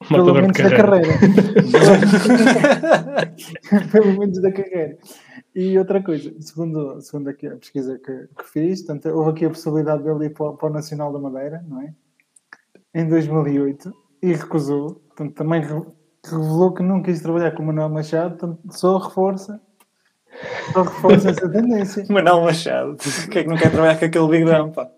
Pelo 0.10 0.26
Matador 0.26 0.34
de 0.34 0.40
menos 0.42 0.58
da 0.70 0.76
carreira. 0.76 1.08
Pelo 3.92 4.18
menos 4.18 4.40
da 4.42 4.52
carreira. 4.52 4.98
E 5.54 5.78
outra 5.78 6.02
coisa, 6.02 6.34
segundo, 6.40 7.00
segundo 7.00 7.28
aqui 7.30 7.46
a 7.46 7.56
pesquisa 7.56 7.98
que, 7.98 8.12
que 8.38 8.44
fiz, 8.44 8.84
houve 9.06 9.30
aqui 9.30 9.46
a 9.46 9.50
possibilidade 9.50 10.02
dele 10.02 10.26
ir 10.26 10.30
para, 10.34 10.50
o- 10.50 10.56
para 10.56 10.68
o 10.68 10.72
Nacional 10.72 11.10
da 11.12 11.18
Madeira, 11.18 11.64
não 11.66 11.80
é? 11.80 11.94
Em 12.94 13.08
2008, 13.08 13.90
e 14.22 14.32
recusou. 14.34 14.96
Portanto, 15.08 15.34
também 15.34 15.62
re- 16.30 16.36
revelou 16.36 16.72
que 16.72 16.82
não 16.82 17.02
quis 17.02 17.20
trabalhar 17.20 17.52
com 17.52 17.62
o 17.62 17.66
Manuel 17.66 17.88
Machado, 17.88 18.36
portanto, 18.36 18.58
só 18.70 18.98
reforça, 18.98 19.60
só 20.72 20.82
reforça 20.82 21.30
essa 21.30 21.48
tendência. 21.48 22.04
Manuel 22.10 22.42
Machado, 22.42 22.96
que 23.30 23.38
é 23.38 23.42
que 23.42 23.48
não 23.48 23.56
quer 23.56 23.70
trabalhar 23.70 23.98
com 23.98 24.04
aquele 24.04 24.28
Big 24.28 24.44
Dumb, 24.44 24.72
pá? 24.74 24.88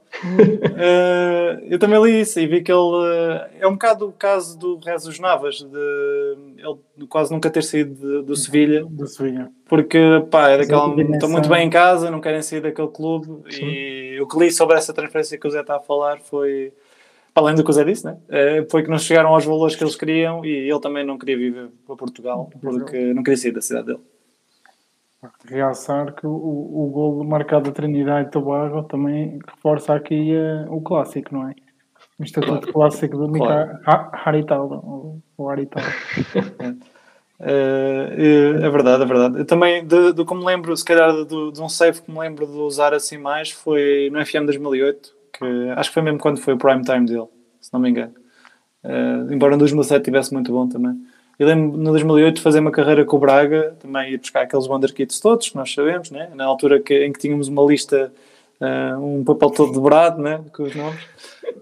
Eh, 0.77 1.59
eu 1.71 1.79
também 1.79 2.03
li 2.03 2.21
isso 2.21 2.41
e 2.41 2.47
vi 2.47 2.62
que 2.62 2.73
ele 2.73 3.07
eh, 3.07 3.51
é 3.61 3.67
um 3.69 3.73
bocado 3.73 4.09
o 4.09 4.12
caso 4.12 4.59
do 4.59 4.81
Jesus 4.83 5.19
Navas, 5.21 5.57
de 5.61 6.37
ele 6.59 7.07
quase 7.09 7.33
nunca 7.33 7.51
ter 7.51 7.62
saído 7.62 7.95
de- 7.95 8.23
do 8.27 8.35
Sevilha, 8.37 8.85
Do 8.85 9.07
Sevilha. 9.07 9.51
porque 9.69 9.99
pá, 10.31 10.49
é 10.51 10.59
daquela, 10.59 10.95
estão 11.12 11.29
muito 11.29 11.49
bem 11.49 11.67
em 11.67 11.71
casa, 11.71 12.11
não 12.11 12.21
querem 12.21 12.43
sair 12.43 12.61
daquele 12.61 12.88
clube. 12.88 13.29
E 13.61 14.19
o 14.21 14.27
que 14.27 14.38
li 14.38 14.51
sobre 14.51 14.77
essa 14.77 14.93
transferência 14.93 15.38
que 15.38 15.47
o 15.47 15.51
Zé 15.51 15.61
está 15.61 15.77
a 15.77 15.81
falar 15.81 16.19
foi, 16.21 16.73
além 17.38 17.55
do 17.55 17.64
que 17.64 17.70
o 17.70 17.72
Zé 17.72 17.85
disse, 17.85 18.05
né? 18.05 18.16
Eh, 18.29 18.66
foi 18.70 18.83
que 18.83 18.90
não 18.90 18.98
chegaram 18.98 19.31
aos 19.31 19.44
valores 19.44 19.77
que 19.77 19.83
eles 19.83 19.96
queriam 19.96 20.44
e 20.44 20.70
ele 20.70 20.81
também 20.81 21.05
não 21.05 21.18
queria 21.18 21.37
viver 21.37 21.68
para 21.87 21.97
Portugal, 21.97 22.51
porque 22.61 23.12
não 23.14 23.22
queria 23.22 23.36
sair 23.36 23.53
da 23.53 23.61
cidade 23.61 23.86
dele. 23.86 24.01
Realçar 25.45 26.14
que 26.14 26.26
o, 26.26 26.30
o, 26.30 26.91
gol 26.93 27.24
marcado 27.24 27.64
da 27.64 27.72
Trinidade 27.72 28.28
e 28.28 28.30
Tobago 28.30 28.84
também 28.84 29.41
reforça 29.47 29.95
aqui 29.95 30.32
eh, 30.32 30.66
o 30.68 30.80
clássico, 30.80 31.34
não 31.34 31.49
é? 31.49 31.55
O 32.18 32.24
estatuto 32.24 32.72
clássico 32.72 33.16
do 33.16 33.28
Mika 33.28 33.47
Claro. 33.47 33.78
Ha- 33.84 34.11
Haritala, 34.24 34.76
ou, 34.76 35.20
ou. 35.36 35.53
Eh, 37.41 38.61
é 38.62 38.68
verdade, 38.68 39.03
é 39.03 39.07
verdade. 39.07 39.39
Eu 39.39 39.45
também, 39.45 39.86
de 39.86 40.24
como 40.24 40.41
me 40.41 40.47
lembro, 40.47 40.76
se 40.76 40.84
calhar 40.84 41.12
de, 41.24 41.53
de 41.53 41.62
um 41.62 41.68
save 41.68 42.03
que 42.03 42.11
me 42.11 42.18
lembro 42.18 42.47
de 42.47 42.59
usar 42.59 42.93
assim 42.93 43.16
mais 43.16 43.51
foi 43.51 44.11
no 44.11 44.24
FM 44.24 44.45
2008, 44.47 45.14
que 45.39 45.70
acho 45.76 45.91
que 45.91 45.95
foi 45.95 46.03
mesmo 46.03 46.18
quando 46.18 46.39
foi 46.39 46.55
o 46.55 46.59
prime 46.59 46.82
time 46.82 47.07
dele, 47.07 47.28
se 47.61 47.72
não 47.72 47.80
me 47.80 47.91
engano. 47.91 48.14
Eh, 48.84 49.26
embora 49.30 49.53
no 49.53 49.59
2007 49.59 50.05
tivesse 50.05 50.32
muito 50.32 50.53
bom 50.53 50.68
também. 50.68 50.99
Eu 51.39 51.47
lembro 51.47 51.78
no 51.78 51.91
2008 51.91 52.36
de 52.36 52.43
fazer 52.43 52.59
uma 52.59 52.72
carreira 52.72 53.05
com 53.05 53.16
o 53.16 53.20
Braga, 53.20 53.76
também 53.80 54.12
ir 54.12 54.18
buscar 54.18 54.43
aqueles 54.43 54.66
Wonder 54.66 54.93
Kits 54.93 55.20
todos 55.20 55.49
que 55.49 55.57
nós 55.57 55.72
sabemos, 55.72 56.11
né? 56.11 56.30
na 56.34 56.45
altura 56.45 56.80
que, 56.80 57.05
em 57.05 57.12
que 57.12 57.20
tínhamos 57.20 57.47
uma 57.47 57.62
lista, 57.62 58.12
eh, 58.61 58.97
um 58.97 59.22
papel 59.22 59.51
todo 59.51 59.72
dobrado 59.72 60.20
né? 60.20 60.45
com 60.53 60.64
os 60.64 60.74
nomes. 60.74 61.01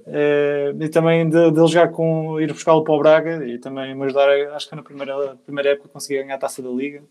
Eh, 0.08 0.74
e 0.80 0.88
também 0.88 1.28
de, 1.28 1.50
de 1.50 1.58
ele 1.58 1.68
jogar 1.68 1.88
com 1.88 2.40
ir 2.40 2.52
buscá-lo 2.52 2.84
para 2.84 2.94
o 2.94 2.98
Braga 2.98 3.46
e 3.46 3.58
também 3.58 3.94
me 3.94 4.04
ajudar, 4.04 4.28
acho 4.54 4.68
que 4.68 4.76
na 4.76 4.82
primeira, 4.82 5.36
primeira 5.44 5.70
época 5.70 5.88
consegui 5.92 6.22
ganhar 6.22 6.36
a 6.36 6.38
taça 6.38 6.62
da 6.62 6.70
Liga. 6.70 7.02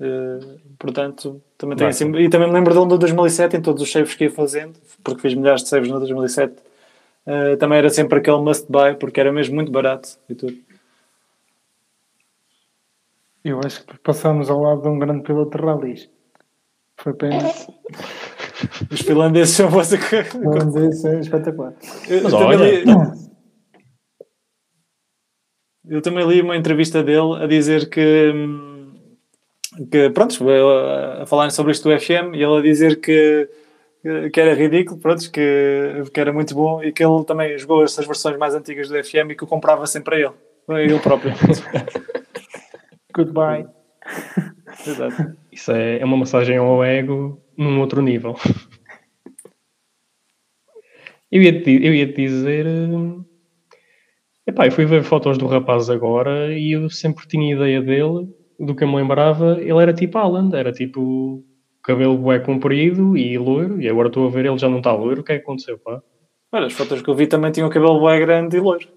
Eh, 0.00 0.38
portanto, 0.78 1.42
também 1.58 1.76
tenho 1.76 1.90
assim, 1.90 2.10
e 2.16 2.30
também 2.30 2.48
me 2.48 2.54
lembro 2.54 2.72
dele 2.72 2.86
no 2.86 2.96
2007 2.98 3.56
em 3.56 3.60
todos 3.62 3.82
os 3.82 3.92
saves 3.92 4.14
que 4.14 4.24
ia 4.24 4.30
fazendo, 4.30 4.78
porque 5.04 5.20
fiz 5.20 5.34
milhares 5.34 5.62
de 5.62 5.68
saves 5.68 5.90
no 5.90 5.98
2007. 5.98 6.54
Eh, 7.26 7.56
também 7.56 7.78
era 7.78 7.90
sempre 7.90 8.18
aquele 8.18 8.38
must 8.40 8.66
buy, 8.70 8.94
porque 8.94 9.20
era 9.20 9.30
mesmo 9.30 9.54
muito 9.54 9.70
barato 9.70 10.08
e 10.28 10.34
tudo. 10.34 10.56
Eu 13.44 13.60
acho 13.64 13.84
que 13.86 13.98
passamos 13.98 14.50
ao 14.50 14.60
lado 14.60 14.82
de 14.82 14.88
um 14.88 14.98
grande 14.98 15.22
piloto 15.22 15.56
de 15.56 15.64
rallies. 15.64 16.10
Foi 16.98 17.14
pena. 17.14 17.38
Os 18.90 19.00
finlandeses 19.00 19.54
são 19.56 19.70
vossa 19.70 19.96
isso 19.96 21.08
é 21.08 21.20
espetacular. 21.20 21.72
Eu, 22.08 22.22
Mas 22.22 22.32
eu 22.32 22.38
também 22.38 22.58
olha- 22.58 22.70
li, 22.84 22.84
eu 25.88 26.02
também 26.02 26.26
li 26.28 26.42
uma 26.42 26.56
entrevista 26.56 27.02
dele 27.02 27.42
a 27.42 27.46
dizer 27.46 27.88
que, 27.88 28.30
hum, 28.34 28.69
que 29.90 30.10
pronto, 30.10 30.36
a, 30.48 31.22
a 31.22 31.26
falarem 31.26 31.50
sobre 31.50 31.72
isto 31.72 31.88
do 31.88 31.98
FM 31.98 32.34
e 32.34 32.42
ele 32.42 32.58
a 32.58 32.62
dizer 32.62 33.00
que, 33.00 33.48
que 34.32 34.40
era 34.40 34.54
ridículo, 34.54 34.98
pronto, 35.00 35.30
que, 35.30 36.02
que 36.12 36.20
era 36.20 36.32
muito 36.32 36.54
bom 36.54 36.82
e 36.82 36.92
que 36.92 37.04
ele 37.04 37.24
também 37.24 37.56
jogou 37.58 37.84
essas 37.84 38.06
versões 38.06 38.36
mais 38.38 38.54
antigas 38.54 38.88
do 38.88 39.02
FM 39.02 39.30
e 39.30 39.34
que 39.34 39.44
o 39.44 39.46
comprava 39.46 39.86
sempre 39.86 40.16
a 40.16 40.18
ele, 40.18 40.34
a 40.68 40.80
ele 40.80 40.98
próprio. 40.98 41.32
Goodbye. 43.14 43.66
Exato. 44.86 45.36
Isso 45.52 45.72
é, 45.72 45.98
é 45.98 46.04
uma 46.04 46.16
massagem 46.16 46.56
ao 46.56 46.82
ego 46.84 47.40
num 47.56 47.80
outro 47.80 48.00
nível. 48.00 48.36
Eu 51.30 51.42
ia 51.42 51.62
te, 51.62 51.70
eu 51.70 51.94
ia 51.94 52.06
te 52.06 52.14
dizer. 52.14 52.66
hum, 52.66 53.24
Epá, 54.46 54.66
eu 54.66 54.72
fui 54.72 54.84
ver 54.84 55.04
fotos 55.04 55.38
do 55.38 55.46
rapaz 55.46 55.88
agora 55.88 56.52
e 56.58 56.72
eu 56.72 56.90
sempre 56.90 57.26
tinha 57.28 57.54
ideia 57.54 57.80
dele, 57.80 58.28
do 58.60 58.74
que 58.74 58.84
eu 58.84 58.88
me 58.88 58.96
lembrava, 58.96 59.58
ele 59.60 59.82
era 59.82 59.92
tipo 59.92 60.18
Alan, 60.18 60.50
era 60.52 60.70
tipo 60.70 61.42
cabelo 61.82 62.18
bué 62.18 62.38
comprido 62.38 63.16
e 63.16 63.38
loiro, 63.38 63.80
e 63.80 63.88
agora 63.88 64.08
estou 64.08 64.26
a 64.26 64.30
ver 64.30 64.44
ele 64.44 64.58
já 64.58 64.68
não 64.68 64.78
está 64.78 64.92
loiro, 64.92 65.22
o 65.22 65.24
que 65.24 65.32
é 65.32 65.38
que 65.38 65.42
aconteceu, 65.42 65.78
pá? 65.78 66.02
Olha, 66.52 66.66
as 66.66 66.72
fotos 66.72 67.00
que 67.00 67.08
eu 67.08 67.14
vi 67.14 67.26
também 67.26 67.50
tinham 67.52 67.68
o 67.68 67.72
cabelo 67.72 68.04
bem 68.04 68.20
grande 68.20 68.56
e 68.56 68.60
loiro. 68.60 68.88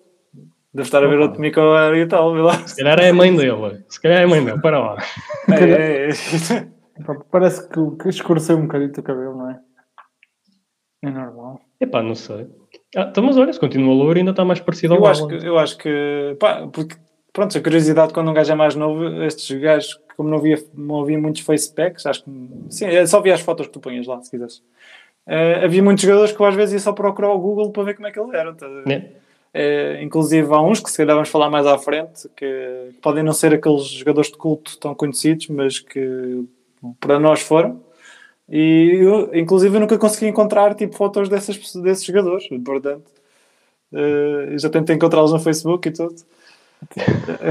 Deve 0.73 0.87
estar 0.87 1.03
a 1.03 1.07
ver 1.07 1.19
outro 1.19 1.39
mico 1.39 1.59
e 1.59 2.07
tal, 2.07 2.33
vê 2.33 2.41
lá. 2.41 2.55
Se 2.67 2.75
calhar 2.75 2.99
é 2.99 3.09
a 3.09 3.13
mãe 3.13 3.35
dele, 3.35 3.83
se 3.87 4.01
calhar 4.01 4.21
é 4.21 4.23
a 4.23 4.27
mãe 4.27 4.43
dele, 4.43 4.59
para 4.59 4.79
lá. 4.79 4.97
É, 5.49 5.63
é, 5.63 6.09
é. 6.09 6.67
Parece 7.31 7.69
que, 7.69 7.79
que 8.01 8.09
escureceu 8.09 8.57
um 8.57 8.63
bocadinho 8.63 8.91
o 8.91 9.03
cabelo, 9.03 9.37
não 9.37 9.51
é? 9.51 9.59
É 11.03 11.11
normal. 11.11 11.59
Epá, 11.79 12.01
não 12.01 12.15
sei. 12.15 12.47
Ah, 12.95 13.07
então, 13.09 13.23
mas 13.23 13.37
olha, 13.37 13.53
se 13.53 13.59
continua 13.59 13.93
loiro 13.93 14.17
ainda 14.17 14.31
está 14.31 14.43
mais 14.43 14.59
parecido 14.59 14.93
ao 14.93 14.99
Eu 14.99 15.05
acho 15.05 15.27
que, 15.27 15.35
eu 15.35 15.59
acho 15.59 15.77
que 15.77 16.37
pá, 16.39 16.67
porque, 16.67 16.95
pronto, 17.33 17.57
a 17.57 17.61
curiosidade 17.61 18.13
quando 18.13 18.29
um 18.29 18.33
gajo 18.33 18.51
é 18.51 18.55
mais 18.55 18.75
novo, 18.75 19.23
estes 19.23 19.59
gajos, 19.59 19.99
como 20.15 20.29
não 20.29 20.37
havia, 20.37 20.63
não 20.73 21.01
havia 21.01 21.17
muitos 21.17 21.41
facepacks, 21.41 22.05
acho 22.05 22.23
que 22.23 22.31
sim, 22.69 22.85
eu 22.85 23.05
só 23.07 23.19
via 23.19 23.33
as 23.33 23.41
fotos 23.41 23.65
que 23.65 23.73
tu 23.73 23.79
punhas 23.79 24.05
lá, 24.05 24.21
se 24.21 24.29
quiseres. 24.29 24.61
Eh, 25.25 25.65
havia 25.65 25.81
muitos 25.81 26.03
jogadores 26.03 26.31
que 26.31 26.39
eu 26.39 26.45
às 26.45 26.55
vezes 26.55 26.73
ia 26.73 26.79
só 26.79 26.93
procurar 26.93 27.31
o 27.31 27.39
Google 27.39 27.71
para 27.71 27.83
ver 27.83 27.95
como 27.95 28.07
é 28.07 28.11
que 28.11 28.19
eles 28.19 28.33
eram. 28.33 28.51
estás 28.51 28.71
a 28.71 28.81
ver? 28.81 28.91
É. 28.91 29.23
Eh, 29.55 30.03
inclusive 30.03 30.51
há 30.53 30.61
uns 30.61 30.79
que 30.79 30.89
se 30.89 30.97
calhar 30.97 31.15
vamos 31.15 31.29
falar 31.29 31.49
mais 31.49 31.65
à 31.65 31.77
frente, 31.77 32.27
que 32.35 32.91
podem 33.01 33.23
não 33.23 33.33
ser 33.33 33.53
aqueles 33.53 33.85
jogadores 33.85 34.31
de 34.31 34.37
culto 34.37 34.77
tão 34.79 34.93
conhecidos, 34.95 35.47
mas 35.47 35.79
que 35.79 36.43
para 36.99 37.19
nós 37.19 37.41
foram. 37.41 37.81
E 38.49 38.99
eu, 39.01 39.33
inclusive 39.33 39.75
eu 39.75 39.79
nunca 39.79 39.97
consegui 39.97 40.27
encontrar 40.27 40.75
tipo, 40.75 40.95
fotos 40.95 41.29
dessas, 41.29 41.57
desses 41.75 42.03
jogadores, 42.03 42.47
portanto. 42.63 43.09
eh, 43.93 44.49
eu 44.51 44.59
já 44.59 44.69
tentei 44.69 44.95
encontrá-los 44.95 45.31
no 45.31 45.39
Facebook 45.39 45.87
e 45.87 45.91
tudo. 45.91 46.15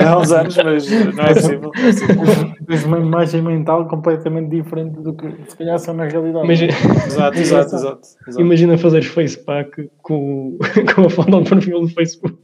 Há 0.07 0.18
uns 0.18 0.33
anos, 0.33 0.57
mas 0.57 0.91
não 0.91 1.24
é 1.24 1.35
possível. 1.35 1.70
não 1.74 2.24
é. 2.24 2.55
Tens 2.66 2.85
uma 2.85 2.99
imagem 2.99 3.43
mental 3.43 3.87
completamente 3.89 4.51
diferente 4.51 5.01
do 5.01 5.12
que 5.14 5.26
se 5.49 5.57
calhar 5.57 5.78
são 5.78 5.95
na 5.95 6.05
realidade. 6.05 6.45
Imagina, 6.45 6.72
Exato, 6.72 7.39
exato, 7.39 7.74
exato. 7.74 8.01
exato. 8.28 8.41
imagina 8.41 8.78
fazeres 8.78 9.07
facepack 9.07 9.91
com, 10.03 10.59
com 10.95 11.07
a 11.07 11.11
foto 11.11 11.30
do 11.30 11.45
perfil 11.45 11.80
do 11.80 11.89
Facebook. 11.89 12.37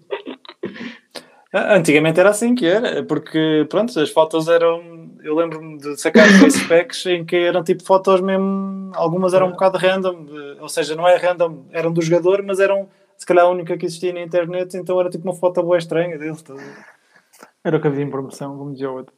Ah, 1.53 1.77
Antigamente 1.77 2.21
era 2.21 2.31
assim 2.31 2.55
que 2.55 2.67
era, 2.67 3.03
porque 3.05 3.67
pronto, 3.71 3.99
as 3.99 4.11
fotos 4.11 4.49
eram. 4.49 5.09
Eu 5.23 5.35
lembro-me 5.35 5.79
de 5.79 5.97
sacar 6.01 6.27
facepacks 6.41 7.05
em 7.07 7.25
que 7.25 7.37
eram 7.37 7.63
tipo 7.65 7.83
fotos 7.83 8.21
mesmo. 8.21 8.91
Algumas 8.95 9.35
eram 9.35 9.49
um 9.49 9.51
bocado 9.53 9.79
random, 9.79 10.27
ou 10.61 10.69
seja, 10.69 10.95
não 10.95 11.09
é 11.09 11.17
random, 11.17 11.65
eram 11.73 11.93
do 11.93 12.03
jogador, 12.03 12.43
mas 12.43 12.61
eram 12.61 12.87
se 13.19 13.27
calhar 13.27 13.45
a 13.45 13.51
única 13.51 13.77
que 13.77 13.85
existia 13.85 14.13
na 14.13 14.23
internet, 14.23 14.77
então 14.77 14.99
era 15.01 15.11
tipo 15.11 15.25
uma 15.25 15.35
foto 15.35 15.63
boa 15.63 15.77
estranha 15.77 16.17
dele. 16.17 16.33
ver? 16.33 16.87
Era 17.65 17.77
o 17.77 17.81
que 17.81 17.89
havia 17.89 18.05
em 18.05 18.11
promoção, 18.11 18.57
como 18.57 18.73
dizia 18.73 18.91
o 18.91 18.95
outro. 18.95 19.15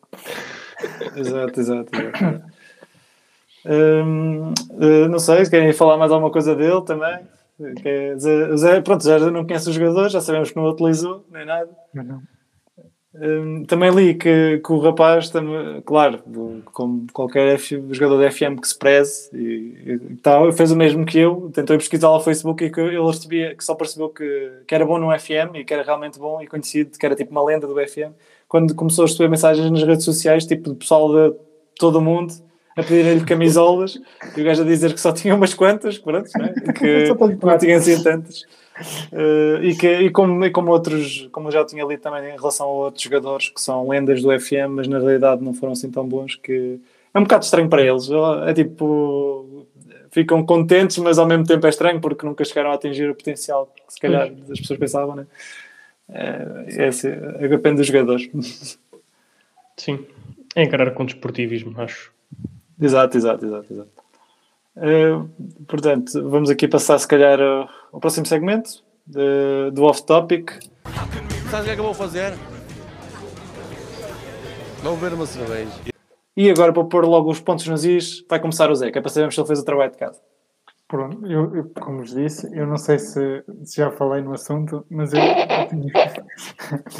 Exato, 1.14 1.60
exato. 1.60 1.90
exato. 1.94 2.44
Hum, 3.66 4.54
eh, 4.80 5.06
não 5.08 5.18
sei, 5.18 5.44
se 5.44 5.50
querem 5.50 5.72
falar 5.74 5.98
mais 5.98 6.10
alguma 6.10 6.32
coisa 6.32 6.56
dele 6.56 6.82
também. 6.82 7.20
Quer 7.82 8.16
dizer, 8.16 8.82
pronto, 8.82 9.04
já 9.04 9.18
não 9.30 9.46
conhece 9.46 9.68
os 9.68 9.74
jogadores, 9.74 10.12
já 10.12 10.20
sabemos 10.22 10.50
que 10.50 10.56
não 10.56 10.64
o 10.64 10.70
utilizou, 10.70 11.26
nem 11.30 11.44
nada. 11.44 11.68
Mas 11.92 12.06
não. 12.06 12.22
Hum, 13.12 13.64
também 13.64 13.90
li 13.90 14.14
que, 14.14 14.60
que 14.64 14.72
o 14.72 14.78
rapaz, 14.78 15.32
claro, 15.84 16.20
como 16.72 17.06
qualquer 17.12 17.54
F- 17.58 17.82
jogador 17.90 18.18
de 18.20 18.30
FM 18.30 18.60
que 18.60 18.68
se 18.68 18.78
preze, 18.78 19.28
e, 19.36 19.98
e 20.12 20.16
tal, 20.22 20.52
fez 20.52 20.70
o 20.70 20.76
mesmo 20.76 21.04
que 21.04 21.18
eu, 21.18 21.50
tentou 21.52 21.76
pesquisar 21.76 22.08
lá 22.08 22.18
no 22.18 22.22
Facebook 22.24 22.64
e 22.64 22.70
que 22.70 22.80
ele 22.80 23.00
recebia, 23.04 23.54
que 23.56 23.64
só 23.64 23.74
percebeu 23.74 24.10
que, 24.10 24.52
que 24.64 24.72
era 24.74 24.86
bom 24.86 24.96
no 24.96 25.10
FM 25.12 25.56
e 25.56 25.64
que 25.64 25.74
era 25.74 25.82
realmente 25.82 26.20
bom 26.20 26.40
e 26.40 26.46
conhecido, 26.46 26.96
que 26.96 27.04
era 27.04 27.16
tipo 27.16 27.32
uma 27.32 27.44
lenda 27.44 27.66
do 27.66 27.74
FM. 27.74 28.12
Quando 28.46 28.74
começou 28.76 29.04
a 29.04 29.08
receber 29.08 29.28
mensagens 29.28 29.68
nas 29.70 29.82
redes 29.82 30.04
sociais, 30.04 30.46
tipo 30.46 30.70
de 30.70 30.76
pessoal 30.76 31.12
de 31.12 31.36
todo 31.78 31.96
o 31.98 32.00
mundo 32.00 32.32
a 32.76 32.82
pedirem-lhe 32.84 33.24
camisolas 33.24 33.98
e 34.36 34.40
o 34.40 34.44
gajo 34.44 34.62
a 34.62 34.64
dizer 34.64 34.92
que 34.94 35.00
só 35.00 35.10
tinha 35.12 35.34
umas 35.34 35.52
quantas, 35.52 35.98
pronto, 35.98 36.30
né? 36.38 36.54
Que 36.78 37.06
não 37.44 37.58
tinha 37.58 37.76
assim 37.76 38.00
tantas. 38.04 38.44
Eh, 39.12 39.58
e, 39.62 39.74
que, 39.74 39.88
e, 39.88 40.10
como, 40.10 40.44
e 40.44 40.50
como 40.50 40.70
outros, 40.70 41.28
como 41.32 41.48
eu 41.48 41.52
já 41.52 41.64
tinha 41.64 41.84
lido 41.84 42.00
também 42.00 42.34
em 42.34 42.36
relação 42.36 42.66
a 42.66 42.70
outros 42.70 43.02
jogadores 43.02 43.48
que 43.48 43.60
são 43.60 43.88
lendas 43.88 44.22
do 44.22 44.38
FM, 44.38 44.70
mas 44.70 44.88
na 44.88 44.98
realidade 44.98 45.42
não 45.42 45.54
foram 45.54 45.72
assim 45.72 45.90
tão 45.90 46.06
bons, 46.06 46.36
que 46.36 46.80
é 47.12 47.18
um 47.18 47.22
bocado 47.22 47.44
estranho 47.44 47.68
para 47.68 47.82
eles. 47.82 48.08
É 48.46 48.54
tipo, 48.54 49.66
ficam 50.10 50.44
contentes, 50.44 50.98
mas 50.98 51.18
ao 51.18 51.26
mesmo 51.26 51.44
tempo 51.44 51.66
é 51.66 51.70
estranho 51.70 52.00
porque 52.00 52.26
nunca 52.26 52.44
chegaram 52.44 52.70
a 52.70 52.74
atingir 52.74 53.08
o 53.10 53.14
potencial 53.14 53.66
que 53.66 53.94
se 53.94 54.00
calhar 54.00 54.30
as 54.50 54.60
pessoas 54.60 54.78
pensavam, 54.78 55.16
né? 55.16 55.26
É, 56.08 56.84
é 56.84 56.88
assim, 56.88 57.08
é, 57.08 57.48
depende 57.48 57.76
dos 57.76 57.86
jogadores. 57.86 58.78
Sim. 59.76 60.04
É 60.54 60.64
encarar 60.64 60.90
com 60.92 61.04
desportivismo, 61.04 61.80
acho. 61.80 62.12
Exato, 62.80 63.16
exato, 63.16 63.44
exato, 63.44 63.72
exato. 63.72 63.99
Eh, 64.80 65.20
portanto, 65.68 66.28
vamos 66.30 66.48
aqui 66.50 66.66
passar 66.66 66.98
se 66.98 67.06
calhar 67.06 67.40
ao, 67.40 67.68
ao 67.92 68.00
próximo 68.00 68.26
segmento 68.26 68.70
de- 69.06 69.70
do 69.72 69.84
off-topic. 69.84 70.50
Sabes 71.50 71.60
o 71.60 71.64
que 71.64 71.70
é 71.70 71.74
que 71.74 71.80
eu 71.80 71.84
vou 71.84 71.94
fazer? 71.94 72.32
Vou 74.82 74.96
beber 74.96 75.14
uma 75.14 75.26
cerveja. 75.26 75.70
E 76.36 76.48
agora, 76.50 76.72
para 76.72 76.84
pôr 76.84 77.04
logo 77.04 77.30
os 77.30 77.40
pontos 77.40 77.66
nos 77.66 77.84
is, 77.84 78.24
vai 78.28 78.40
começar 78.40 78.70
o 78.70 78.74
Zé, 78.74 78.90
que 78.90 78.98
é 78.98 79.00
para 79.02 79.10
sabermos 79.10 79.34
se 79.34 79.40
ele 79.40 79.46
fez 79.48 79.58
o 79.58 79.64
trabalho 79.64 79.90
de 79.92 79.98
casa. 79.98 80.18
Pronto, 80.88 81.24
eu, 81.26 81.54
eu, 81.54 81.70
como 81.80 81.98
vos 81.98 82.12
disse, 82.14 82.48
eu 82.56 82.66
não 82.66 82.76
sei 82.76 82.98
se, 82.98 83.44
se 83.64 83.76
já 83.76 83.90
falei 83.92 84.22
no 84.22 84.32
assunto, 84.32 84.84
mas 84.90 85.12
eu 85.12 85.20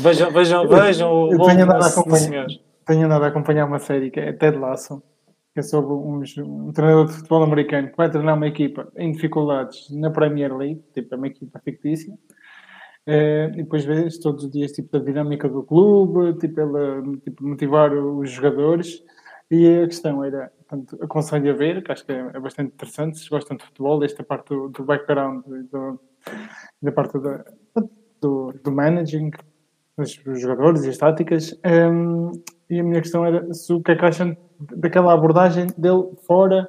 Vejam, 0.01 0.31
vejam, 0.31 0.69
vejam 0.69 1.13
o 1.13 1.33
Eu 1.33 1.39
bom 1.39 1.47
tenho 1.47 1.65
andado 1.65 1.83
a 1.83 1.89
acompanhar. 1.89 2.47
tenho 2.87 3.07
andado 3.07 3.25
a 3.25 3.29
acompanhar 3.29 3.65
uma 3.67 3.79
série 3.81 4.11
que 4.11 4.21
é 4.21 4.33
Ted 4.33 4.57
Lasso, 4.59 5.03
que 5.53 5.61
é 5.61 5.63
sobre 5.63 5.93
uns- 5.93 6.37
um 6.39 6.73
treinador 6.73 7.07
de 7.07 7.13
futebol 7.15 7.43
americano 7.43 7.89
que 7.91 7.97
vai 7.97 8.11
treinar 8.11 8.37
uma 8.37 8.47
equipa 8.47 8.91
em 8.97 9.11
dificuldades 9.13 9.91
na 9.91 10.11
Premier 10.11 10.57
League, 10.57 10.83
tipo, 10.95 11.15
é 11.15 11.17
uma 11.19 11.27
equipa 11.27 11.59
fictícia. 11.65 12.17
Eh, 13.07 13.51
e 13.55 13.57
depois 13.63 13.85
vês 13.85 14.19
todos 14.19 14.45
os 14.45 14.51
dias 14.51 14.73
tipo, 14.73 14.97
a 14.97 15.01
dinâmica 15.01 15.49
do 15.49 15.63
clube, 15.65 16.39
tipo, 16.39 16.61
ele, 16.61 17.17
tipo, 17.19 17.45
motivar 17.47 17.93
os 17.93 18.31
jogadores. 18.31 19.03
E 19.51 19.83
a 19.83 19.87
questão 19.87 20.23
era, 20.23 20.53
portanto, 20.59 20.97
aconselho 21.03 21.51
a 21.51 21.57
ver, 21.57 21.83
que 21.83 21.91
acho 21.91 22.07
que 22.07 22.13
é, 22.13 22.31
é 22.35 22.39
bastante 22.39 22.73
interessante, 22.73 23.19
se 23.19 23.29
gostam 23.29 23.57
de 23.57 23.65
futebol, 23.65 24.05
esta 24.05 24.23
parte 24.23 24.51
do, 24.51 24.69
do 24.69 24.85
background, 24.85 25.43
do- 25.45 25.99
da 26.81 26.93
parte 26.93 27.19
da- 27.19 27.45
do, 28.21 28.53
do 28.63 28.71
managing, 28.71 29.31
dos 29.99 30.41
jogadores 30.41 30.85
e 30.85 30.91
as 30.91 30.99
táticas. 30.99 31.59
Hum, 31.65 32.31
e 32.69 32.79
a 32.79 32.85
minha 32.85 33.01
questão 33.01 33.25
era 33.27 33.53
se 33.53 33.73
o 33.73 33.83
que 33.83 33.91
é 33.93 33.97
que 33.97 34.05
acham 34.05 34.37
daquela 34.77 35.13
abordagem 35.13 35.67
dele 35.77 36.11
fora, 36.27 36.69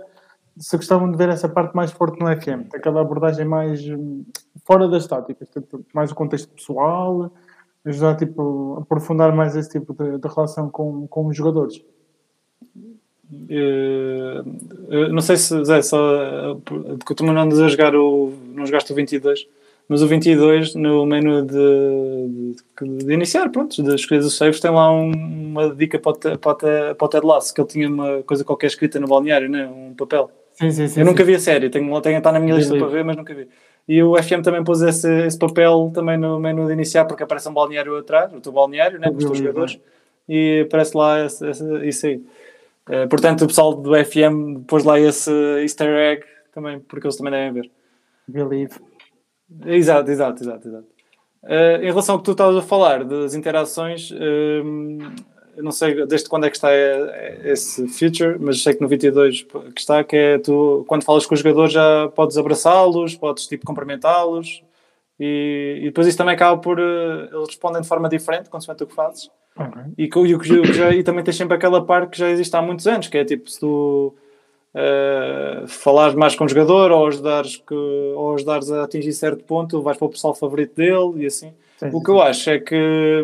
se 0.58 0.76
gostavam 0.78 1.12
de 1.12 1.18
ver 1.18 1.30
essa 1.30 1.50
parte 1.50 1.76
mais 1.76 1.92
forte 1.92 2.20
no 2.20 2.28
FM, 2.28 2.72
daquela 2.72 3.02
abordagem 3.02 3.46
mais 3.46 3.88
hum, 3.88 4.24
fora 4.66 4.88
das 4.88 5.08
táticas, 5.08 5.50
tipo, 5.50 5.84
mais 5.94 6.12
o 6.12 6.16
contexto 6.16 6.50
pessoal, 6.50 7.32
ajudar 7.86 8.16
tipo, 8.16 8.76
a 8.78 8.82
aprofundar 8.82 9.34
mais 9.34 9.56
esse 9.56 9.70
tipo 9.70 9.94
de, 9.94 10.18
de 10.18 10.28
relação 10.28 10.70
com, 10.70 11.08
com 11.08 11.28
os 11.28 11.36
jogadores. 11.36 11.82
Eh, 13.50 14.44
eh, 14.90 15.08
não 15.10 15.22
sei 15.22 15.38
se, 15.38 15.64
Zé, 15.64 15.82
só 15.82 15.98
eh, 16.22 16.56
porque 17.00 17.16
tu 17.16 17.24
não 17.24 17.38
andas 17.38 17.60
a 17.60 17.68
jogar 17.70 17.96
o. 17.96 18.34
não 18.54 18.66
jogaste 18.66 18.92
o 18.92 18.96
22, 18.96 19.48
mas 19.92 20.02
o 20.02 20.08
22 20.08 20.74
no 20.74 21.06
menu 21.06 21.42
de, 21.46 22.56
de, 22.82 23.06
de 23.06 23.14
iniciar, 23.14 23.50
pronto, 23.50 23.84
de 23.84 23.94
escolher 23.96 24.20
os 24.22 24.38
saves, 24.38 24.60
tem 24.62 24.72
lá 24.72 24.90
um- 24.92 25.12
uma 25.12 25.76
dica 25.76 26.00
para 26.00 26.12
o, 26.12 26.14
Te- 26.14 26.38
para, 26.38 26.52
o 26.52 26.56
Te- 26.56 26.96
para 26.98 27.06
o 27.06 27.08
Ted 27.10 27.26
Lasso, 27.28 27.54
que 27.54 27.60
ele 27.60 27.68
tinha 27.68 27.90
uma 27.90 28.24
coisa 28.24 28.44
qualquer 28.46 28.68
escrita 28.68 29.00
no 29.02 29.08
balneário, 29.08 29.50
né? 29.50 29.68
um 29.68 29.94
papel. 29.94 30.32
Sim, 30.54 30.72
sim, 30.72 30.88
sim. 30.88 31.00
Eu 31.02 31.06
nunca 31.06 31.24
vi 31.26 31.36
a 31.36 31.40
série, 31.40 31.70
tenho, 31.70 32.02
tenho 32.02 32.18
está 32.18 32.32
na 32.32 32.40
minha 32.40 32.56
lista 32.56 32.74
para 32.80 32.88
ver, 32.88 33.04
mas 33.04 33.18
nunca 33.18 33.34
vi. 33.34 33.48
E 33.88 34.02
o 34.02 34.16
FM 34.16 34.42
também 34.44 34.64
pôs 34.64 34.82
esse, 34.82 35.12
esse 35.26 35.38
papel 35.38 35.92
também 35.94 36.18
no 36.18 36.40
menu 36.40 36.68
de 36.68 36.74
iniciar, 36.74 37.04
porque 37.06 37.24
aparece 37.24 37.50
um 37.50 37.54
balneário 37.54 37.98
atrás, 37.98 38.32
o 38.34 38.40
teu 38.40 38.52
balneário, 38.54 38.98
né, 39.00 39.10
com 39.12 39.18
os 39.18 39.26
teus 39.26 39.38
jogadores, 39.40 39.80
e 40.30 40.62
aparece 40.66 40.96
lá 40.96 41.26
esse, 41.26 41.46
esse- 41.50 41.86
isso 41.88 42.06
aí. 42.08 42.22
Eh, 42.90 43.08
portanto, 43.08 43.44
o 43.44 43.48
pessoal 43.48 43.74
do 43.74 43.92
FM 43.94 44.64
pôs 44.68 44.84
lá 44.86 45.00
esse 45.00 45.32
easter 45.62 45.90
egg 45.90 46.24
também, 46.54 46.80
porque 46.80 47.06
eles 47.08 47.18
também 47.18 47.34
devem 47.34 47.52
ver. 47.62 47.72
Believe. 48.28 48.76
Exato, 49.66 50.10
exato, 50.10 50.44
exato, 50.44 50.68
exato. 50.68 50.88
Uh, 51.44 51.82
em 51.82 51.88
relação 51.88 52.16
ao 52.16 52.20
que 52.20 52.26
tu 52.26 52.32
estavas 52.32 52.56
a 52.56 52.62
falar 52.62 53.04
das 53.04 53.34
interações, 53.34 54.12
uh, 54.12 54.16
eu 55.58 55.64
não 55.64 55.72
sei 55.72 56.06
desde 56.06 56.30
quando 56.30 56.46
é 56.46 56.50
que 56.50 56.56
está 56.56 56.70
esse 57.44 57.88
feature, 57.88 58.38
mas 58.40 58.62
sei 58.62 58.74
que 58.74 58.82
no 58.82 58.88
22 58.88 59.44
que 59.44 59.82
está, 59.82 60.04
que 60.04 60.16
é 60.16 60.38
tu, 60.38 60.86
quando 60.88 61.04
falas 61.04 61.26
com 61.26 61.34
os 61.34 61.42
jogadores 61.42 61.74
já 61.74 62.10
podes 62.10 62.38
abraçá-los, 62.38 63.16
podes 63.16 63.48
tipo 63.48 63.66
cumprimentá-los 63.66 64.64
e, 65.20 65.80
e, 65.82 65.86
depois 65.86 66.08
isso 66.08 66.18
também 66.18 66.34
acaba 66.34 66.60
por 66.60 66.80
uh, 66.80 67.30
eles 67.32 67.48
respondem 67.48 67.82
de 67.82 67.88
forma 67.88 68.10
diferente, 68.10 68.50
consoante 68.50 68.84
o 68.84 68.88
que 68.88 68.96
fazes. 68.96 69.30
Okay. 69.56 69.84
E, 69.98 70.10
e, 70.10 71.00
e 71.00 71.04
também 71.04 71.24
tens 71.24 71.36
sempre 71.36 71.56
aquela 71.56 71.86
parte 71.86 72.12
que 72.12 72.18
já 72.18 72.30
existe 72.30 72.56
há 72.56 72.62
muitos 72.62 72.88
anos, 72.88 73.08
que 73.08 73.18
é 73.18 73.26
tipo 73.26 73.50
se 73.50 73.60
tu 73.60 74.16
uh, 74.76 75.68
falares 75.68 76.16
mais 76.16 76.36
com 76.36 76.46
o 76.46 76.50
jogador 76.50 76.92
ou 76.92 77.08
ajudares, 77.08 77.58
que, 77.58 77.74
ou 77.74 78.36
ajudares 78.36 78.72
a 78.72 78.84
atingir 78.84 79.14
certo 79.14 79.44
ponto, 79.44 79.82
vais 79.82 79.98
para 79.98 80.06
o 80.06 80.10
pessoal 80.10 80.34
favorito 80.34 80.76
dele 80.76 81.24
e 81.24 81.26
assim. 81.26 81.52
Sim, 81.78 81.90
o 81.94 82.04
que 82.04 82.12
eu 82.12 82.22
acho 82.22 82.50
é 82.52 82.60
que 82.60 82.76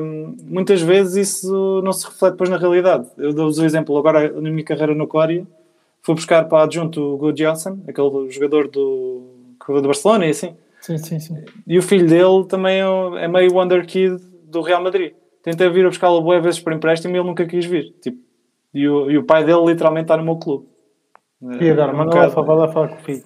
hum, 0.01 0.35
muitas 0.45 0.81
vezes 0.81 1.29
isso 1.29 1.81
não 1.83 1.93
se 1.93 2.07
reflete 2.07 2.33
depois 2.33 2.49
na 2.49 2.57
realidade. 2.57 3.07
Eu 3.17 3.33
dou-vos 3.33 3.59
o 3.59 3.65
exemplo, 3.65 3.95
agora 3.97 4.31
na 4.31 4.49
minha 4.49 4.63
carreira 4.63 4.95
no 4.95 5.07
Coreia, 5.07 5.45
fui 6.01 6.15
buscar 6.15 6.47
para 6.47 6.63
adjunto 6.63 7.01
o 7.01 7.17
Go 7.17 7.31
Johnson, 7.31 7.79
aquele 7.87 8.31
jogador 8.31 8.67
do, 8.67 9.21
do 9.67 9.81
Barcelona 9.83 10.25
e 10.25 10.29
assim. 10.31 10.55
Sim, 10.81 10.97
sim, 10.97 11.19
sim. 11.19 11.35
E 11.67 11.77
o 11.77 11.83
filho 11.83 12.07
dele 12.07 12.45
também 12.47 12.79
é, 12.81 13.25
é 13.25 13.27
meio 13.27 13.53
Wonder 13.53 13.85
Kid 13.85 14.17
do 14.43 14.61
Real 14.61 14.81
Madrid. 14.81 15.13
Tentei 15.43 15.69
vir 15.69 15.85
a 15.85 15.89
buscá-lo 15.89 16.21
boas 16.21 16.43
vezes 16.43 16.59
por 16.59 16.73
empréstimo 16.73 17.15
e 17.15 17.19
ele 17.19 17.27
nunca 17.27 17.45
quis 17.45 17.65
vir. 17.65 17.93
Tipo, 18.01 18.17
e, 18.73 18.87
o, 18.87 19.11
e 19.11 19.17
o 19.17 19.23
pai 19.23 19.43
dele 19.43 19.65
literalmente 19.65 20.05
está 20.05 20.17
no 20.17 20.23
meu 20.23 20.37
clube. 20.37 20.65
E 21.41 21.69
agora, 21.69 21.91
é, 21.91 21.93
um 21.93 21.97
manda 21.97 22.15
lá, 22.15 22.27
vai 22.27 22.55
lá 22.55 22.67
falar 22.67 22.87
com 22.89 22.95
o 22.95 22.99
filho. 22.99 23.23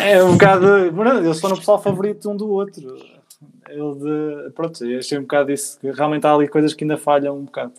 É 0.00 0.22
um 0.22 0.32
bocado. 0.32 0.66
Eles 0.76 1.36
estão 1.36 1.50
no 1.50 1.56
pessoal 1.56 1.82
favorito 1.82 2.30
um 2.30 2.36
do 2.36 2.50
outro. 2.50 2.96
Ele 3.68 3.94
de, 3.94 4.50
pronto, 4.52 4.84
eu 4.84 4.98
achei 4.98 5.18
um 5.18 5.22
bocado 5.22 5.52
isso. 5.52 5.78
Que 5.80 5.90
realmente 5.90 6.26
há 6.26 6.34
ali 6.34 6.48
coisas 6.48 6.74
que 6.74 6.84
ainda 6.84 6.96
falham 6.96 7.36
um 7.36 7.44
bocado. 7.44 7.74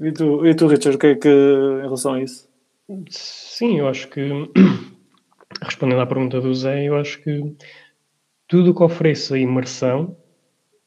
E 0.00 0.12
tu, 0.12 0.46
e 0.46 0.54
tu 0.54 0.66
Richard, 0.66 0.96
o 0.96 0.98
que 0.98 1.06
é 1.06 1.14
que 1.14 1.28
em 1.28 1.82
relação 1.82 2.14
a 2.14 2.22
isso? 2.22 2.48
Sim, 3.10 3.78
eu 3.78 3.88
acho 3.88 4.08
que 4.08 4.20
respondendo 5.62 6.00
à 6.00 6.06
pergunta 6.06 6.40
do 6.40 6.54
Zé, 6.54 6.84
eu 6.84 6.96
acho 6.96 7.22
que 7.22 7.56
tudo 8.48 8.74
que 8.74 8.82
ofereça 8.82 9.38
imersão, 9.38 10.16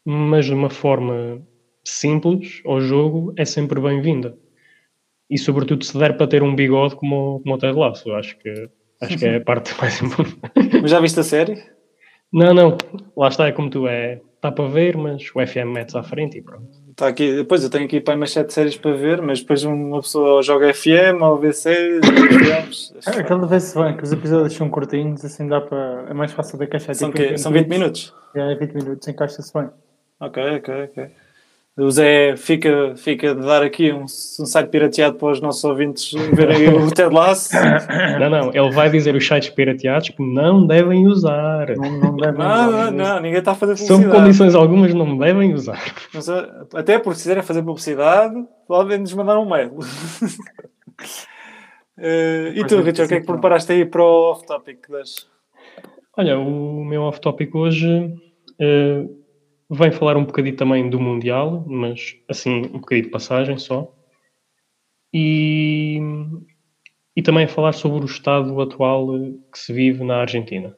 mas 0.04 0.46
de 0.46 0.54
uma 0.54 0.70
forma 0.70 1.42
simples 1.86 2.62
ao 2.66 2.82
jogo, 2.82 3.34
é 3.38 3.46
sempre 3.46 3.80
bem-vinda. 3.80 4.38
E 5.32 5.38
sobretudo 5.38 5.86
se 5.86 5.98
der 5.98 6.18
para 6.18 6.28
ter 6.28 6.44
um 6.44 6.54
bigode 6.54 6.98
como, 6.98 7.40
como 7.42 7.56
o 7.56 7.58
Ted 7.58 7.78
Lasso, 7.78 8.12
acho 8.12 8.38
que, 8.38 8.70
acho 9.02 9.18
que 9.18 9.26
é 9.26 9.38
a 9.38 9.42
parte 9.42 9.74
mais 9.80 10.02
importante. 10.02 10.82
Mas 10.82 10.92
já 10.92 11.00
viste 11.00 11.22
a 11.22 11.24
série? 11.24 11.64
Não, 12.34 12.54
não. 12.54 12.78
Lá 13.16 13.30
está, 13.30 13.48
é 13.48 13.54
como 13.54 13.70
tu 13.70 13.88
é. 13.88 14.20
Está 14.36 14.52
para 14.52 14.68
ver, 14.68 14.98
mas 14.98 15.24
o 15.36 15.46
FM 15.46 15.72
metes 15.72 15.96
à 15.96 16.04
frente 16.04 16.38
e 16.38 16.42
pronto. 16.42 16.68
Está 16.90 17.08
aqui, 17.08 17.36
depois 17.36 17.64
eu 17.64 17.70
tenho 17.70 17.86
aqui 17.86 18.02
para 18.02 18.18
mais 18.18 18.32
sete 18.32 18.52
séries 18.52 18.76
para 18.76 18.94
ver, 18.94 19.22
mas 19.22 19.40
depois 19.40 19.64
uma 19.64 20.02
pessoa 20.02 20.42
joga 20.42 20.74
FM 20.74 21.22
ou 21.22 21.38
vê 21.38 21.54
séries, 21.54 22.02
filmes. 22.06 22.94
Aquela 23.06 23.48
vez 23.48 23.74
bem, 23.74 23.96
que 23.96 24.04
os 24.04 24.12
episódios 24.12 24.54
são 24.54 24.68
curtinhos, 24.70 25.24
assim 25.24 25.48
dá 25.48 25.62
para. 25.62 26.08
É 26.10 26.14
mais 26.14 26.32
fácil 26.34 26.58
de 26.58 26.66
encaixar. 26.66 26.96
São, 26.96 27.12
tipo, 27.12 27.30
que, 27.30 27.38
são 27.38 27.52
20 27.52 27.68
minutos? 27.68 28.14
É, 28.36 28.56
20 28.56 28.74
minutos, 28.74 29.08
encaixa-se 29.08 29.54
bem. 29.54 29.70
Ok, 30.20 30.44
ok, 30.58 30.84
ok. 30.86 31.12
O 31.82 31.90
Zé 31.90 32.38
fica, 32.38 32.94
fica 32.96 33.34
de 33.34 33.42
dar 33.42 33.64
aqui 33.64 33.92
um, 33.92 34.04
um 34.04 34.08
site 34.08 34.70
pirateado 34.70 35.18
para 35.18 35.32
os 35.32 35.42
nossos 35.42 35.64
ouvintes 35.64 36.12
verem 36.32 36.70
o 36.70 36.92
Ted 36.92 37.12
Lasso. 37.12 37.50
Não, 38.20 38.30
não, 38.30 38.50
ele 38.54 38.70
vai 38.72 38.88
dizer 38.90 39.16
os 39.16 39.26
sites 39.26 39.50
pirateados 39.50 40.10
que 40.10 40.22
não 40.22 40.68
devem 40.68 41.08
usar. 41.08 41.76
Não, 41.76 42.00
não 42.00 42.16
devem 42.16 42.38
não, 42.38 42.70
usar. 42.70 42.92
Não, 42.92 42.92
não, 42.92 43.20
ninguém 43.22 43.40
está 43.40 43.54
a 43.54 43.56
fazer 43.56 43.74
publicidade. 43.74 44.04
São 44.04 44.12
condições 44.12 44.54
algumas 44.54 44.94
não 44.94 45.18
devem 45.18 45.56
usar. 45.56 45.82
Mas, 46.14 46.30
até 46.30 47.00
porque 47.00 47.18
se 47.18 47.24
quiserem 47.24 47.42
fazer 47.42 47.64
publicidade, 47.64 48.36
podem 48.68 49.00
nos 49.00 49.14
mandar 49.16 49.40
um 49.40 49.50
mail. 49.50 49.72
uh, 49.72 49.82
e 52.54 52.64
tu, 52.68 52.80
Richard, 52.82 53.06
o 53.06 53.08
que 53.08 53.16
é 53.16 53.20
que 53.22 53.26
preparaste 53.26 53.72
aí 53.72 53.86
para 53.86 54.04
o 54.04 54.32
off-topic? 54.32 54.86
Olha, 56.16 56.38
o 56.38 56.86
meu 56.86 57.02
off-topic 57.02 57.56
hoje... 57.56 58.14
Uh, 58.60 59.21
Vem 59.74 59.90
falar 59.90 60.18
um 60.18 60.26
bocadinho 60.26 60.58
também 60.58 60.90
do 60.90 61.00
Mundial, 61.00 61.64
mas 61.66 62.18
assim, 62.28 62.64
um 62.74 62.80
bocadinho 62.80 63.06
de 63.06 63.12
passagem 63.12 63.58
só. 63.58 63.96
E, 65.14 65.98
e 67.16 67.22
também 67.22 67.48
falar 67.48 67.72
sobre 67.72 68.04
o 68.04 68.06
estado 68.06 68.60
atual 68.62 69.08
que 69.52 69.58
se 69.58 69.72
vive 69.72 70.04
na 70.04 70.18
Argentina. 70.18 70.78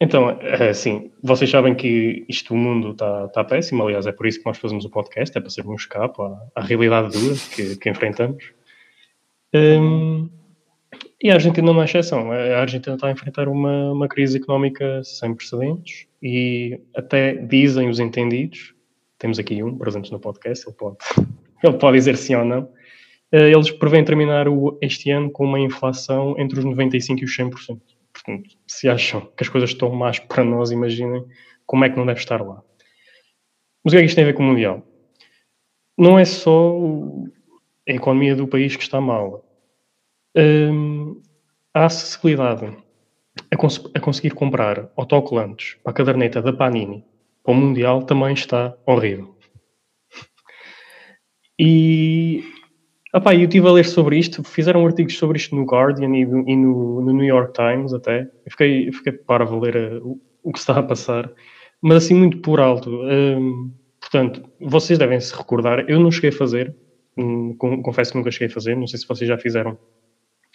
Então, 0.00 0.38
assim, 0.70 1.10
vocês 1.22 1.50
sabem 1.50 1.74
que 1.74 2.24
isto, 2.28 2.54
o 2.54 2.56
mundo 2.56 2.92
está 2.92 3.28
tá 3.28 3.44
péssimo, 3.44 3.82
aliás, 3.82 4.06
é 4.06 4.12
por 4.12 4.26
isso 4.26 4.38
que 4.38 4.46
nós 4.46 4.56
fazemos 4.56 4.84
o 4.84 4.90
podcast, 4.90 5.36
é 5.36 5.40
para 5.40 5.50
ser 5.50 5.66
um 5.66 5.74
escape 5.74 6.22
à, 6.22 6.40
à 6.54 6.62
realidade 6.62 7.18
dura 7.18 7.34
que, 7.54 7.76
que 7.76 7.90
enfrentamos. 7.90 8.52
Um, 9.52 10.07
e 11.22 11.30
a 11.30 11.34
Argentina 11.34 11.72
não 11.72 11.82
é 11.82 11.84
exceção. 11.84 12.30
A 12.30 12.60
Argentina 12.60 12.94
está 12.94 13.08
a 13.08 13.10
enfrentar 13.10 13.48
uma, 13.48 13.92
uma 13.92 14.08
crise 14.08 14.38
económica 14.38 15.02
sem 15.02 15.34
precedentes 15.34 16.06
e 16.22 16.80
até 16.96 17.34
dizem 17.34 17.88
os 17.88 17.98
entendidos, 17.98 18.74
temos 19.18 19.38
aqui 19.38 19.62
um 19.62 19.76
presente 19.76 20.12
no 20.12 20.20
podcast, 20.20 20.66
ele 20.66 20.76
pode, 20.76 20.96
ele 21.62 21.78
pode 21.78 21.96
dizer 21.96 22.16
sim 22.16 22.34
ou 22.34 22.44
não, 22.44 22.68
eh, 23.32 23.50
eles 23.50 23.70
prevêem 23.70 24.04
terminar 24.04 24.46
este 24.80 25.10
ano 25.10 25.30
com 25.30 25.44
uma 25.44 25.58
inflação 25.58 26.36
entre 26.38 26.58
os 26.58 26.64
95% 26.64 27.20
e 27.20 27.24
os 27.24 27.36
100%. 27.36 27.80
Portanto, 28.12 28.50
se 28.66 28.88
acham 28.88 29.20
que 29.36 29.42
as 29.42 29.48
coisas 29.48 29.70
estão 29.70 29.90
más 29.90 30.18
para 30.18 30.44
nós, 30.44 30.70
imaginem 30.70 31.24
como 31.66 31.84
é 31.84 31.90
que 31.90 31.96
não 31.96 32.06
deve 32.06 32.20
estar 32.20 32.40
lá. 32.40 32.62
Mas 33.84 33.92
o 33.92 33.96
que 33.96 33.96
é 33.96 34.00
que 34.00 34.06
isto 34.06 34.16
tem 34.16 34.24
a 34.24 34.26
ver 34.26 34.34
com 34.34 34.42
o 34.42 34.46
Mundial? 34.46 34.82
Não 35.96 36.18
é 36.18 36.24
só 36.24 36.76
a 37.88 37.92
economia 37.92 38.34
do 38.34 38.46
país 38.46 38.76
que 38.76 38.82
está 38.82 39.00
mal. 39.00 39.44
Hum, 40.38 41.20
a 41.74 41.86
acessibilidade 41.86 42.72
a, 43.50 43.56
cons 43.56 43.84
a, 43.92 43.98
conseguir 43.98 44.34
comprar 44.34 44.88
autocolantes 44.96 45.76
para 45.82 45.90
a 45.90 45.94
caderneta 45.94 46.40
da 46.40 46.52
Panini 46.52 47.04
para 47.42 47.52
o 47.52 47.56
Mundial 47.56 48.04
também 48.04 48.34
está 48.34 48.76
horrível. 48.86 49.36
E 51.58 52.44
opá, 53.12 53.34
eu 53.34 53.44
estive 53.44 53.66
a 53.66 53.72
ler 53.72 53.84
sobre 53.84 54.16
isto, 54.16 54.44
fizeram 54.44 54.86
artigos 54.86 55.18
sobre 55.18 55.38
isto 55.38 55.56
no 55.56 55.64
Guardian 55.64 56.14
e, 56.14 56.20
e 56.20 56.56
no, 56.56 57.00
no 57.00 57.12
New 57.12 57.26
York 57.26 57.52
Times 57.54 57.92
até. 57.92 58.30
Eu 58.46 58.50
fiquei, 58.52 58.88
eu 58.88 58.92
fiquei 58.92 59.12
para 59.14 59.44
ler 59.44 59.76
a, 59.76 59.98
o, 59.98 60.20
o, 60.44 60.52
que 60.52 60.58
está 60.60 60.78
a 60.78 60.82
passar, 60.84 61.28
mas 61.82 62.04
assim 62.04 62.14
muito 62.14 62.38
por 62.42 62.60
alto. 62.60 62.90
Hum, 63.02 63.72
portanto, 64.00 64.48
vocês 64.60 65.00
devem 65.00 65.18
se 65.20 65.36
recordar, 65.36 65.84
eu 65.88 65.98
não 65.98 66.12
cheguei 66.12 66.30
a 66.30 66.32
fazer, 66.32 66.72
hum, 67.16 67.56
confesso 67.58 68.12
que 68.12 68.18
nunca 68.18 68.30
cheguei 68.30 68.46
a 68.46 68.54
fazer, 68.54 68.76
não 68.76 68.86
sei 68.86 69.00
se 69.00 69.08
vocês 69.08 69.26
já 69.26 69.36
fizeram 69.36 69.76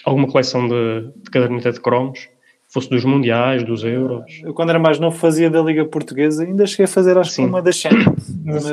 alguma 0.06 0.28
coleção 0.28 0.68
de, 0.68 1.12
de 1.24 1.30
caderneta 1.30 1.72
de 1.72 1.80
cromos, 1.80 2.30
fosse 2.68 2.89
dos 2.89 3.06
mundiais, 3.06 3.64
dos 3.64 3.84
euros. 3.84 4.41
Eu, 4.43 4.54
quando 4.54 4.72
era 4.72 4.80
mais 4.80 4.99
novo, 4.99 5.16
fazia 5.18 5.49
da 5.49 5.62
Liga 5.62 5.86
Portuguesa, 5.86 6.43
ainda 6.43 6.66
cheguei 6.66 6.86
a 6.86 6.88
fazer, 6.88 7.18
acho 7.18 7.36
que 7.36 7.41
uma 7.41 7.62
das 7.62 7.76
Champions. 7.76 8.36
mas... 8.43 8.66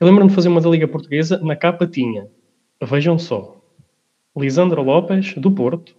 Eu 0.00 0.06
lembro-me 0.06 0.30
de 0.30 0.34
fazer 0.34 0.48
uma 0.48 0.60
da 0.60 0.68
Liga 0.68 0.88
Portuguesa, 0.88 1.38
na 1.38 1.54
capa 1.54 1.86
tinha, 1.86 2.26
vejam 2.82 3.18
só, 3.18 3.56
Lisandro 4.36 4.82
Lopes, 4.82 5.34
do 5.34 5.52
Porto, 5.52 5.94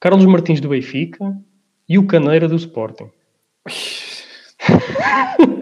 Carlos 0.00 0.24
Martins, 0.24 0.60
do 0.60 0.68
Benfica 0.68 1.36
e 1.88 1.98
o 1.98 2.06
Caneira, 2.06 2.48
do 2.48 2.56
Sporting. 2.56 3.10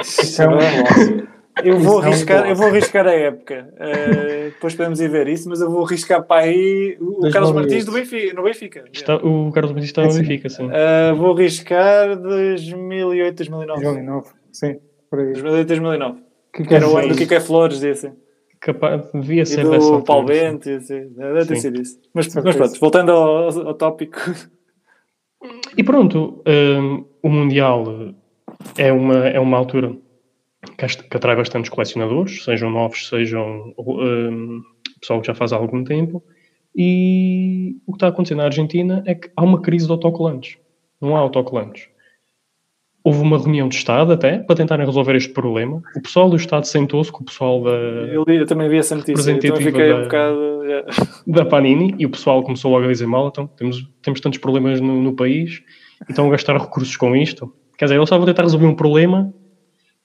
Isso 0.03 0.43
é 0.43 0.49
um 0.49 1.27
eu 1.65 1.79
vou, 1.79 2.03
é 2.03 2.07
arriscar, 2.07 2.49
eu 2.49 2.55
vou 2.55 2.67
arriscar 2.67 3.07
a 3.07 3.13
época. 3.13 3.73
Uh, 3.75 4.45
depois 4.51 4.75
podemos 4.75 5.01
ir 5.01 5.09
ver 5.09 5.29
isso, 5.29 5.49
mas 5.49 5.61
eu 5.61 5.71
vou 5.71 5.85
arriscar 5.85 6.23
para 6.23 6.43
aí 6.43 6.97
o 7.01 7.31
Carlos 7.31 7.53
Martins 7.53 7.85
do 7.85 7.93
Benfica, 7.93 8.35
no 8.35 8.43
Benfica. 8.43 8.85
Está, 8.93 9.17
o 9.17 9.51
Carlos 9.53 9.73
Martins 9.73 9.91
está 9.91 10.03
no 10.03 10.13
Benfica, 10.13 10.49
sim. 10.49 10.67
Uh, 10.67 11.17
vou 11.17 11.35
arriscar 11.35 12.17
2008, 12.17 13.37
2009. 13.37 13.83
2009, 13.83 14.29
sim. 14.53 14.77
Por 15.09 15.21
aí. 15.21 15.33
2008, 15.33 15.67
2009. 15.69 16.21
Que, 16.53 16.63
que 16.65 16.75
era 16.75 16.89
o 16.89 16.97
ano 16.97 17.09
do 17.09 17.17
Kiko 17.17 17.41
Flores, 17.41 17.81
disse. 17.81 18.13
Capaz, 18.61 19.03
devia 19.13 19.47
ser 19.47 19.65
e 19.65 19.79
do 19.79 20.03
Paulo 20.03 20.27
Bento, 20.27 20.69
assim. 20.71 21.09
deve 21.15 21.47
ter 21.47 21.57
sido 21.57 21.81
isso. 21.81 21.99
Mas, 22.13 22.35
mas 22.35 22.57
pronto, 22.57 22.81
voltando 22.81 23.13
ao, 23.13 23.69
ao 23.69 23.75
tópico. 23.75 24.19
E 25.77 25.85
pronto, 25.85 26.43
um, 26.47 27.05
o 27.23 27.29
Mundial 27.29 28.15
é 28.77 28.93
uma, 28.93 29.29
é 29.29 29.39
uma 29.39 29.57
altura 29.57 29.95
que 30.77 31.17
atrai 31.17 31.37
bastantes 31.37 31.71
colecionadores, 31.71 32.45
sejam 32.45 32.71
novos, 32.71 33.09
sejam 33.09 33.73
um, 33.79 34.63
pessoal 35.01 35.21
que 35.21 35.27
já 35.27 35.35
faz 35.35 35.53
há 35.53 35.57
algum 35.57 35.83
tempo. 35.85 36.23
E 36.75 37.77
o 37.87 37.93
que 37.93 37.97
está 37.97 38.09
acontecendo 38.09 38.39
na 38.39 38.45
Argentina 38.45 39.03
é 39.07 39.15
que 39.15 39.31
há 39.37 39.43
uma 39.43 39.61
crise 39.63 39.87
de 39.87 39.93
autocolantes. 39.93 40.59
Não 41.01 41.17
há 41.17 41.21
autocolantes. 41.21 41.89
houve 43.03 43.21
uma 43.21 43.39
reunião 43.39 43.69
de 43.69 43.77
Estado 43.77 44.13
até 44.13 44.39
para 44.39 44.57
tentarem 44.57 44.85
resolver 44.85 45.15
este 45.17 45.33
problema. 45.33 45.83
O 45.97 46.03
pessoal 46.03 46.29
do 46.29 46.37
Estado 46.37 46.67
sentou-se 46.67 47.11
com 47.11 47.23
o 47.23 47.27
pessoal 47.27 47.63
da. 47.63 47.71
Eu, 47.71 48.25
li- 48.27 48.37
eu 48.37 48.47
também 48.47 48.69
vi 48.69 48.77
essa 48.79 48.95
notícia, 48.97 49.31
então 49.31 49.57
fiquei 49.57 49.93
um 49.93 49.97
da- 49.99 50.03
bocado. 50.03 50.65
yeah. 50.65 50.87
da 51.27 51.45
Panini 51.45 51.95
e 51.99 52.05
o 52.07 52.11
pessoal 52.11 52.43
começou 52.43 52.71
logo 52.73 52.85
a 52.85 52.89
dizer 52.89 53.07
mal, 53.07 53.29
então 53.29 53.47
temos, 53.47 53.83
temos 54.03 54.21
tantos 54.21 54.39
problemas 54.41 54.81
no, 54.81 55.01
no 55.03 55.15
país 55.15 55.63
e 56.07 56.11
estão 56.11 56.27
a 56.27 56.31
gastar 56.31 56.59
recursos 56.59 56.97
com 56.97 57.15
isto. 57.17 57.51
Quer 57.79 57.85
dizer, 57.87 57.95
eles 57.97 58.07
estavam 58.07 58.25
a 58.25 58.27
tentar 58.27 58.43
resolver 58.43 58.67
um 58.67 58.75
problema, 58.75 59.33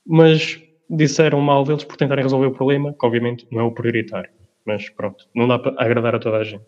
mas 0.06 0.60
disseram 0.90 1.42
mal 1.42 1.64
deles 1.64 1.84
por 1.84 1.98
tentarem 1.98 2.24
resolver 2.24 2.48
o 2.48 2.54
problema, 2.54 2.94
que 3.00 3.06
obviamente 3.06 3.46
não 3.52 3.62
é 3.62 3.64
o 3.64 3.74
prioritário. 3.74 4.30
Mas 4.66 4.90
pronto, 4.92 5.26
não 5.36 5.48
dá 5.48 5.58
para 5.60 5.74
agradar 5.84 6.16
a 6.16 6.20
toda 6.20 6.38
a 6.38 6.44
gente. 6.44 6.66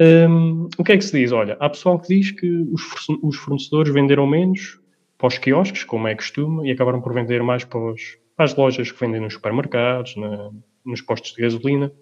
Hum, 0.00 0.68
o 0.78 0.84
que 0.84 0.92
é 0.92 0.96
que 0.96 1.04
se 1.04 1.18
diz? 1.18 1.32
Olha, 1.32 1.56
há 1.60 1.68
pessoal 1.68 1.98
que 2.00 2.08
diz 2.14 2.30
que 2.32 2.48
os, 2.72 2.82
forne- 2.82 3.20
os 3.22 3.36
fornecedores 3.36 3.92
venderam 3.92 4.26
menos 4.26 4.78
para 5.18 5.28
os 5.28 5.38
quiosques, 5.38 5.84
como 5.84 6.08
é 6.08 6.14
costume, 6.14 6.68
e 6.68 6.72
acabaram 6.72 7.02
por 7.02 7.12
vender 7.14 7.42
mais 7.42 7.64
para, 7.64 7.80
os- 7.92 8.16
para 8.36 8.46
as 8.46 8.56
lojas 8.56 8.90
que 8.90 9.00
vendem 9.00 9.20
nos 9.20 9.34
supermercados, 9.34 10.16
na- 10.16 10.50
nos 10.86 11.02
postos 11.02 11.32
de 11.34 11.42
gasolina 11.42 11.92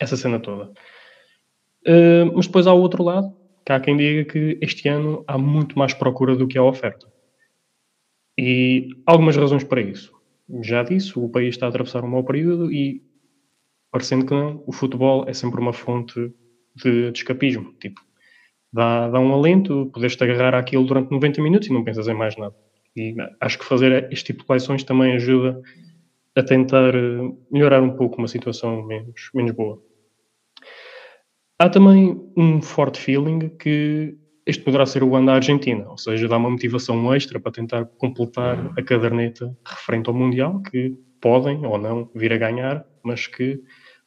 essa 0.00 0.16
cena 0.16 0.40
toda. 0.40 0.70
Uh, 1.86 2.26
mas 2.34 2.46
depois 2.46 2.66
há 2.66 2.72
o 2.72 2.80
outro 2.80 3.02
lado, 3.02 3.28
que 3.64 3.72
há 3.72 3.80
quem 3.80 3.96
diga 3.96 4.24
que 4.30 4.58
este 4.60 4.88
ano 4.88 5.24
há 5.26 5.38
muito 5.38 5.78
mais 5.78 5.94
procura 5.94 6.34
do 6.36 6.46
que 6.48 6.58
há 6.58 6.62
oferta. 6.62 7.06
E 8.38 8.88
algumas 9.06 9.36
razões 9.36 9.64
para 9.64 9.80
isso. 9.80 10.12
Já 10.62 10.82
disse, 10.82 11.18
o 11.18 11.28
país 11.28 11.54
está 11.54 11.66
a 11.66 11.68
atravessar 11.68 12.04
um 12.04 12.08
mau 12.08 12.24
período 12.24 12.70
e, 12.70 13.02
parecendo 13.90 14.26
que 14.26 14.34
não, 14.34 14.62
o 14.66 14.72
futebol 14.72 15.24
é 15.26 15.32
sempre 15.32 15.60
uma 15.60 15.72
fonte 15.72 16.32
de, 16.74 17.10
de 17.10 17.18
escapismo. 17.18 17.72
Tipo, 17.80 18.00
dá, 18.72 19.08
dá 19.08 19.18
um 19.18 19.32
alento, 19.32 19.90
podes-te 19.92 20.22
agarrar 20.22 20.54
àquilo 20.54 20.84
durante 20.84 21.10
90 21.10 21.42
minutos 21.42 21.68
e 21.68 21.72
não 21.72 21.82
pensas 21.82 22.06
em 22.06 22.14
mais 22.14 22.36
nada. 22.36 22.54
E 22.94 23.14
acho 23.40 23.58
que 23.58 23.64
fazer 23.64 24.10
este 24.12 24.26
tipo 24.26 24.40
de 24.40 24.46
coleções 24.46 24.84
também 24.84 25.12
ajuda 25.14 25.60
a 26.34 26.42
tentar 26.42 26.94
uh, 26.94 27.46
melhorar 27.50 27.82
um 27.82 27.96
pouco 27.96 28.18
uma 28.18 28.28
situação 28.28 28.82
menos, 28.86 29.30
menos 29.34 29.52
boa. 29.52 29.82
Há 31.58 31.70
também 31.70 32.30
um 32.36 32.60
forte 32.60 33.00
feeling 33.00 33.48
que 33.58 34.16
este 34.46 34.62
poderá 34.62 34.86
ser 34.86 35.02
o 35.02 35.16
ano 35.16 35.26
da 35.26 35.34
Argentina, 35.34 35.88
ou 35.88 35.98
seja, 35.98 36.28
dá 36.28 36.36
uma 36.36 36.48
motivação 36.48 37.12
extra 37.12 37.40
para 37.40 37.50
tentar 37.50 37.84
completar 37.98 38.72
a 38.78 38.82
caderneta 38.82 39.54
referente 39.66 40.08
ao 40.08 40.14
Mundial, 40.14 40.62
que 40.62 40.94
podem 41.20 41.66
ou 41.66 41.76
não 41.76 42.08
vir 42.14 42.32
a 42.32 42.38
ganhar, 42.38 42.86
mas 43.02 43.26
que 43.26 43.60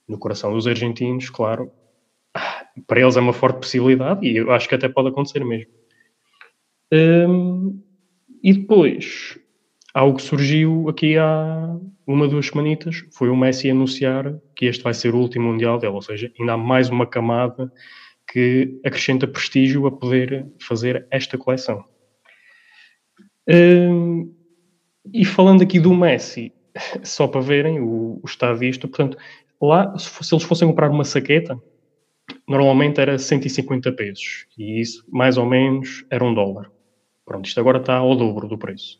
no 0.08 0.18
coração 0.18 0.54
dos 0.54 0.66
argentinos, 0.66 1.30
claro, 1.30 1.70
para 2.88 3.02
eles 3.02 3.18
é 3.18 3.20
uma 3.20 3.34
forte 3.34 3.60
possibilidade 3.60 4.26
e 4.26 4.38
eu 4.38 4.52
acho 4.52 4.70
que 4.70 4.76
até 4.76 4.88
pode 4.88 5.10
acontecer 5.10 5.44
mesmo. 5.44 5.72
Hum, 6.92 7.84
e 8.42 8.54
depois, 8.54 9.38
algo 9.94 10.18
que 10.18 10.24
surgiu 10.24 10.88
aqui 10.88 11.18
há 11.18 11.78
uma, 12.08 12.30
duas 12.30 12.48
semanitas, 12.48 13.04
foi 13.12 13.30
o 13.30 13.36
Messi 13.36 13.70
anunciar 13.70 14.40
que 14.56 14.66
este 14.66 14.84
vai 14.84 14.94
ser 14.94 15.14
o 15.14 15.20
último 15.20 15.52
Mundial 15.52 15.78
dele, 15.78 15.94
ou 15.94 16.02
seja, 16.02 16.32
ainda 16.40 16.54
há 16.54 16.58
mais 16.58 16.90
uma 16.90 17.06
camada 17.06 17.70
que 18.32 18.80
acrescenta 18.86 19.28
prestígio 19.28 19.88
a 19.88 19.92
poder 19.92 20.46
fazer 20.60 21.06
esta 21.10 21.38
coleção. 21.38 21.84
Hum, 23.48 24.32
e 25.12 25.26
falando 25.26 25.64
aqui 25.64 25.80
do 25.80 25.94
Messi, 25.94 26.54
só 27.04 27.28
para 27.28 27.42
verem 27.42 27.80
o, 27.80 28.20
o 28.22 28.26
estado 28.26 28.60
disto, 28.60 28.88
portanto, 28.88 29.18
lá, 29.60 29.98
se, 29.98 30.24
se 30.24 30.34
eles 30.34 30.44
fossem 30.44 30.68
comprar 30.68 30.92
uma 30.92 31.04
saqueta, 31.04 31.60
normalmente 32.48 33.02
era 33.02 33.18
150 33.18 33.92
pesos, 33.94 34.46
e 34.58 34.80
isso, 34.80 35.04
mais 35.10 35.38
ou 35.38 35.48
menos, 35.48 36.06
era 36.12 36.24
um 36.24 36.34
dólar. 36.34 36.72
Pronto, 37.26 37.46
isto 37.46 37.60
agora 37.60 37.80
está 37.80 37.96
ao 37.96 38.16
dobro 38.16 38.48
do 38.48 38.58
preço. 38.58 39.00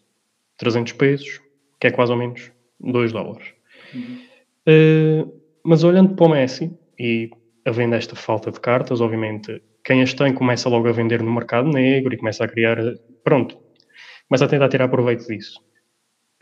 300 0.58 0.94
pesos, 0.94 1.42
que 1.80 1.88
é 1.88 1.92
quase 1.92 2.12
ou 2.12 2.18
menos 2.18 2.52
2 2.80 3.12
dólares. 3.12 3.48
Uh, 4.68 5.32
mas 5.64 5.84
olhando 5.84 6.16
para 6.16 6.26
o 6.26 6.30
Messi, 6.30 6.72
e 6.98 7.30
havendo 7.66 7.96
esta 7.96 8.16
falta 8.16 8.52
de 8.52 8.60
cartas, 8.60 9.02
obviamente, 9.02 9.62
quem 9.84 10.02
as 10.02 10.14
tem 10.14 10.34
começa 10.34 10.70
logo 10.70 10.88
a 10.88 10.92
vender 10.92 11.22
no 11.22 11.34
mercado 11.34 11.70
negro 11.70 12.14
e 12.14 12.18
começa 12.18 12.44
a 12.44 12.48
criar. 12.48 12.78
Pronto, 13.24 13.58
começa 14.28 14.46
a 14.46 14.48
tentar 14.48 14.70
tirar 14.70 14.88
proveito 14.88 15.28
disso. 15.28 15.60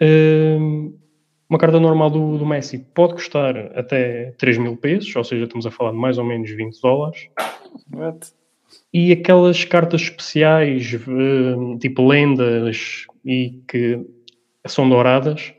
Uh, 0.02 0.98
uma 1.50 1.58
carta 1.58 1.80
normal 1.80 2.10
do, 2.10 2.38
do 2.38 2.46
Messi 2.46 2.80
pode 2.94 3.14
custar 3.14 3.56
até 3.78 4.32
3 4.38 4.58
mil 4.58 4.76
pesos, 4.76 5.16
ou 5.16 5.24
seja, 5.24 5.46
estamos 5.46 5.66
a 5.66 5.72
falar 5.72 5.92
de 5.92 5.98
mais 5.98 6.18
ou 6.18 6.26
menos 6.26 6.50
20 6.52 6.82
dólares. 6.82 7.30
What? 7.94 8.32
E 8.94 9.12
aquelas 9.12 9.64
cartas 9.64 10.02
especiais, 10.02 10.94
eh, 10.94 11.78
tipo 11.80 12.06
lendas 12.06 13.06
e 13.26 13.62
que 13.68 14.06
são 14.66 14.90
douradas, 14.90 15.54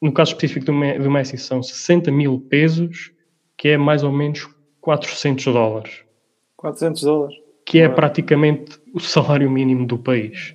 no 0.00 0.12
caso 0.12 0.32
específico 0.32 0.66
do 0.66 1.10
Messi 1.10 1.38
são 1.38 1.62
60 1.62 2.10
mil 2.12 2.38
pesos, 2.40 3.12
que 3.56 3.68
é 3.68 3.76
mais 3.76 4.04
ou 4.04 4.12
menos 4.12 4.46
400 4.86 5.44
dólares, 5.52 6.00
400 6.56 7.02
dólares. 7.02 7.36
que 7.64 7.80
é 7.80 7.86
Uau. 7.86 7.96
praticamente 7.96 8.78
o 8.94 9.00
salário 9.00 9.50
mínimo 9.50 9.84
do 9.84 9.98
país. 9.98 10.54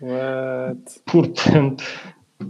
What? 0.00 0.80
Portanto, 1.04 1.84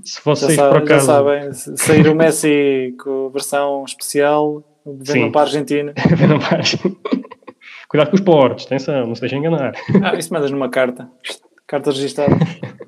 se 0.04 0.20
vocês 0.24 0.54
sa- 0.54 0.68
por 0.68 0.78
já 0.78 0.84
acaso... 0.84 1.06
sabem, 1.06 1.52
sair 1.52 2.06
o 2.08 2.14
Messi 2.14 2.94
com 3.02 3.26
a 3.26 3.30
versão 3.30 3.84
especial, 3.84 4.62
vendam 4.86 5.32
para 5.32 5.40
a 5.40 5.44
Argentina. 5.44 5.92
Não 6.28 6.38
mais. 6.38 6.76
Cuidado 7.88 8.10
com 8.10 8.14
os 8.16 8.20
portos, 8.20 8.66
atenção, 8.66 9.06
não 9.06 9.14
se 9.14 9.20
deixem 9.20 9.38
enganar. 9.40 9.72
Ah, 10.04 10.14
isso 10.16 10.32
mandas 10.32 10.50
numa 10.50 10.68
carta. 10.68 11.08
Carta 11.66 11.90
registada. 11.90 12.36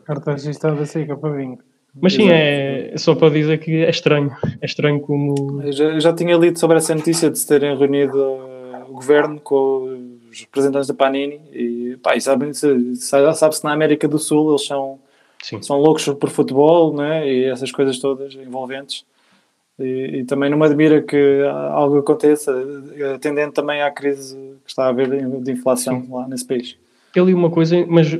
Carta 0.04 0.32
registrada 0.32 0.84
seca 0.86 1.16
para 1.16 1.34
vinho. 1.34 1.58
Mas 2.00 2.14
sim, 2.14 2.28
é 2.30 2.94
só 2.96 3.14
para 3.14 3.30
dizer 3.30 3.58
que 3.58 3.84
é 3.84 3.90
estranho. 3.90 4.30
É 4.60 4.66
estranho 4.66 5.00
como... 5.00 5.62
Eu 5.62 5.72
já, 5.72 5.84
eu 5.84 6.00
já 6.00 6.12
tinha 6.12 6.36
lido 6.36 6.58
sobre 6.58 6.76
essa 6.76 6.94
notícia 6.94 7.30
de 7.30 7.38
se 7.38 7.46
terem 7.46 7.76
reunido 7.76 8.16
uh, 8.16 8.90
o 8.90 8.94
governo 8.94 9.40
com 9.40 10.18
os 10.30 10.40
representantes 10.40 10.88
da 10.88 10.94
Panini 10.94 11.40
e, 11.52 11.96
pá, 12.02 12.16
e 12.16 12.20
sabe-se 12.20 13.64
na 13.64 13.72
América 13.72 14.06
do 14.06 14.18
Sul 14.18 14.50
eles 14.50 14.66
são, 14.66 14.98
Sim. 15.42 15.60
são 15.62 15.78
loucos 15.78 16.06
por 16.08 16.30
futebol 16.30 16.94
né? 16.94 17.26
e 17.28 17.44
essas 17.44 17.72
coisas 17.72 17.98
todas 17.98 18.34
envolventes. 18.34 19.04
E, 19.78 20.18
e 20.18 20.24
também 20.24 20.50
não 20.50 20.58
me 20.58 20.66
admira 20.66 21.00
que 21.00 21.42
algo 21.70 21.98
aconteça, 21.98 22.52
eh, 22.96 23.14
atendendo 23.14 23.52
também 23.52 23.80
à 23.80 23.90
crise 23.90 24.36
que 24.64 24.70
está 24.70 24.86
a 24.86 24.88
haver 24.88 25.08
de 25.08 25.40
de 25.40 25.52
inflação 25.52 26.04
lá 26.10 26.26
nesse 26.26 26.44
país. 26.44 26.76
Eu 27.14 27.24
li 27.24 27.34
uma 27.34 27.50
coisa, 27.50 27.84
mas 27.88 28.18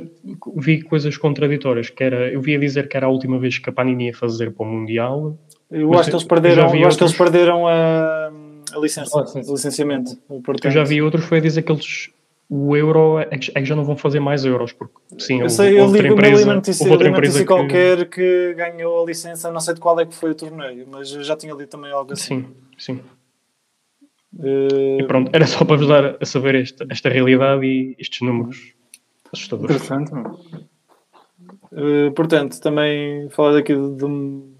vi 0.57 0.81
coisas 0.81 1.15
contraditórias, 1.17 1.89
que 1.89 2.03
era, 2.03 2.31
eu 2.31 2.41
via 2.41 2.57
dizer 2.59 2.87
que 2.89 2.97
era 2.97 3.05
a 3.05 3.09
última 3.09 3.37
vez 3.39 3.57
que 3.57 3.69
a 3.69 3.73
Panini 3.73 4.07
ia 4.07 4.13
fazer 4.13 4.51
para 4.51 4.65
o 4.65 4.69
Mundial. 4.69 5.37
Eu 5.71 5.93
acho 5.93 6.05
que 6.09 6.15
eles 6.15 6.23
eu 6.23 6.27
perderam, 6.27 6.75
eu 6.75 6.87
acho 6.87 6.97
que 6.97 7.03
eles 7.03 7.13
outros- 7.13 7.17
perderam 7.17 7.67
a, 7.67 8.31
a 8.73 8.79
licença, 8.79 9.17
A 9.19 9.21
licença. 9.23 9.51
o 9.51 9.55
licenciamento. 9.55 10.17
Eu 10.29 10.41
Portanto, 10.41 10.71
já 10.73 10.83
vi 10.83 11.01
outros, 11.01 11.23
foi 11.25 11.37
a 11.37 11.41
dizer 11.41 11.61
que 11.61 11.71
eles, 11.71 12.09
o 12.49 12.75
euro, 12.75 13.19
é 13.19 13.37
que 13.37 13.51
é 13.53 13.61
que 13.61 13.65
já 13.65 13.75
não 13.75 13.83
vão 13.85 13.95
fazer 13.95 14.19
mais 14.19 14.43
euros, 14.43 14.73
porque 14.73 14.95
sim, 15.19 15.35
Eu 15.37 15.43
houve 15.43 15.53
sei, 15.55 15.77
eu 15.79 15.83
outra 15.85 16.01
li, 16.01 16.07
eu 16.07 16.15
li 16.15 16.19
empresa, 16.19 16.43
uma 16.45 16.55
notícia, 16.55 16.83
houve 16.83 16.93
outra 16.93 17.09
empresa 17.09 17.39
que, 17.39 17.45
qualquer 17.45 18.09
que 18.09 18.53
ganhou 18.55 19.03
a 19.03 19.05
licença, 19.05 19.51
não 19.51 19.59
sei 19.59 19.75
de 19.75 19.79
qual 19.79 19.99
é 19.99 20.05
que 20.07 20.15
foi 20.15 20.31
o 20.31 20.35
torneio, 20.35 20.87
mas 20.91 21.13
eu 21.13 21.23
já 21.23 21.35
tinha 21.37 21.53
lido 21.53 21.67
também 21.69 21.91
algo 21.91 22.11
assim. 22.13 22.41
Sim, 22.77 22.95
sim. 22.95 22.99
Eh, 24.43 24.97
E 25.01 25.03
pronto, 25.03 25.29
era 25.33 25.45
só 25.47 25.63
para 25.65 25.77
vos 25.77 25.87
dar 25.87 26.17
a 26.19 26.25
saber 26.25 26.55
esta, 26.55 26.85
esta 26.89 27.09
realidade 27.09 27.65
e 27.65 27.95
estes 27.99 28.21
números 28.21 28.73
assustadores. 29.33 29.75
Interessante, 29.75 30.11
eh, 31.71 32.09
portanto, 32.15 32.59
também 32.59 33.29
falar 33.29 33.53
daqui 33.53 33.73
de, 33.75 33.95
de 33.95 34.05
um- 34.05 34.53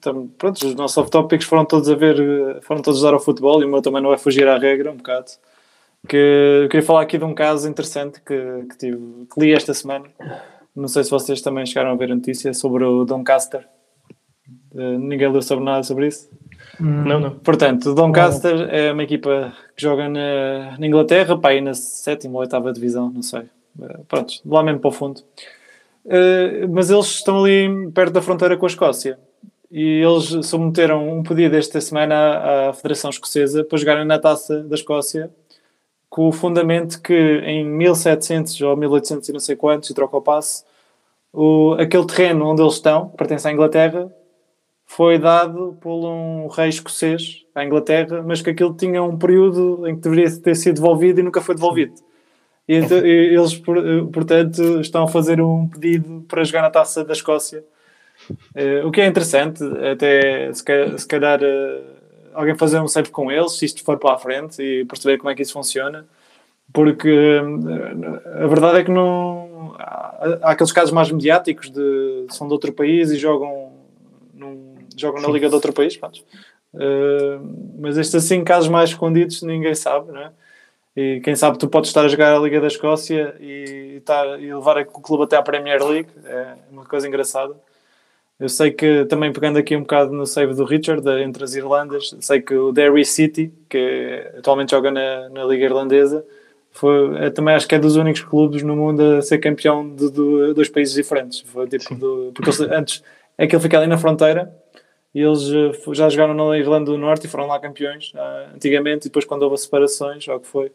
tam- 0.00 0.28
pronto, 0.38 0.56
os 0.66 0.74
nossos 0.74 0.96
off-topics 0.98 1.46
foram 1.46 1.64
todos 1.64 1.88
a 1.90 1.94
ver, 1.94 2.18
eh, 2.20 2.60
foram 2.62 2.82
todos 2.82 3.02
a 3.02 3.06
dar 3.08 3.14
ao 3.14 3.20
futebol 3.20 3.60
e 3.62 3.64
o 3.64 3.68
meu 3.68 3.82
também 3.82 4.02
não 4.02 4.12
é 4.12 4.18
fugir 4.18 4.46
à 4.48 4.56
regra, 4.58 4.90
um 4.92 4.96
bocado. 4.96 5.26
Que 6.08 6.62
eu 6.64 6.68
queria 6.68 6.86
falar 6.86 7.02
aqui 7.02 7.18
de 7.18 7.24
um 7.24 7.34
caso 7.34 7.68
interessante 7.68 8.20
que, 8.22 8.34
que, 8.70 8.78
tive, 8.78 9.26
que 9.32 9.40
li 9.40 9.52
esta 9.52 9.74
semana. 9.74 10.04
Não 10.74 10.86
sei 10.86 11.02
se 11.02 11.10
vocês 11.10 11.40
também 11.42 11.66
chegaram 11.66 11.90
a 11.90 11.96
ver 11.96 12.12
a 12.12 12.14
notícia 12.14 12.54
sobre 12.54 12.84
o 12.84 13.04
Doncaster. 13.04 13.66
Eh, 14.74 14.96
ninguém 14.98 15.30
leu 15.30 15.42
sobre 15.42 15.64
nada 15.64 15.82
sobre 15.82 16.06
isso. 16.06 16.30
Não, 16.80 17.18
não. 17.18 17.30
Portanto, 17.40 17.90
o 17.90 17.94
Doncaster 17.94 18.68
é 18.72 18.92
uma 18.92 19.02
equipa 19.02 19.52
que 19.76 19.82
joga 19.82 20.08
na, 20.08 20.78
na 20.78 20.86
Inglaterra, 20.86 21.36
pá, 21.36 21.48
aí 21.48 21.60
na 21.60 21.74
sétima 21.74 22.34
ou 22.34 22.40
oitava 22.42 22.72
divisão, 22.72 23.10
não 23.10 23.22
sei. 23.22 23.42
Eh, 23.82 24.00
Pronto, 24.08 24.34
lá 24.46 24.62
mesmo 24.62 24.80
para 24.80 24.88
o 24.88 24.92
fundo. 24.92 25.22
Eh, 26.06 26.66
mas 26.68 26.90
eles 26.90 27.06
estão 27.06 27.44
ali 27.44 27.90
perto 27.92 28.12
da 28.12 28.22
fronteira 28.22 28.56
com 28.56 28.66
a 28.66 28.68
Escócia. 28.68 29.18
E 29.70 30.02
eles 30.02 30.46
submeteram 30.46 31.18
um 31.18 31.22
pedido 31.22 31.54
esta 31.56 31.80
semana 31.80 32.68
à 32.68 32.72
Federação 32.72 33.10
Escocesa 33.10 33.62
para 33.64 33.78
jogarem 33.78 34.04
na 34.06 34.18
taça 34.18 34.62
da 34.62 34.74
Escócia, 34.74 35.30
com 36.08 36.28
o 36.28 36.32
fundamento 36.32 37.02
que 37.02 37.14
em 37.14 37.66
1700 37.66 38.60
ou 38.62 38.76
1800 38.76 39.28
e 39.28 39.32
não 39.32 39.40
sei 39.40 39.56
quantos, 39.56 39.90
e 39.90 39.94
troca 39.94 40.16
o 40.16 40.22
passo, 40.22 40.64
o, 41.32 41.74
aquele 41.78 42.06
terreno 42.06 42.46
onde 42.46 42.62
eles 42.62 42.74
estão, 42.74 43.10
que 43.10 43.18
pertence 43.18 43.46
à 43.46 43.52
Inglaterra, 43.52 44.10
foi 44.86 45.18
dado 45.18 45.76
por 45.82 46.06
um 46.06 46.46
rei 46.48 46.70
escocês 46.70 47.44
à 47.54 47.62
Inglaterra, 47.62 48.22
mas 48.26 48.40
que 48.40 48.48
aquilo 48.48 48.74
tinha 48.74 49.02
um 49.02 49.18
período 49.18 49.86
em 49.86 49.94
que 49.94 50.00
deveria 50.00 50.30
ter 50.40 50.56
sido 50.56 50.76
devolvido 50.76 51.20
e 51.20 51.22
nunca 51.22 51.42
foi 51.42 51.54
devolvido. 51.54 51.92
E, 52.68 52.74
então, 52.76 52.98
eles, 52.98 53.54
eh, 53.54 54.12
portanto, 54.12 54.80
estão 54.80 55.04
a 55.04 55.08
fazer 55.08 55.40
um 55.40 55.66
pedido 55.66 56.24
para 56.28 56.44
jogar 56.44 56.62
na 56.62 56.70
taça 56.70 57.02
da 57.02 57.14
Escócia. 57.14 57.64
Eh, 58.54 58.82
o 58.84 58.90
que 58.90 59.00
é 59.00 59.06
interessante, 59.06 59.64
até 59.90 60.52
se 60.52 60.62
calhar, 60.62 60.98
se 60.98 61.06
calhar, 61.08 61.40
eh, 61.42 61.80
alguém 62.34 62.54
fazer 62.56 62.78
um 62.80 62.86
save 62.88 63.08
com 63.10 63.32
eles, 63.32 63.52
se 63.52 63.64
isto 63.64 63.82
for 63.82 63.96
para 63.98 64.14
a 64.14 64.18
frente 64.18 64.62
e 64.62 64.84
perceber 64.84 65.16
como 65.16 65.30
é 65.30 65.34
que 65.34 65.40
isso 65.42 65.54
funciona. 65.54 66.06
Porque 66.72 67.08
eh, 67.08 68.42
a 68.44 68.46
verdade 68.46 68.80
é 68.80 68.84
que 68.84 68.90
não 68.90 69.74
há, 69.78 70.38
há 70.42 70.50
aqueles 70.50 70.70
casos 70.72 70.92
mais 70.92 71.10
mediáticos 71.10 71.70
de 71.70 72.26
são 72.28 72.46
de 72.46 72.52
outro 72.52 72.72
país 72.74 73.10
e 73.10 73.16
jogam, 73.16 73.72
num- 74.34 74.74
jogam 74.94 75.22
na 75.22 75.28
liga 75.28 75.48
de 75.48 75.54
outro 75.54 75.72
país, 75.72 75.98
mas 77.78 77.96
estes 77.96 78.14
assim 78.16 78.44
casos 78.44 78.68
mais 78.68 78.90
escondidos 78.90 79.40
ninguém 79.42 79.74
sabe, 79.74 80.12
não 80.12 80.20
é? 80.20 80.30
E 81.00 81.20
quem 81.20 81.36
sabe 81.36 81.56
tu 81.56 81.68
podes 81.68 81.90
estar 81.90 82.04
a 82.04 82.08
jogar 82.08 82.34
a 82.34 82.40
Liga 82.40 82.60
da 82.60 82.66
Escócia 82.66 83.36
e, 83.38 83.98
estar, 83.98 84.42
e 84.42 84.52
levar 84.52 84.78
o 84.80 85.00
clube 85.00 85.22
até 85.22 85.36
à 85.36 85.42
Premier 85.42 85.80
League, 85.86 86.08
é 86.24 86.54
uma 86.72 86.84
coisa 86.84 87.06
engraçada. 87.06 87.54
Eu 88.36 88.48
sei 88.48 88.72
que 88.72 89.04
também 89.04 89.32
pegando 89.32 89.58
aqui 89.58 89.76
um 89.76 89.82
bocado 89.82 90.12
no 90.12 90.26
save 90.26 90.54
do 90.54 90.64
Richard 90.64 91.08
entre 91.22 91.44
as 91.44 91.54
Irlandas, 91.54 92.16
sei 92.20 92.42
que 92.42 92.52
o 92.52 92.72
Derry 92.72 93.04
City, 93.04 93.52
que 93.70 94.28
atualmente 94.36 94.72
joga 94.72 94.90
na, 94.90 95.28
na 95.28 95.44
Liga 95.44 95.66
Irlandesa, 95.66 96.26
foi, 96.72 97.16
é, 97.18 97.30
também 97.30 97.54
acho 97.54 97.68
que 97.68 97.76
é 97.76 97.78
dos 97.78 97.94
únicos 97.94 98.22
clubes 98.22 98.64
no 98.64 98.74
mundo 98.74 99.18
a 99.18 99.22
ser 99.22 99.38
campeão 99.38 99.88
de, 99.88 100.10
de 100.10 100.52
dois 100.52 100.68
países 100.68 100.96
diferentes. 100.96 101.42
Foi 101.42 101.68
tipo 101.68 101.94
do, 101.94 102.32
porque 102.34 102.50
eles, 102.50 102.60
antes 102.60 103.04
é 103.36 103.46
que 103.46 103.54
ele 103.54 103.62
fica 103.62 103.78
ali 103.78 103.86
na 103.86 103.98
fronteira 103.98 104.52
e 105.14 105.20
eles 105.20 105.48
eh, 105.48 105.94
já 105.94 106.08
jogaram 106.08 106.34
na 106.34 106.58
Irlanda 106.58 106.90
do 106.90 106.98
Norte 106.98 107.26
e 107.26 107.30
foram 107.30 107.46
lá 107.46 107.60
campeões 107.60 108.10
ah, 108.16 108.50
antigamente. 108.52 109.06
E 109.06 109.08
depois, 109.08 109.24
quando 109.24 109.42
houve 109.42 109.56
separações, 109.58 110.26
ou 110.26 110.34
o 110.34 110.40
que 110.40 110.46
foi, 110.48 110.72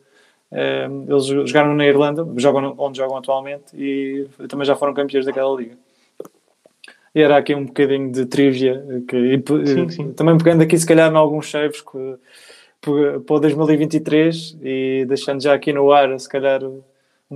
eles 1.09 1.25
jogaram 1.25 1.73
na 1.75 1.85
Irlanda, 1.85 2.25
jogam 2.37 2.73
onde 2.77 2.97
jogam 2.97 3.17
atualmente 3.17 3.75
e 3.75 4.27
também 4.47 4.65
já 4.65 4.75
foram 4.75 4.93
campeões 4.93 5.25
daquela 5.25 5.55
liga. 5.55 5.75
E 7.15 7.21
era 7.21 7.37
aqui 7.37 7.53
um 7.53 7.65
bocadinho 7.65 8.11
de 8.11 8.25
trivia 8.25 8.83
que, 9.07 9.15
e, 9.15 9.37
pe- 9.37 9.65
Sim, 9.67 9.89
sim. 9.89 10.13
também 10.13 10.37
pegando 10.37 10.63
aqui 10.63 10.77
se 10.77 10.85
calhar 10.85 11.11
em 11.11 11.15
alguns 11.15 11.49
saves 11.49 11.81
que, 11.81 12.15
para 12.81 13.35
o 13.35 13.39
2023 13.39 14.57
e 14.63 15.05
deixando 15.07 15.41
já 15.41 15.53
aqui 15.53 15.71
no 15.71 15.91
ar 15.91 16.19
se 16.19 16.27
calhar 16.27 16.63
um 16.63 16.81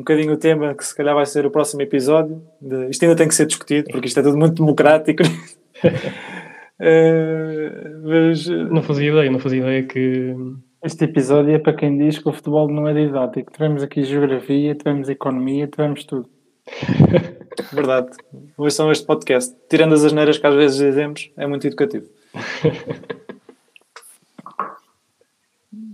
bocadinho 0.02 0.34
o 0.34 0.38
tema 0.38 0.74
que 0.74 0.84
se 0.86 0.96
calhar 0.96 1.14
vai 1.16 1.26
ser 1.26 1.46
o 1.46 1.52
próximo 1.52 1.82
episódio. 1.84 2.42
De- 2.60 2.90
isto 2.90 3.04
ainda 3.04 3.16
tem 3.16 3.28
que 3.28 3.36
ser 3.36 3.46
discutido 3.46 3.88
porque 3.92 4.08
isto 4.08 4.20
é 4.20 4.24
tudo 4.24 4.38
muito 4.38 4.56
democrático. 4.56 5.24
Eh, 6.80 7.72
mas, 8.04 8.48
eh, 8.48 8.54
Não 8.66 8.84
fazia 8.84 9.10
ideia, 9.10 9.32
não 9.32 9.40
fazia 9.40 9.60
ideia 9.62 9.82
que. 9.84 10.36
Este 10.84 11.06
episódio 11.06 11.56
é 11.56 11.60
para 11.60 11.74
quem 11.74 11.98
diz 11.98 12.20
que 12.20 12.30
o 12.30 12.34
futebol 12.34 12.70
não 12.70 12.88
é 12.88 12.94
didático. 12.94 13.52
Tivemos 13.52 13.82
aqui 13.82 14.04
geografia, 14.04 14.76
tivemos 14.76 15.10
economia, 15.10 15.68
tivemos 15.68 16.06
tudo. 16.06 16.30
Verdade. 17.74 18.10
Hoje 18.56 18.76
são 18.76 18.92
este 18.92 19.06
podcast. 19.06 19.56
Tirando 19.68 19.94
as 19.94 20.04
asneiras 20.04 20.38
que 20.38 20.46
às 20.46 20.54
vezes 20.54 20.78
dizemos, 20.78 21.32
é 21.36 21.48
muito 21.48 21.66
educativo. 21.66 22.08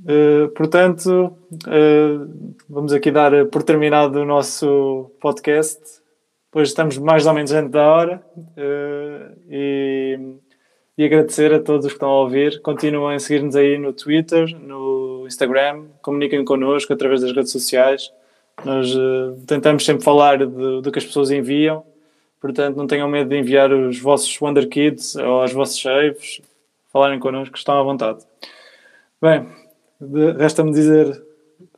Uh, 0.04 0.50
portanto, 0.54 1.34
uh, 1.66 2.54
vamos 2.70 2.92
aqui 2.92 3.10
dar 3.10 3.34
uh, 3.34 3.46
por 3.46 3.64
terminado 3.64 4.20
o 4.20 4.26
nosso 4.26 5.10
podcast. 5.22 5.82
Hoje 6.54 6.70
estamos 6.70 6.98
mais 6.98 7.26
ou 7.26 7.34
menos 7.34 7.52
dentro 7.52 7.72
da 7.72 7.90
hora 7.90 8.24
uh, 8.38 9.40
e, 9.50 10.20
e 10.98 11.04
agradecer 11.04 11.54
a 11.54 11.60
todos 11.60 11.86
os 11.86 11.92
que 11.92 11.96
estão 11.96 12.10
a 12.10 12.22
ouvir. 12.22 12.62
Continuem 12.62 13.16
a 13.16 13.20
seguir-nos 13.20 13.56
aí 13.56 13.78
no 13.78 13.94
Twitter, 13.94 14.56
no 14.60 15.26
Instagram, 15.26 15.86
comuniquem 16.02 16.44
connosco 16.46 16.94
através 16.94 17.22
das 17.22 17.32
redes 17.32 17.52
sociais. 17.52 18.12
Nós 18.64 18.94
uh, 18.96 19.36
tentamos 19.48 19.84
sempre 19.84 20.04
falar 20.04 20.46
do, 20.46 20.92
que 20.92 21.00
as 21.00 21.06
pessoas 21.06 21.32
enviam, 21.32 21.84
portanto, 22.40 22.76
não 22.76 22.86
tenham 22.86 23.08
medo 23.08 23.30
de 23.30 23.38
enviar 23.38 23.72
os 23.72 24.00
vossos 24.00 24.40
Wonder 24.40 24.70
Kids 24.70 25.16
ou 25.16 25.44
os 25.44 25.52
vossos 25.52 25.82
saves, 25.82 26.42
falarem 26.92 27.20
connosco, 27.20 27.58
estão 27.58 27.80
à 27.80 27.84
vontade. 27.84 28.20
Bem, 29.20 29.48
resta-me 30.38 30.72
dizer 30.72 31.24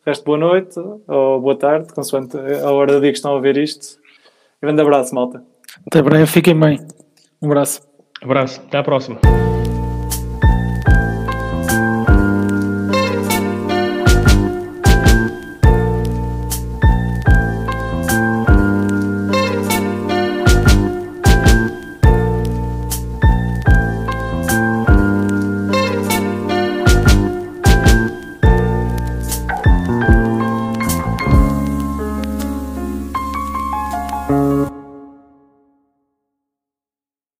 resto 0.05 0.25
boa 0.25 0.37
noite 0.37 0.77
ou 1.07 1.39
boa 1.41 1.55
tarde, 1.55 1.93
consoante 1.93 2.37
a 2.37 2.71
hora 2.71 2.93
do 2.93 3.01
dia 3.01 3.11
que 3.11 3.17
estão 3.17 3.35
a 3.35 3.39
ver 3.39 3.57
isto. 3.57 3.97
Grande 4.61 4.81
abraço, 4.81 5.15
malta. 5.15 5.43
Até 5.87 6.01
breve, 6.01 6.25
fiquem 6.27 6.59
bem. 6.59 6.79
Um 7.41 7.47
abraço. 7.47 7.84
Abraço, 8.21 8.61
até 8.67 8.77
à 8.77 8.83
próxima. 8.83 9.19